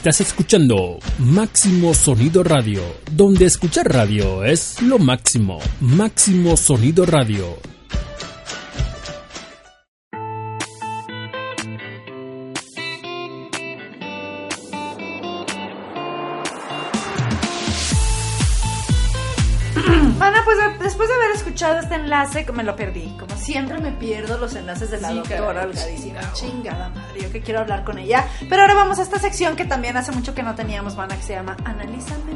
Estás 0.00 0.22
escuchando 0.22 0.98
Máximo 1.18 1.92
Sonido 1.92 2.42
Radio, 2.42 2.80
donde 3.12 3.44
escuchar 3.44 3.86
radio 3.86 4.42
es 4.44 4.80
lo 4.80 4.98
máximo. 4.98 5.58
Máximo 5.78 6.56
Sonido 6.56 7.04
Radio. 7.04 7.69
Escuchado 21.72 21.78
este 21.80 21.94
enlace, 21.94 22.46
me 22.52 22.62
lo 22.64 22.76
perdí. 22.76 23.14
Como 23.18 23.36
siempre 23.36 23.78
me 23.78 23.92
pierdo 23.92 24.38
los 24.38 24.54
enlaces 24.54 24.90
de 24.90 25.00
la 25.00 25.08
Sí, 25.08 25.14
doctora. 25.16 25.68
Chingada 26.32 26.88
madre, 26.90 27.22
yo 27.22 27.32
que 27.32 27.40
quiero 27.40 27.60
hablar 27.60 27.84
con 27.84 27.98
ella. 27.98 28.26
Pero 28.48 28.62
ahora 28.62 28.74
vamos 28.74 28.98
a 28.98 29.02
esta 29.02 29.18
sección 29.18 29.56
que 29.56 29.64
también 29.64 29.96
hace 29.96 30.12
mucho 30.12 30.34
que 30.34 30.42
no 30.42 30.54
teníamos, 30.54 30.96
mana, 30.96 31.16
que 31.16 31.22
se 31.22 31.32
llama 31.34 31.56
Analízame. 31.64 32.32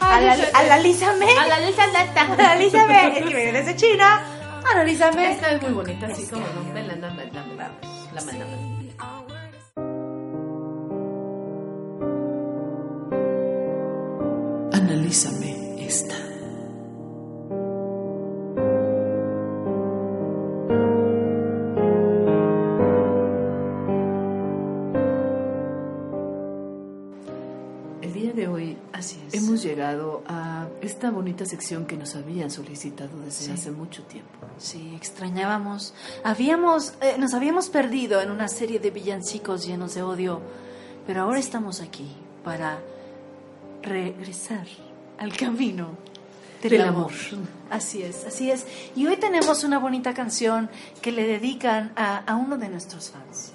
Alal- 0.00 0.50
Analízame. 0.54 1.26
Analízame. 1.38 1.98
Analízame. 2.18 3.18
Es 3.18 3.24
que 3.24 3.34
viene 3.34 3.52
desde 3.52 3.76
China. 3.76 4.20
Analízame. 4.72 5.32
Esta 5.32 5.52
es 5.52 5.62
muy 5.62 5.72
bonita, 5.72 6.06
así 6.06 6.26
como 6.26 6.42
no, 6.46 6.74
la, 6.74 6.96
la, 6.96 8.32
esta 30.96 31.10
bonita 31.10 31.44
sección 31.44 31.84
que 31.84 31.94
nos 31.94 32.16
habían 32.16 32.50
solicitado 32.50 33.18
desde 33.20 33.44
Sí. 33.44 33.50
hace 33.50 33.70
mucho 33.70 34.02
tiempo. 34.04 34.30
Sí, 34.56 34.94
extrañábamos. 34.96 35.92
Habíamos, 36.24 36.94
eh, 37.02 37.16
nos 37.18 37.34
habíamos 37.34 37.68
perdido 37.68 38.22
en 38.22 38.30
una 38.30 38.48
serie 38.48 38.78
de 38.80 38.90
villancicos 38.90 39.66
llenos 39.66 39.92
de 39.94 40.02
odio, 40.02 40.40
pero 41.06 41.20
ahora 41.20 41.38
estamos 41.38 41.82
aquí 41.82 42.08
para 42.42 42.78
regresar 43.82 44.66
al 45.18 45.36
camino 45.36 45.90
del, 46.62 46.70
Del 46.70 46.80
amor. 46.80 47.12
amor. 47.32 47.46
Así 47.68 48.02
es, 48.02 48.24
así 48.24 48.50
es. 48.50 48.66
Y 48.96 49.06
hoy 49.06 49.18
tenemos 49.18 49.64
una 49.64 49.78
bonita 49.78 50.14
canción 50.14 50.70
que 51.02 51.12
le 51.12 51.26
dedican 51.26 51.92
a, 51.94 52.18
a 52.26 52.36
uno 52.36 52.56
de 52.56 52.70
nuestros 52.70 53.10
fans. 53.10 53.52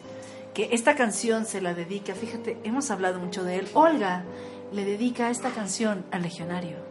Que 0.54 0.70
esta 0.74 0.96
canción 0.96 1.46
se 1.48 1.60
la 1.60 1.74
dedica, 1.74 2.14
fíjate, 2.14 2.60
hemos 2.64 2.92
hablado 2.92 3.20
mucho 3.20 3.44
de 3.44 3.56
él. 3.56 3.68
Olga 3.74 4.26
le 4.72 4.86
dedica 4.86 5.32
esta 5.32 5.50
canción 5.50 6.06
al 6.12 6.22
legionario 6.22 6.91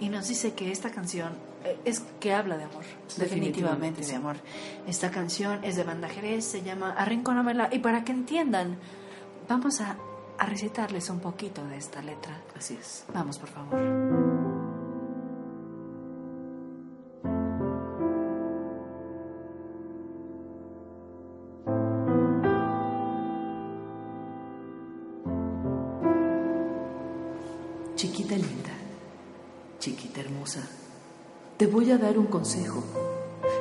y 0.00 0.08
nos 0.08 0.28
dice 0.28 0.54
que 0.54 0.70
esta 0.70 0.90
canción 0.90 1.32
eh, 1.64 1.78
es 1.84 2.00
que 2.20 2.32
habla 2.32 2.56
de 2.56 2.64
amor. 2.64 2.84
Definitivamente, 3.16 4.04
de 4.04 4.14
amor. 4.14 4.36
Esta 4.86 5.10
canción 5.10 5.64
es 5.64 5.76
de 5.76 5.84
Banda 5.84 6.08
Jerez, 6.08 6.44
se 6.44 6.62
llama 6.62 6.92
Arrincónamela. 6.92 7.68
Y 7.72 7.78
para 7.78 8.04
que 8.04 8.12
entiendan, 8.12 8.78
vamos 9.48 9.80
a, 9.80 9.96
a 10.38 10.46
recitarles 10.46 11.10
un 11.10 11.20
poquito 11.20 11.64
de 11.66 11.76
esta 11.76 12.02
letra. 12.02 12.42
Así 12.56 12.76
es. 12.80 13.04
Vamos, 13.12 13.38
por 13.38 13.48
favor. 13.48 14.43
Te 31.56 31.66
voy 31.66 31.90
a 31.92 31.98
dar 31.98 32.18
un 32.18 32.26
consejo. 32.26 32.82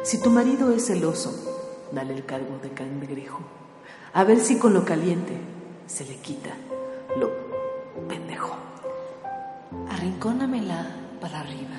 Si 0.04 0.22
tu 0.22 0.30
marido 0.30 0.72
es 0.72 0.88
celoso, 0.88 1.32
dale 1.91 2.14
el 2.16 2.26
cargo 2.26 2.58
de 2.62 2.70
cangrejo. 2.70 3.39
A 4.14 4.24
ver 4.24 4.39
si 4.39 4.58
con 4.58 4.74
lo 4.74 4.84
caliente 4.84 5.38
se 5.88 6.06
le 6.06 6.18
quita 6.18 6.50
lo 7.18 7.32
pendejo. 8.08 8.56
Arrincónamela 9.89 10.88
para 11.22 11.41
arriba. 11.41 11.78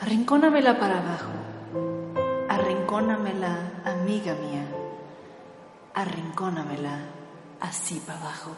Arrincónamela 0.00 0.78
para 0.78 0.98
abajo. 0.98 1.30
Arrincónamela, 2.48 3.82
amiga 3.84 4.34
mía. 4.34 4.66
Arrincónamela 5.94 7.00
así 7.60 8.00
para 8.06 8.20
abajo. 8.20 8.50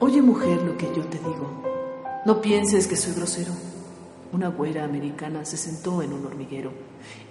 Oye 0.00 0.22
mujer 0.22 0.62
lo 0.62 0.76
que 0.76 0.86
yo 0.94 1.04
te 1.04 1.18
digo, 1.18 1.62
no 2.24 2.40
pienses 2.40 2.86
que 2.86 2.96
soy 2.96 3.14
grosero. 3.14 3.67
Una 4.32 4.48
güera 4.48 4.84
americana 4.84 5.44
se 5.44 5.56
sentó 5.56 6.02
en 6.02 6.12
un 6.12 6.26
hormiguero 6.26 6.72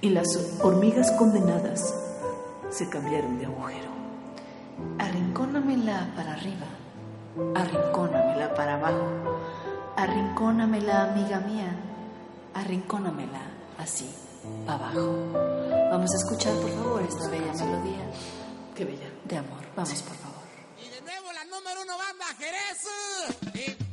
y 0.01 0.09
las 0.09 0.27
hormigas 0.61 1.11
condenadas 1.11 1.93
se 2.69 2.89
cambiaron 2.89 3.37
de 3.37 3.45
agujero. 3.45 3.89
Arrincónamela 4.99 6.11
para 6.15 6.33
arriba. 6.33 6.65
Arrincónamela 7.55 8.53
para 8.55 8.75
abajo. 8.75 9.07
Arrincónamela, 9.95 11.11
amiga 11.11 11.39
mía. 11.39 11.75
Arrincónamela 12.53 13.41
así 13.77 14.09
para 14.65 14.87
abajo. 14.87 15.15
Vamos 15.91 16.11
a 16.13 16.17
escuchar, 16.17 16.53
por 16.55 16.71
favor, 16.71 17.01
esta 17.03 17.29
bella 17.29 17.53
melodía. 17.53 18.11
Qué 18.75 18.85
bella. 18.85 19.09
De 19.25 19.37
amor. 19.37 19.63
Vamos, 19.75 20.01
por 20.01 20.15
favor. 20.15 20.37
número 21.49 21.81
uno 21.81 21.97
banda 21.97 22.25
Jerez. 22.37 23.86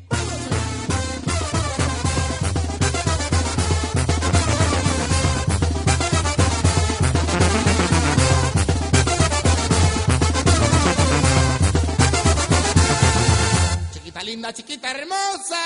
Linda, 14.44 14.52
chiquita 14.52 14.90
hermosa. 14.90 15.56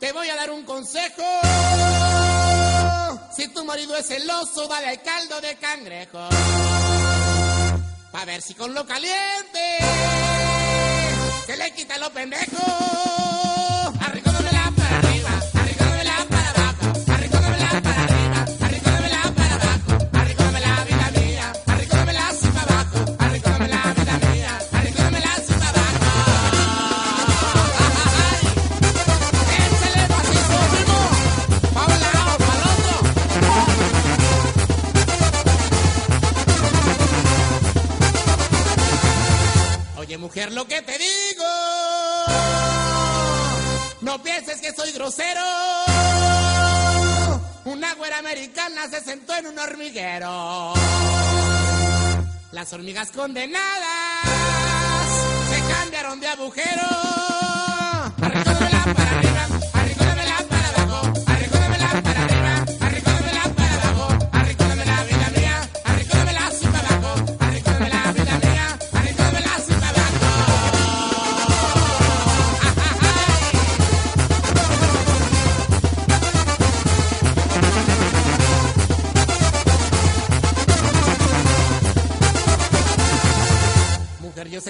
Te 0.00 0.12
voy 0.12 0.28
a 0.28 0.36
dar 0.36 0.50
un 0.50 0.64
consejo. 0.64 1.22
Si 3.36 3.48
tu 3.48 3.64
marido 3.64 3.96
es 3.96 4.06
celoso, 4.06 4.66
dale 4.66 4.88
al 4.88 5.02
caldo 5.02 5.40
de 5.40 5.56
cangrejo. 5.56 6.28
Pa' 8.10 8.24
ver 8.24 8.42
si 8.42 8.54
con 8.54 8.74
lo 8.74 8.84
caliente 8.84 9.78
se 11.46 11.56
le 11.56 11.72
quita 11.72 11.98
lo 11.98 12.12
pendejo. 12.12 13.21
Mujer, 40.32 40.52
lo 40.52 40.66
que 40.66 40.80
te 40.80 40.96
digo. 40.96 41.44
No 44.00 44.22
pienses 44.22 44.62
que 44.62 44.72
soy 44.72 44.90
grosero. 44.92 45.42
Una 47.66 47.94
güera 47.94 48.18
americana 48.18 48.88
se 48.88 49.02
sentó 49.02 49.34
en 49.36 49.48
un 49.48 49.58
hormiguero. 49.58 50.72
Las 52.50 52.72
hormigas 52.72 53.10
condenadas 53.10 53.60
se 55.50 55.74
cambiaron 55.74 56.18
de 56.18 56.28
agujero. 56.28 57.11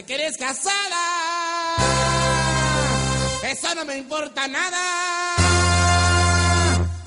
Que 0.05 0.15
eres 0.15 0.37
casada. 0.37 1.77
Eso 3.45 3.75
no 3.75 3.85
me 3.85 3.99
importa 3.99 4.49
nada. 4.49 5.37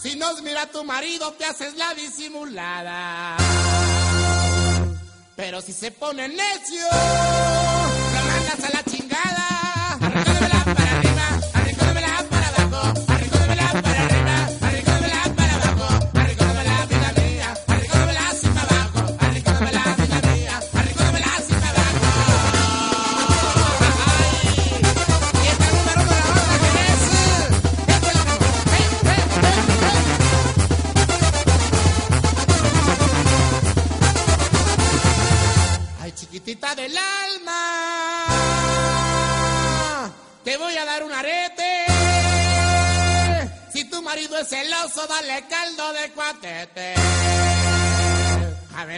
Si 0.01 0.15
nos 0.15 0.41
mira 0.41 0.67
tu 0.67 0.83
marido, 0.83 1.33
te 1.33 1.45
haces 1.45 1.75
la 1.75 1.93
disimulada. 1.93 3.37
Pero 5.35 5.61
si 5.61 5.73
se 5.73 5.91
pone 5.91 6.27
necio, 6.27 6.85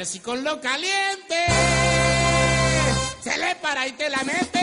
si 0.07 0.19
con 0.19 0.41
lo 0.41 0.61
caliente 0.61 1.35
se 3.21 3.37
le 3.37 3.55
para 3.55 3.85
y 3.87 3.91
te 3.91 4.09
la 4.09 4.23
mete. 4.23 4.56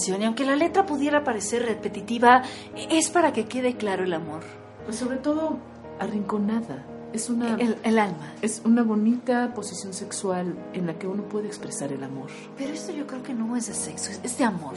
Canción. 0.00 0.22
Y 0.22 0.24
aunque 0.24 0.44
la 0.44 0.56
letra 0.56 0.86
pudiera 0.86 1.22
parecer 1.24 1.64
repetitiva, 1.66 2.42
es 2.90 3.10
para 3.10 3.32
que 3.32 3.44
quede 3.44 3.74
claro 3.76 4.04
el 4.04 4.12
amor. 4.14 4.40
Pues 4.84 4.96
sobre 4.96 5.16
todo 5.18 5.58
arrinconada. 5.98 6.84
Es 7.12 7.28
una 7.28 7.56
El, 7.56 7.76
el 7.82 7.98
alma. 7.98 8.32
es 8.40 8.62
una 8.64 8.84
bonita 8.84 9.52
posición 9.52 9.92
sexual 9.92 10.54
en 10.72 10.86
la 10.86 10.94
que 10.96 11.08
uno 11.08 11.24
puede 11.24 11.48
expresar 11.48 11.92
el 11.92 12.04
amor. 12.04 12.28
Pero 12.56 12.72
esto 12.72 12.92
yo 12.92 13.04
creo 13.06 13.22
que 13.22 13.34
no 13.34 13.56
es 13.56 13.66
de 13.66 13.74
sexo, 13.74 14.12
es- 14.22 14.38
de 14.38 14.44
amor. 14.44 14.74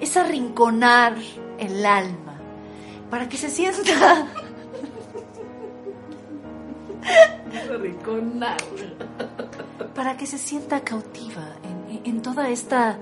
Es 0.00 0.16
arrinconar 0.16 1.14
el 1.58 1.84
alma. 1.84 2.32
para 3.10 3.28
que 3.28 3.36
se 3.36 3.48
sienta 3.50 4.26
Ricona. 7.80 8.56
para 9.94 10.16
que 10.16 10.26
se 10.26 10.38
sienta 10.38 10.80
cautiva 10.80 11.44
en, 11.90 12.00
en 12.04 12.22
toda 12.22 12.48
esta 12.48 12.98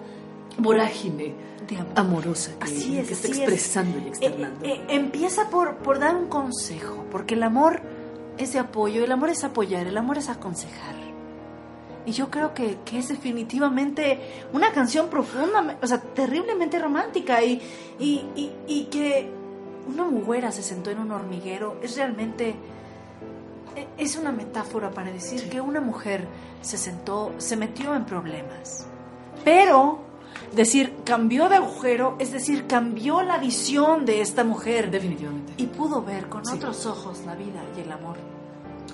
Vorágine 0.59 1.35
de 1.69 1.77
amor. 1.77 1.93
amorosa 1.97 2.53
que, 2.59 2.65
Así 2.65 2.99
es, 2.99 3.07
que 3.09 3.15
está 3.15 3.29
es. 3.29 3.39
expresando 3.39 3.99
y 3.99 4.09
externando. 4.09 4.65
Eh, 4.65 4.73
eh, 4.75 4.85
empieza 4.89 5.49
por, 5.51 5.77
por 5.77 5.99
dar 5.99 6.17
un 6.17 6.29
consejo, 6.29 7.05
porque 7.11 7.35
el 7.35 7.43
amor 7.43 7.81
es 8.39 8.53
de 8.53 8.59
apoyo, 8.59 9.05
el 9.05 9.13
amor 9.13 9.31
es 9.31 9.45
apoyar, 9.45 9.87
el 9.87 9.97
amor 9.97 10.19
es 10.19 10.29
aconsejar. 10.29 10.97
Y 12.05 12.13
yo 12.13 12.31
creo 12.31 12.53
que, 12.53 12.79
que 12.85 12.99
es 12.99 13.09
definitivamente 13.09 14.19
una 14.53 14.73
canción 14.73 15.09
profunda, 15.09 15.79
o 15.81 15.87
sea, 15.87 16.01
terriblemente 16.01 16.79
romántica 16.81 17.43
y, 17.45 17.61
y, 18.01 18.25
y, 18.35 18.53
y 18.67 18.85
que 18.87 19.31
una 19.87 20.05
mujer 20.05 20.51
se 20.53 20.63
sentó 20.63 20.91
en 20.91 20.99
un 20.99 21.13
hormiguero 21.13 21.77
es 21.83 21.97
realmente 21.97 22.55
e- 23.77 23.87
es 23.99 24.17
una 24.17 24.33
metáfora 24.33 24.91
para 24.91 25.13
decir 25.13 25.49
que 25.49 25.61
una 25.61 25.81
mujer 25.81 26.27
se 26.61 26.77
sentó, 26.77 27.33
se 27.39 27.57
metió 27.57 27.95
en 27.95 28.05
problemas. 28.05 28.87
Pero 29.45 30.01
decir 30.55 30.95
cambió 31.05 31.49
de 31.49 31.57
agujero, 31.57 32.17
es 32.19 32.33
decir, 32.33 32.67
cambió 32.67 33.23
la 33.23 33.39
visión 33.39 34.05
de 34.05 34.21
esta 34.21 34.45
mujer. 34.45 34.91
Definitivamente. 34.91 35.55
Y 35.57 35.67
pudo 35.67 36.03
ver 36.03 36.29
con 36.29 36.45
Sí. 36.45 36.57
otros 36.57 36.87
ojos 36.87 37.21
la 37.27 37.35
vida 37.35 37.63
y 37.77 37.81
el 37.81 37.93
amor. 37.93 38.17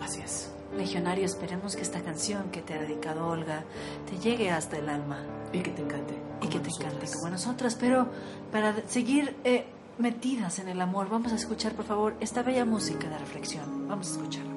Así 0.03 0.21
es. 0.21 0.51
Legionario, 0.77 1.25
esperemos 1.25 1.75
que 1.75 1.83
esta 1.83 2.01
canción 2.03 2.51
que 2.51 2.61
te 2.63 2.75
ha 2.75 2.79
dedicado 2.79 3.27
Olga 3.27 3.65
te 4.09 4.19
llegue 4.19 4.51
hasta 4.51 4.77
el 4.77 4.89
alma. 4.89 5.25
Y 5.53 5.61
que 5.61 5.71
te 5.71 5.83
encante. 5.83 6.15
Y 6.43 6.47
que 6.49 6.61
te 6.61 6.69
encante 6.71 7.07
como 7.15 7.31
nosotras. 7.31 7.75
Pero 7.75 8.07
para 8.53 8.75
seguir 8.87 9.35
eh, 9.45 9.65
metidas 9.99 10.59
en 10.59 10.69
el 10.69 10.81
amor, 10.81 11.09
vamos 11.09 11.33
a 11.33 11.37
escuchar, 11.37 11.73
por 11.73 11.87
favor, 11.87 12.15
esta 12.21 12.43
bella 12.43 12.65
música 12.65 13.09
de 13.09 13.19
reflexión. 13.19 13.89
Vamos 13.89 14.09
a 14.09 14.13
escucharla, 14.13 14.53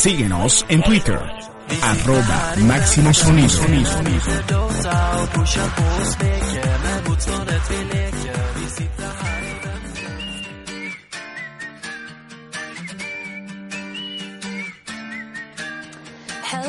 Síguenos 0.00 0.64
en 0.70 0.82
Twitter, 0.82 1.20
arroba 1.82 2.54
Máximo 2.56 3.12
Sonido. 3.12 3.50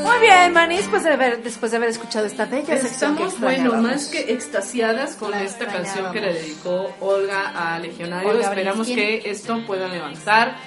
Muy 0.02 0.20
bien, 0.20 0.52
Manis, 0.52 0.88
pues 0.90 1.04
de 1.06 1.14
haber, 1.14 1.42
después 1.42 1.72
de 1.72 1.78
haber 1.78 1.90
escuchado 1.90 2.26
esta 2.26 2.46
bella 2.48 2.66
que 2.66 2.86
Estamos, 2.86 3.40
bueno, 3.40 3.82
más 3.82 4.08
que 4.08 4.34
extasiadas 4.34 5.16
con 5.16 5.32
La 5.32 5.42
esta 5.44 5.68
canción 5.68 6.12
que 6.12 6.20
le 6.20 6.34
dedicó 6.34 6.94
Olga 7.00 7.54
a 7.56 7.80
Legionario. 7.80 8.30
Olga 8.30 8.50
Esperamos 8.50 8.88
que 8.88 9.22
esto 9.24 9.66
pueda 9.66 9.88
levantar 9.88 10.58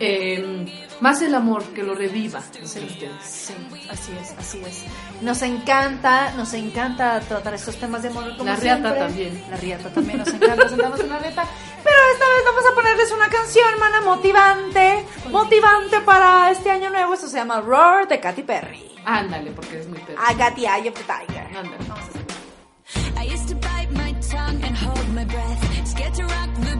eh, 0.00 0.87
más 1.00 1.22
el 1.22 1.34
amor, 1.34 1.62
que 1.74 1.82
lo 1.82 1.94
reviva. 1.94 2.40
Sí, 2.52 2.60
ustedes. 2.62 3.12
sí, 3.22 3.54
así 3.90 4.12
es, 4.20 4.34
así 4.38 4.62
es. 4.66 4.84
Nos 5.22 5.42
encanta, 5.42 6.32
nos 6.36 6.52
encanta 6.54 7.20
tratar 7.20 7.54
estos 7.54 7.76
temas 7.76 8.02
de 8.02 8.08
amor. 8.08 8.36
como 8.36 8.44
La 8.50 8.56
riata 8.56 8.80
siempre. 8.90 9.00
también. 9.00 9.44
La 9.50 9.56
riata 9.56 9.90
también 9.90 10.18
nos 10.18 10.28
encanta, 10.28 10.68
sentamos 10.68 11.00
en 11.00 11.08
la 11.08 11.18
riata. 11.18 11.44
Pero 11.84 11.96
esta 12.12 12.24
vez 12.28 12.42
vamos 12.44 12.64
a 12.70 12.74
ponerles 12.74 13.12
una 13.12 13.28
canción, 13.28 13.78
mana, 13.78 14.00
motivante. 14.00 15.04
Motivante 15.30 16.00
para 16.00 16.50
este 16.50 16.70
año 16.70 16.90
nuevo. 16.90 17.14
Esto 17.14 17.28
se 17.28 17.36
llama 17.38 17.60
Roar 17.60 18.08
de 18.08 18.20
Katy 18.20 18.42
Perry. 18.42 18.84
Ándale, 19.04 19.50
porque 19.52 19.78
es 19.80 19.88
muy 19.88 19.98
perro. 20.00 20.20
I 20.20 20.34
got 20.34 20.54
the 20.54 20.62
eye 20.66 20.88
of 20.88 20.94
the 20.94 21.04
tiger. 21.04 21.46
Ándale. 21.56 21.78
I 23.16 23.24
used 23.32 23.48
to 23.48 23.54
bite 23.56 23.90
my 23.92 24.12
tongue 24.30 24.62
and 24.62 24.76
hold 24.76 25.08
my 25.14 25.24
breath, 25.24 25.86
scared 25.88 26.14
to 26.14 26.22
rock 26.22 26.48
the 26.60 26.76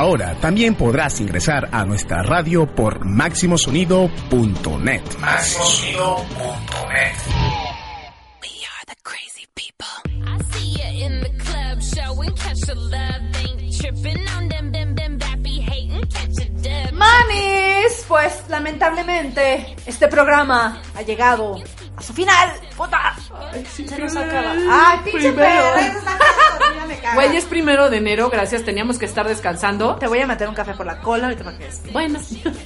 Ahora 0.00 0.34
también 0.40 0.76
podrás 0.76 1.20
ingresar 1.20 1.68
a 1.72 1.84
nuestra 1.84 2.22
radio 2.22 2.64
por 2.64 3.04
máximosonido.net. 3.04 5.02
Máximosonido.net. 5.18 7.16
I 10.24 10.38
see 10.52 10.72
you 10.72 11.04
in 11.04 11.20
the 11.20 11.28
club, 11.44 11.82
showing 11.82 12.34
catch 12.34 12.66
a 12.70 12.74
love, 12.74 13.20
ain't 13.44 13.78
tripping 13.78 14.26
on 14.28 14.48
them, 14.48 14.72
them, 14.72 14.94
them, 14.94 15.18
bappy 15.18 15.60
hating, 15.60 16.00
catch 16.08 16.46
a 16.46 16.48
dub. 16.48 16.92
Manis, 16.94 18.06
pues 18.08 18.44
lamentablemente 18.48 19.76
este 19.84 20.08
programa 20.08 20.80
ha 20.94 21.02
llegado 21.02 21.62
a 21.94 22.00
su 22.00 22.14
final. 22.14 22.58
¡Puta! 22.74 23.19
Se 23.64 23.98
nos 23.98 24.16
acaba. 24.16 24.54
¡Ay, 24.70 24.98
pinche 25.04 25.32
Primero. 25.32 25.64
Güey, 27.14 27.36
es 27.36 27.44
primero 27.44 27.90
de 27.90 27.98
enero, 27.98 28.30
gracias, 28.30 28.64
teníamos 28.64 28.98
que 28.98 29.06
estar 29.06 29.26
descansando. 29.26 29.96
Te 29.96 30.06
voy 30.06 30.20
a 30.20 30.26
meter 30.26 30.48
un 30.48 30.54
café 30.54 30.74
por 30.74 30.86
la 30.86 31.00
cola 31.00 31.24
ahorita 31.24 31.44
para 31.44 31.58
que 31.58 31.68
Bueno, 31.92 32.18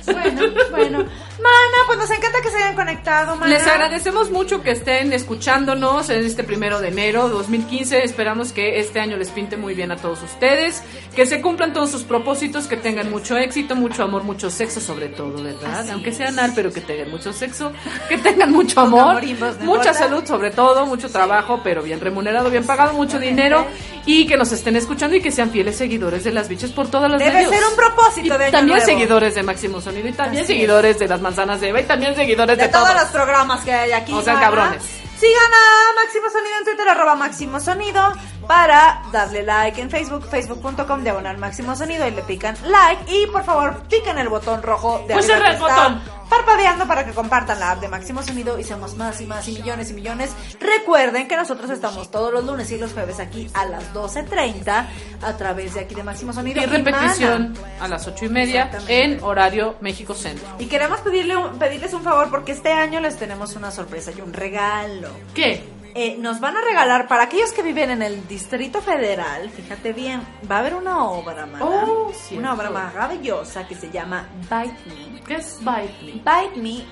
Bueno, 0.07 0.53
bueno. 0.71 0.99
Mana, 0.99 1.79
pues 1.87 1.99
nos 1.99 2.11
encanta 2.11 2.41
que 2.43 2.51
se 2.51 2.57
hayan 2.57 2.75
conectado, 2.75 3.37
mana. 3.37 3.53
les 3.53 3.67
agradecemos 3.67 4.31
mucho 4.31 4.63
que 4.63 4.73
estén 4.73 5.13
escuchándonos 5.13 6.11
en 6.11 6.25
este 6.25 6.45
primero 6.45 6.81
de 6.81 6.89
enero 6.89 7.29
2015. 7.29 8.05
Esperamos 8.05 8.53
que 8.53 8.81
este 8.81 9.01
año 9.01 9.17
les 9.17 9.31
pinte 9.31 9.57
muy 9.57 9.75
bien 9.75 9.93
a 9.93 9.97
todos 9.97 10.23
ustedes, 10.23 10.83
que 11.15 11.27
se 11.27 11.41
cumplan 11.41 11.73
todos 11.73 11.91
sus 11.91 12.05
propósitos, 12.05 12.67
que 12.67 12.77
tengan 12.77 13.11
mucho 13.11 13.37
éxito, 13.37 13.77
mucho 13.77 14.05
amor, 14.05 14.25
mucho 14.25 14.51
sexo 14.51 14.81
sobre 14.81 15.09
todo, 15.09 15.43
¿verdad? 15.43 15.81
Así 15.81 15.91
Aunque 15.91 16.13
sea 16.13 16.29
anal, 16.29 16.53
pero 16.55 16.73
que 16.73 16.81
tengan 16.81 17.11
mucho 17.11 17.33
sexo, 17.33 17.73
que 18.09 18.19
tengan 18.19 18.53
mucho 18.53 18.81
amor, 18.81 19.23
mucha 19.61 19.93
salud 19.93 20.25
sobre 20.25 20.51
todo, 20.55 20.87
mucho 20.87 21.11
trabajo, 21.11 21.61
pero 21.63 21.83
bien 21.83 22.01
remunerado, 22.01 22.51
bien 22.51 22.65
pagado, 22.67 22.93
mucho 22.95 23.19
dinero 23.19 23.67
y 24.07 24.27
que 24.27 24.37
nos 24.37 24.53
estén 24.53 24.77
escuchando 24.77 25.17
y 25.17 25.21
que 25.23 25.31
sean 25.31 25.51
fieles 25.51 25.77
seguidores 25.77 26.25
de 26.25 26.33
las 26.33 26.49
bichas 26.49 26.71
por 26.71 26.89
todas 26.89 27.11
las 27.11 27.19
Debe 27.19 27.33
medios. 27.33 27.51
ser 27.53 27.65
un 27.69 27.77
propósito 27.77 28.27
Y 28.35 28.39
de 28.39 28.45
año 28.45 28.53
también 28.53 28.79
nuevo. 28.79 28.85
seguidores 28.93 29.35
de 29.35 29.43
Máximo 29.43 29.81
Sonido 29.81 30.09
y 30.09 30.13
también 30.13 30.43
Así 30.45 30.53
es. 30.53 30.57
seguidores 30.59 30.99
de 30.99 31.09
las 31.09 31.21
manzanas 31.21 31.61
de 31.61 31.69
Eva 31.69 31.81
y 31.81 31.85
también 31.85 32.15
seguidores 32.15 32.57
de, 32.57 32.65
de 32.65 32.69
todos 32.69 32.95
los 32.95 33.05
programas 33.07 33.65
que 33.65 33.73
hay 33.73 33.93
aquí. 33.93 34.13
O 34.13 34.23
sea, 34.23 34.39
cabrones. 34.41 34.83
Sigan 35.19 35.53
a 35.53 36.03
Máximo 36.03 36.29
Sonido 36.31 36.59
en 36.59 36.65
Twitter, 36.65 36.89
arroba 36.89 37.15
Máximo 37.15 37.61
Sonido, 37.61 38.13
para 38.47 39.03
darle 39.13 39.43
like 39.43 39.81
en 39.81 39.91
Facebook, 39.91 40.25
facebook.com, 40.29 41.03
diagonal 41.03 41.39
Máximo 41.39 41.75
Sonido, 41.77 42.07
y 42.07 42.11
le 42.11 42.23
pican 42.23 42.57
like. 42.67 43.05
Y 43.13 43.27
por 43.29 43.45
favor, 43.45 43.83
piquen 43.89 44.19
el 44.19 44.29
botón 44.29 44.63
rojo 44.63 45.05
de 45.09 45.15
Pues 45.15 45.29
arriba 45.31 45.51
el 45.51 45.59
botón. 45.59 46.03
parpadeando 46.29 46.87
para 46.87 47.05
que 47.05 47.13
compartan 47.13 47.61
la 47.61 47.73
app 47.73 47.81
de 47.81 47.89
Máximo 47.89 48.23
Sonido 48.23 48.59
y 48.59 48.65
seamos 48.65 48.97
más 48.97 49.21
y 49.21 49.27
más 49.27 49.47
y 49.49 49.53
millones 49.53 49.91
y 49.91 49.95
millones. 49.95 50.31
Recuerden 50.61 51.29
que 51.29 51.37
nosotros 51.37 51.71
estamos 51.71 52.11
todos 52.11 52.33
los 52.33 52.45
lunes 52.45 52.71
y 52.73 52.79
los 52.79 52.93
jueves 52.93 53.21
aquí 53.21 53.49
a 53.55 53.65
las 53.67 53.93
12.30 53.93 54.87
a 55.23 55.37
través 55.37 55.75
de 55.75 55.81
aquí 55.81 55.95
de 55.95 56.03
Máximo 56.03 56.33
Sonido. 56.33 56.61
Y 56.63 56.67
repetición 56.67 57.55
a 57.81 57.89
las 57.89 58.07
ocho 58.07 58.25
y 58.25 58.29
media 58.29 58.71
en 58.89 59.23
horario 59.23 59.77
México 59.81 60.15
Centro. 60.15 60.47
Y 60.59 60.67
queremos 60.67 61.01
pedirle 61.01 61.37
un- 61.37 61.59
pedirles 61.59 61.93
un 61.95 62.03
favor 62.03 62.31
porque 62.31 62.53
este 62.53 62.73
año 62.73 63.01
les 63.01 63.17
tenemos 63.17 63.55
una 63.57 63.71
sorpresa 63.71 64.11
y 64.17 64.21
un 64.21 64.33
regalo. 64.33 65.09
¿Qué? 65.35 65.63
Eh, 65.97 66.17
nos 66.19 66.41
van 66.41 66.57
a 66.57 66.61
regalar 66.61 67.07
para 67.07 67.23
aquellos 67.25 67.53
que 67.53 67.63
viven 67.63 67.89
en 67.91 68.03
el 68.03 68.27
Distrito 68.27 68.83
Federal, 68.83 69.49
fíjate 69.49 69.93
bien, 69.93 70.21
va 70.51 70.57
a 70.57 70.59
haber 70.59 70.75
una 70.75 71.05
obra, 71.05 71.47
mana, 71.47 71.65
Oh, 71.65 72.13
una 72.33 72.53
obra 72.53 72.69
maravillosa 72.71 73.67
que 73.69 73.77
se 73.77 73.91
llama 73.93 74.29
Bite 74.43 74.75
Me. 74.87 75.21
¿Qué 75.25 75.37
es 75.37 75.59
Bite 75.61 75.95
Me? 76.03 76.13
Bite 76.15 76.61
Me 76.61 76.85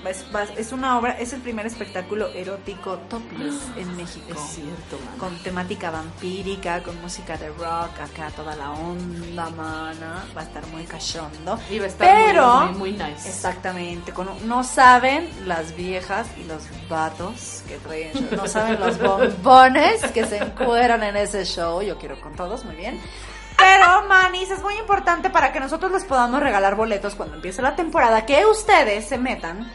es, 0.56 0.72
una 0.72 0.98
obra, 0.98 1.18
es 1.18 1.32
el 1.32 1.40
primer 1.40 1.66
espectáculo 1.66 2.28
erótico 2.28 2.98
topless 3.10 3.56
en 3.76 3.96
México. 3.96 4.26
Es 4.34 4.40
cierto, 4.54 4.98
mana. 5.04 5.18
Con 5.18 5.36
temática 5.42 5.90
vampírica, 5.90 6.80
con 6.84 7.00
música 7.02 7.36
de 7.36 7.48
rock, 7.48 8.00
acá 8.00 8.30
toda 8.36 8.54
la 8.54 8.70
onda, 8.70 9.50
mana. 9.50 10.24
Va 10.36 10.42
a 10.42 10.44
estar 10.44 10.64
muy 10.68 10.84
cachondo. 10.84 11.58
Y 11.68 11.80
va 11.80 11.86
a 11.86 11.88
estar 11.88 12.06
muy- 12.16 12.24
Pero, 12.26 12.60
muy, 12.66 12.78
muy 12.78 12.92
nice. 12.92 13.28
Exactamente. 13.28 14.12
Con, 14.12 14.28
no 14.46 14.62
saben 14.62 15.28
las 15.44 15.74
viejas 15.74 16.28
y 16.40 16.44
los 16.44 16.62
vatos 16.88 17.62
que 17.68 17.76
traen. 17.78 18.28
No 18.30 18.46
saben 18.46 18.80
los 18.80 18.98
bombones 18.98 20.02
que 20.12 20.24
se 20.26 20.38
encueran 20.38 21.02
en 21.02 21.16
ese 21.16 21.44
show. 21.44 21.82
Yo 21.82 21.98
quiero 21.98 22.20
con 22.20 22.34
todos, 22.34 22.64
muy 22.64 22.76
bien. 22.76 23.00
Pero, 23.56 24.08
manis, 24.08 24.50
es 24.50 24.62
muy 24.62 24.76
importante 24.76 25.30
para 25.30 25.52
que 25.52 25.60
nosotros 25.60 25.92
les 25.92 26.04
podamos 26.04 26.40
regalar 26.40 26.74
boletos 26.74 27.14
cuando 27.14 27.36
empiece 27.36 27.62
la 27.62 27.76
temporada. 27.76 28.26
Que 28.26 28.44
ustedes 28.46 29.06
se 29.06 29.18
metan 29.18 29.70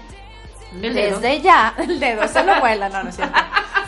desde 0.74 1.42
ya. 1.42 1.74
El 1.78 2.00
dedo 2.00 2.28
se 2.28 2.44
lo 2.44 2.60
vuela, 2.60 2.90
no, 2.90 3.04
no 3.04 3.10
es 3.10 3.16
cierto. 3.16 3.38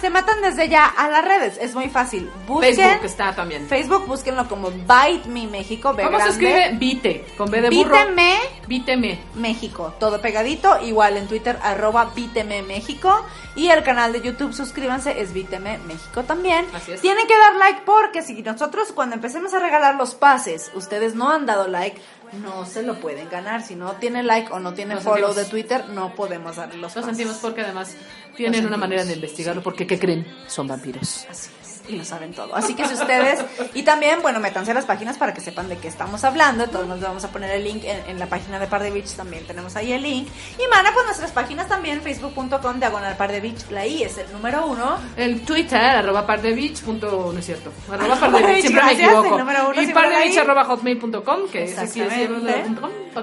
Se 0.01 0.09
metan 0.09 0.41
desde 0.41 0.69
ya 0.69 0.85
a 0.85 1.09
las 1.09 1.25
redes. 1.25 1.57
Es 1.59 1.75
muy 1.75 1.89
fácil. 1.89 2.29
Busquen. 2.47 2.75
Facebook 2.75 3.05
está 3.05 3.35
también. 3.35 3.67
Facebook, 3.67 4.05
búsquenlo 4.07 4.47
como 4.47 4.71
Bite 4.71 5.27
Me 5.27 5.47
México. 5.47 5.93
B 5.93 6.03
¿Cómo 6.03 6.19
se 6.21 6.29
escribe? 6.29 6.71
Vite, 6.75 7.25
con 7.37 7.51
B 7.51 7.61
de 7.61 7.69
burro. 7.69 7.95
Víteme 7.97 8.37
Víteme. 8.67 9.19
México, 9.35 9.93
todo 9.99 10.21
pegadito, 10.21 10.79
igual 10.83 11.17
en 11.17 11.27
Twitter, 11.27 11.57
arroba 11.63 12.11
Víteme 12.15 12.61
México, 12.61 13.25
y 13.55 13.69
el 13.69 13.83
canal 13.83 14.13
de 14.13 14.21
YouTube, 14.21 14.53
suscríbanse, 14.53 15.19
es 15.19 15.33
Víteme 15.33 15.79
México 15.79 16.23
también. 16.23 16.65
Así 16.73 16.91
es. 16.91 17.01
Tienen 17.01 17.25
que 17.27 17.37
dar 17.37 17.55
like 17.55 17.81
porque 17.85 18.21
si 18.21 18.41
nosotros 18.43 18.91
cuando 18.93 19.15
empecemos 19.15 19.53
a 19.53 19.59
regalar 19.59 19.95
los 19.95 20.15
pases, 20.15 20.71
ustedes 20.75 21.15
no 21.15 21.31
han 21.31 21.45
dado 21.45 21.67
like, 21.67 21.99
no 22.43 22.65
se 22.65 22.83
lo 22.83 22.99
pueden 22.99 23.27
ganar. 23.29 23.63
Si 23.63 23.75
no 23.75 23.93
tiene 23.93 24.21
like 24.21 24.51
o 24.53 24.59
no 24.59 24.73
tiene 24.75 24.95
Lo 24.95 25.01
follow 25.01 25.33
sentimos. 25.33 25.35
de 25.37 25.45
Twitter, 25.45 25.89
no 25.89 26.13
podemos 26.13 26.57
darle 26.57 26.77
los 26.77 26.95
Lo 26.95 27.01
pases. 27.01 27.17
sentimos 27.17 27.37
porque 27.41 27.61
además 27.61 27.95
tienen 28.39 28.65
una 28.65 28.77
manera 28.77 29.03
de 29.03 29.13
investigarlo 29.13 29.61
porque 29.61 29.85
¿qué 29.85 29.99
creen? 29.99 30.25
Son 30.47 30.65
vampiros. 30.65 31.27
Así 31.29 31.58
y 31.89 31.95
lo 31.95 32.05
saben 32.05 32.33
todo. 32.33 32.55
Así 32.55 32.75
que 32.75 32.85
si 32.85 32.93
ustedes, 32.93 33.43
y 33.73 33.83
también, 33.83 34.21
bueno, 34.21 34.39
métanse 34.39 34.71
a 34.71 34.73
las 34.75 34.85
páginas 34.85 35.17
para 35.17 35.33
que 35.33 35.41
sepan 35.41 35.67
de 35.69 35.77
qué 35.77 35.87
estamos 35.87 36.23
hablando. 36.23 36.67
Todos 36.67 36.87
nos 36.87 37.01
vamos 37.01 37.23
a 37.23 37.29
poner 37.29 37.51
el 37.51 37.63
link 37.63 37.83
en, 37.83 38.01
en 38.07 38.19
la 38.19 38.27
página 38.27 38.59
de 38.59 38.67
Par 38.67 38.83
de 38.83 38.91
Beach, 38.91 39.13
también 39.15 39.45
tenemos 39.45 39.75
ahí 39.75 39.91
el 39.91 40.03
link. 40.03 40.27
Y 40.57 40.67
mana, 40.69 40.91
pues 40.93 41.05
nuestras 41.05 41.31
páginas 41.31 41.67
también, 41.67 42.01
facebook.com, 42.01 42.79
diagonal 42.79 43.17
Par 43.17 43.31
de 43.31 43.41
Beach, 43.41 43.69
la 43.71 43.85
I 43.85 44.03
es 44.03 44.17
el 44.17 44.31
número 44.31 44.65
uno. 44.67 44.97
El 45.17 45.41
Twitter, 45.41 45.79
arroba 45.79 46.25
pardevich, 46.25 46.81
punto, 46.81 47.31
no 47.33 47.39
es 47.39 47.45
cierto, 47.45 47.71
arroba 47.91 48.15
pardevich, 48.19 48.61
siempre 48.61 48.83
me 48.83 48.89
Gracias, 48.89 49.07
equivoco. 49.09 49.33
el 49.33 49.39
número 49.39 49.69
uno 49.69 49.81
y 49.81 49.93
ahí. 50.15 50.37
arroba 50.37 50.63
hotmail.com, 50.65 51.49
que 51.51 51.63
es 51.63 51.77
así 51.77 52.01
es, 52.01 52.13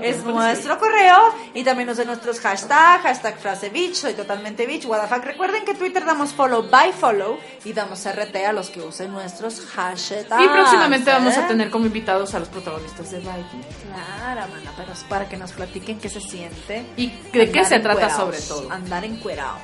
Es 0.02 0.24
nos 0.24 0.34
nuestro 0.34 0.78
correo 0.78 1.34
y 1.54 1.62
también 1.62 1.88
usen 1.88 2.06
nuestros 2.06 2.40
hashtags, 2.40 3.02
hashtag 3.02 3.38
frase 3.38 3.70
beach, 3.70 3.94
soy 3.94 4.14
totalmente 4.14 4.66
beach, 4.66 4.84
WTF. 4.84 5.24
Recuerden 5.24 5.64
que 5.64 5.74
Twitter 5.74 6.04
damos 6.04 6.32
follow 6.32 6.68
by 6.68 6.92
follow 6.92 7.38
y 7.64 7.72
damos 7.72 8.04
RT 8.06 8.36
a 8.46 8.52
los 8.56 8.70
que 8.70 8.80
usen 8.80 9.12
nuestros 9.12 9.60
hashtags. 9.60 10.42
Y 10.42 10.48
próximamente 10.48 11.10
vamos 11.10 11.36
a 11.36 11.46
tener 11.46 11.70
como 11.70 11.86
invitados 11.86 12.34
a 12.34 12.40
los 12.40 12.48
protagonistas 12.48 13.10
de 13.12 13.18
Viking. 13.18 13.62
Claro, 13.92 14.40
mana, 14.48 14.72
pero 14.76 14.92
es 14.92 15.04
para 15.04 15.28
que 15.28 15.36
nos 15.36 15.52
platiquen 15.52 16.00
qué 16.00 16.08
se 16.08 16.20
siente. 16.20 16.84
¿Y 16.96 17.12
de 17.32 17.50
qué 17.52 17.64
se 17.64 17.78
trata 17.78 18.10
sobre 18.10 18.40
todo? 18.40 18.68
Andar 18.72 19.04
encuerado 19.04 19.58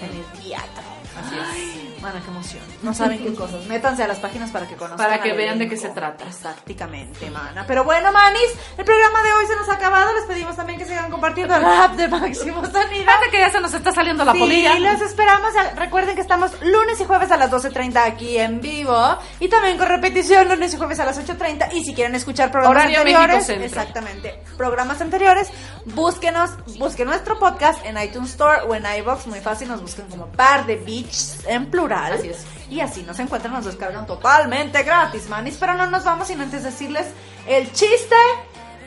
en 0.00 0.06
el 0.06 0.42
teatro. 0.42 0.82
Así 1.16 1.36
es. 1.36 1.89
Mana, 2.00 2.20
qué 2.24 2.30
emoción. 2.30 2.62
No 2.82 2.94
saben 2.94 3.18
qué 3.18 3.34
cosas. 3.34 3.66
Métanse 3.66 4.02
a 4.02 4.08
las 4.08 4.18
páginas 4.20 4.50
para 4.50 4.66
que 4.66 4.74
conozcan. 4.74 5.06
Para 5.06 5.22
que 5.22 5.34
vean 5.34 5.58
de 5.58 5.68
qué 5.68 5.76
se 5.76 5.90
trata. 5.90 6.24
Exactamente, 6.26 7.30
mana. 7.30 7.64
Pero 7.66 7.84
bueno, 7.84 8.10
manis, 8.10 8.50
el 8.78 8.84
programa 8.86 9.22
de 9.22 9.32
hoy 9.32 9.46
se 9.46 9.56
nos 9.56 9.68
ha 9.68 9.74
acabado. 9.74 10.10
Les 10.14 10.24
pedimos 10.24 10.56
también 10.56 10.78
que 10.78 10.86
sigan 10.86 11.10
compartiendo 11.10 11.54
el 11.54 11.64
app 11.64 11.96
de 11.96 12.08
Máximo 12.08 12.64
Sonido. 12.64 13.04
Fíjate 13.04 13.30
que 13.30 13.38
ya 13.38 13.50
se 13.50 13.60
nos 13.60 13.74
está 13.74 13.92
saliendo 13.92 14.24
la 14.24 14.32
sí, 14.32 14.38
polilla. 14.38 14.78
los 14.78 15.02
esperamos. 15.02 15.52
Recuerden 15.76 16.14
que 16.14 16.22
estamos 16.22 16.52
lunes 16.62 16.98
y 17.00 17.04
jueves 17.04 17.30
a 17.32 17.36
las 17.36 17.50
12.30 17.50 17.96
aquí 17.96 18.38
en 18.38 18.62
vivo. 18.62 19.18
Y 19.38 19.48
también 19.48 19.76
con 19.76 19.88
repetición 19.88 20.48
lunes 20.48 20.72
y 20.72 20.78
jueves 20.78 21.00
a 21.00 21.04
las 21.04 21.20
8.30. 21.20 21.74
Y 21.74 21.84
si 21.84 21.94
quieren 21.94 22.14
escuchar 22.14 22.50
programas 22.50 22.78
Horario 22.78 22.98
anteriores. 23.00 23.48
Exactamente. 23.50 24.42
Programas 24.56 25.02
anteriores, 25.02 25.50
búsquenos, 25.84 26.50
busquen 26.78 27.08
nuestro 27.08 27.38
podcast 27.38 27.84
en 27.84 28.00
iTunes 28.02 28.30
Store 28.30 28.62
o 28.62 28.74
en 28.74 28.84
iBox. 29.00 29.26
Muy 29.26 29.40
fácil, 29.40 29.68
nos 29.68 29.82
buscan 29.82 30.08
como 30.08 30.26
Par 30.28 30.64
de 30.64 30.76
Beach 30.76 31.44
en 31.46 31.70
plural. 31.70 31.89
Así 31.92 32.28
es. 32.28 32.46
Y 32.70 32.80
así 32.80 33.02
nos 33.02 33.18
encuentran, 33.18 33.52
nos 33.52 33.64
descargan 33.64 34.06
totalmente 34.06 34.82
gratis, 34.82 35.28
manis. 35.28 35.56
Pero 35.58 35.74
no 35.74 35.86
nos 35.86 36.04
vamos 36.04 36.28
sin 36.28 36.40
antes 36.40 36.62
decirles 36.62 37.06
el 37.46 37.72
chiste 37.72 38.16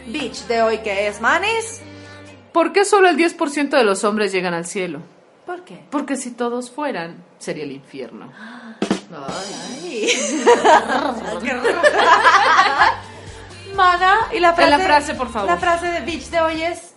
beach 0.08 0.46
de 0.48 0.62
hoy 0.62 0.78
que 0.80 1.08
es, 1.08 1.22
manis. 1.22 1.82
¿Por 2.52 2.72
qué 2.72 2.86
solo 2.86 3.10
el 3.10 3.18
10% 3.18 3.70
de 3.70 3.84
los 3.84 4.04
hombres 4.04 4.32
llegan 4.32 4.54
al 4.54 4.66
cielo? 4.66 5.02
¿Por 5.46 5.64
qué? 5.64 5.84
Porque 5.90 6.16
si 6.16 6.32
todos 6.32 6.72
fueran, 6.72 7.24
sería 7.38 7.64
el 7.64 7.72
infierno. 7.72 8.32
Ay. 9.12 10.10
Mana, 13.76 14.28
y 14.32 14.40
la 14.40 14.54
frase, 14.54 14.70
la 14.70 14.80
frase, 14.80 15.16
por 15.16 15.30
favor. 15.30 15.50
La 15.50 15.58
frase 15.58 15.88
de 15.88 16.02
Beach 16.02 16.30
de 16.30 16.40
hoy 16.42 16.62
es 16.62 16.94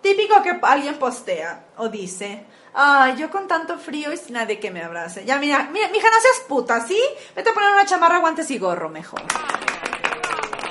típico 0.00 0.42
que 0.42 0.58
alguien 0.62 0.94
postea 0.94 1.66
o 1.76 1.88
dice, 1.88 2.44
ay, 2.76 3.16
yo 3.16 3.30
con 3.30 3.48
tanto 3.48 3.78
frío 3.78 4.12
y 4.12 4.16
sin 4.16 4.34
nadie 4.34 4.60
que 4.60 4.70
me 4.70 4.84
abrace. 4.84 5.24
Ya, 5.24 5.38
mira, 5.38 5.68
mira, 5.72 5.88
mija, 5.88 6.08
no 6.08 6.20
seas 6.20 6.46
puta, 6.46 6.86
¿sí? 6.86 7.00
Vete 7.34 7.50
a 7.50 7.54
poner 7.54 7.70
una 7.72 7.86
chamarra, 7.86 8.18
guantes 8.18 8.50
y 8.50 8.58
gorro 8.58 8.90
mejor. 8.90 9.22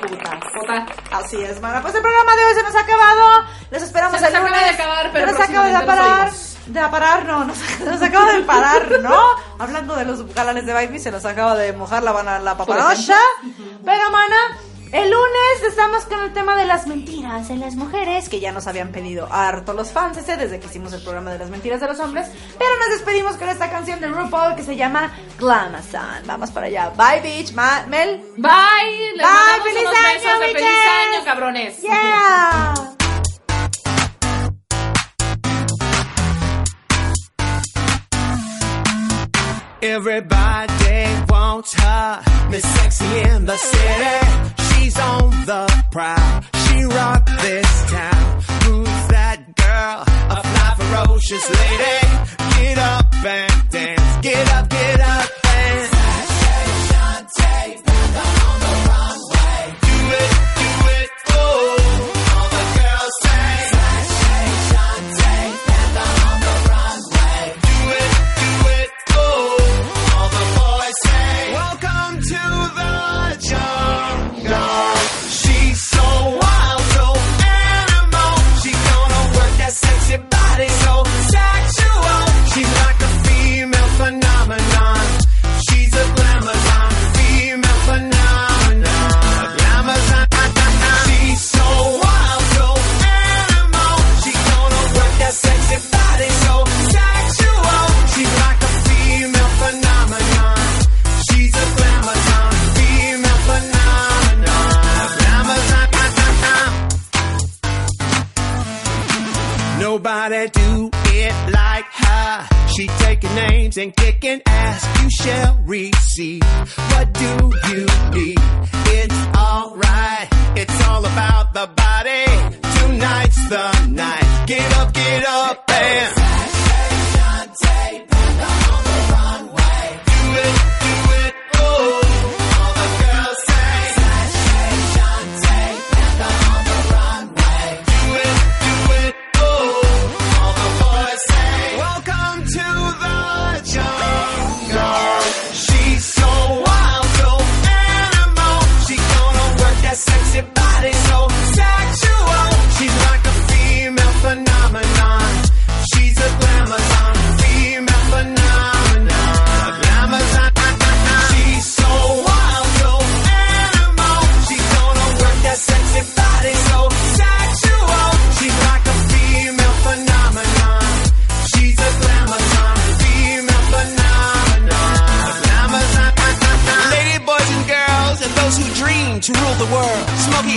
Puta. 0.01 0.39
Puta. 0.53 0.85
Así 1.11 1.41
es, 1.41 1.59
mana. 1.59 1.81
Pues 1.81 1.95
el 1.95 2.01
programa 2.01 2.35
de 2.35 2.45
hoy 2.45 2.53
se 2.53 2.63
nos 2.63 2.75
ha 2.75 2.81
acabado. 2.81 3.45
Les 3.71 3.81
esperamos 3.81 4.19
Se 4.19 4.21
nos 4.21 4.29
el 4.29 4.35
acaba 4.37 4.59
de 4.59 4.69
acabar, 4.69 5.09
pero 5.11 5.25
Se 5.27 5.33
nos 5.33 5.49
acaba 5.49 5.67
de 5.67 5.85
parar. 5.85 6.31
De 6.67 6.79
parar, 6.89 7.25
no, 7.25 7.45
nos, 7.45 7.79
nos 7.79 8.01
acaba 8.01 8.33
de 8.33 8.41
parar, 8.43 8.99
¿no? 9.01 9.19
Hablando 9.57 9.95
de 9.95 10.05
los 10.05 10.33
galanes 10.33 10.65
de 10.65 10.87
Me, 10.87 10.99
se 10.99 11.11
nos 11.11 11.25
acaba 11.25 11.55
de 11.55 11.73
mojar 11.73 12.03
la, 12.03 12.39
la 12.39 12.57
paparosha. 12.57 13.17
Venga, 13.81 14.09
mana. 14.11 14.35
El 14.91 15.11
lunes 15.11 15.63
estamos 15.67 16.05
con 16.05 16.21
el 16.21 16.31
tema 16.31 16.55
de 16.55 16.65
las 16.65 16.87
mentiras 16.87 17.49
de 17.49 17.57
las 17.57 17.75
mujeres, 17.75 18.29
que 18.29 18.39
ya 18.39 18.51
nos 18.53 18.65
habían 18.67 18.91
pedido 18.91 19.27
harto 19.31 19.73
los 19.73 19.91
fans 19.91 20.17
ese 20.17 20.37
desde 20.37 20.59
que 20.59 20.67
hicimos 20.67 20.93
el 20.93 21.01
programa 21.01 21.31
de 21.33 21.39
las 21.39 21.49
mentiras 21.49 21.81
de 21.81 21.87
los 21.87 21.99
hombres. 21.99 22.27
Pero 22.57 22.69
nos 22.79 22.89
despedimos 22.89 23.35
con 23.35 23.49
esta 23.49 23.69
canción 23.69 23.99
de 23.99 24.07
RuPaul 24.07 24.55
que 24.55 24.63
se 24.63 24.75
llama 24.77 25.11
Glamazon. 25.37 26.23
Vamos 26.25 26.51
para 26.51 26.67
allá. 26.67 26.91
Bye, 26.95 27.19
bitch. 27.21 27.53
Ma- 27.53 27.83
Mel. 27.87 28.21
Bye. 28.37 29.13
Les 29.15 29.25
Bye. 29.25 29.63
Feliz 29.63 29.81
unos 29.81 29.95
año, 29.95 30.13
besos 30.13 30.39
de 30.39 30.47
feliz 30.47 30.65
año, 30.65 31.25
cabrones. 31.25 31.81
Yeah. 31.81 32.73
Everybody 39.81 41.05
wants 41.29 41.73
her, 41.73 42.21
Miss 42.49 42.63
Sexy 42.63 43.05
in 43.29 43.45
the 43.45 43.55
city. 43.57 44.64
She's 44.85 44.99
on 44.99 45.31
the 45.47 45.83
prowl. 45.89 46.41
She 46.53 46.83
rocked 46.83 47.31
this 47.41 47.89
town. 47.89 48.41
Who's 48.65 49.07
that 49.07 49.55
girl? 49.55 50.03
A 50.29 50.43
fly 50.43 50.73
ferocious 50.77 51.49
lady. 51.49 51.97
Get 52.53 52.77
up 52.77 53.25
and 53.25 53.44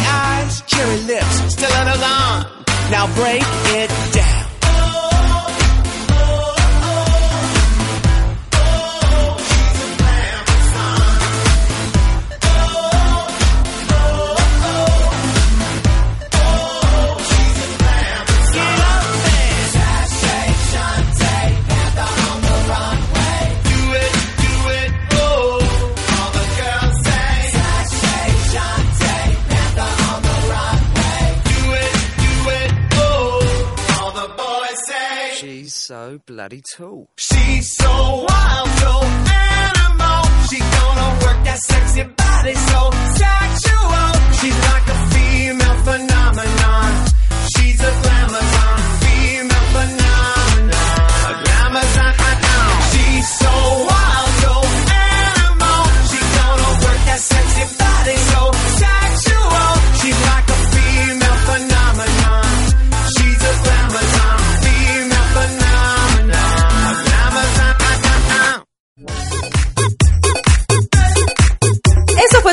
eyes, 0.00 0.62
cherry 0.62 1.00
lips, 1.02 1.52
still 1.52 1.70
alarm. 1.70 2.46
Now 2.90 3.06
break 3.14 3.42
it 3.76 3.90
down. 4.12 4.17
Bloody 36.28 36.60
tall. 36.76 37.08
She's 37.16 37.74
so 37.74 37.90
wild, 38.28 38.68
so 38.82 38.92
animal. 39.00 40.22
She 40.48 40.58
gonna 40.76 41.08
work 41.24 41.38
that 41.48 41.58
sexy 41.70 42.02
body 42.04 42.54
so 42.70 42.80
sexual. 43.22 44.08
She's 44.38 44.58
like 44.70 44.86
a 44.96 44.98
female 45.14 45.78
phenomenon. 45.88 46.90
She's 47.52 47.80
a 47.80 47.92
glamazon, 48.02 48.78
female 49.04 49.68
phenomenon. 49.76 51.00
A 51.30 51.34
glamazon. 51.44 52.12
I 52.28 52.32
know. 52.44 52.66
She's 52.92 53.28
so 53.42 53.52
wild, 53.88 53.97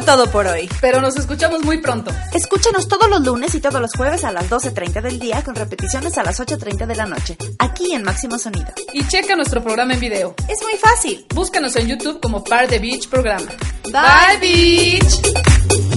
todo 0.06 0.30
por 0.30 0.46
hoy. 0.48 0.70
Pero 0.82 1.02
nos 1.02 1.18
escuchamos 1.18 1.64
muy 1.64 1.80
pronto. 1.80 2.12
Escúchanos 2.34 2.88
todos 2.88 3.10
los 3.10 3.26
lunes 3.26 3.56
y 3.56 3.60
todos 3.60 3.82
los 3.82 3.92
jueves 3.94 4.24
a 4.24 4.32
las 4.32 4.50
12.30 4.50 5.02
del 5.02 5.20
día 5.20 5.44
con 5.44 5.56
repeticiones 5.56 6.18
a 6.18 6.24
las 6.24 6.40
8.30 6.40 6.86
de 6.86 6.96
la 6.96 7.06
noche, 7.06 7.38
aquí 7.60 7.94
en 7.94 8.04
Máximo 8.04 8.38
Sonido. 8.38 8.68
Y 8.94 9.06
checa 9.08 9.36
nuestro 9.36 9.64
programa 9.64 9.96
en 9.96 10.00
video. 10.00 10.36
Es 10.48 10.62
muy 10.62 10.78
fácil. 10.80 11.26
Búscanos 11.34 11.76
en 11.76 11.88
YouTube 11.88 12.22
como 12.22 12.44
Par 12.44 12.68
de 12.68 12.80
Beach 12.80 13.10
Programa. 13.10 13.48
Bye, 13.92 14.40
Beach. 14.40 15.95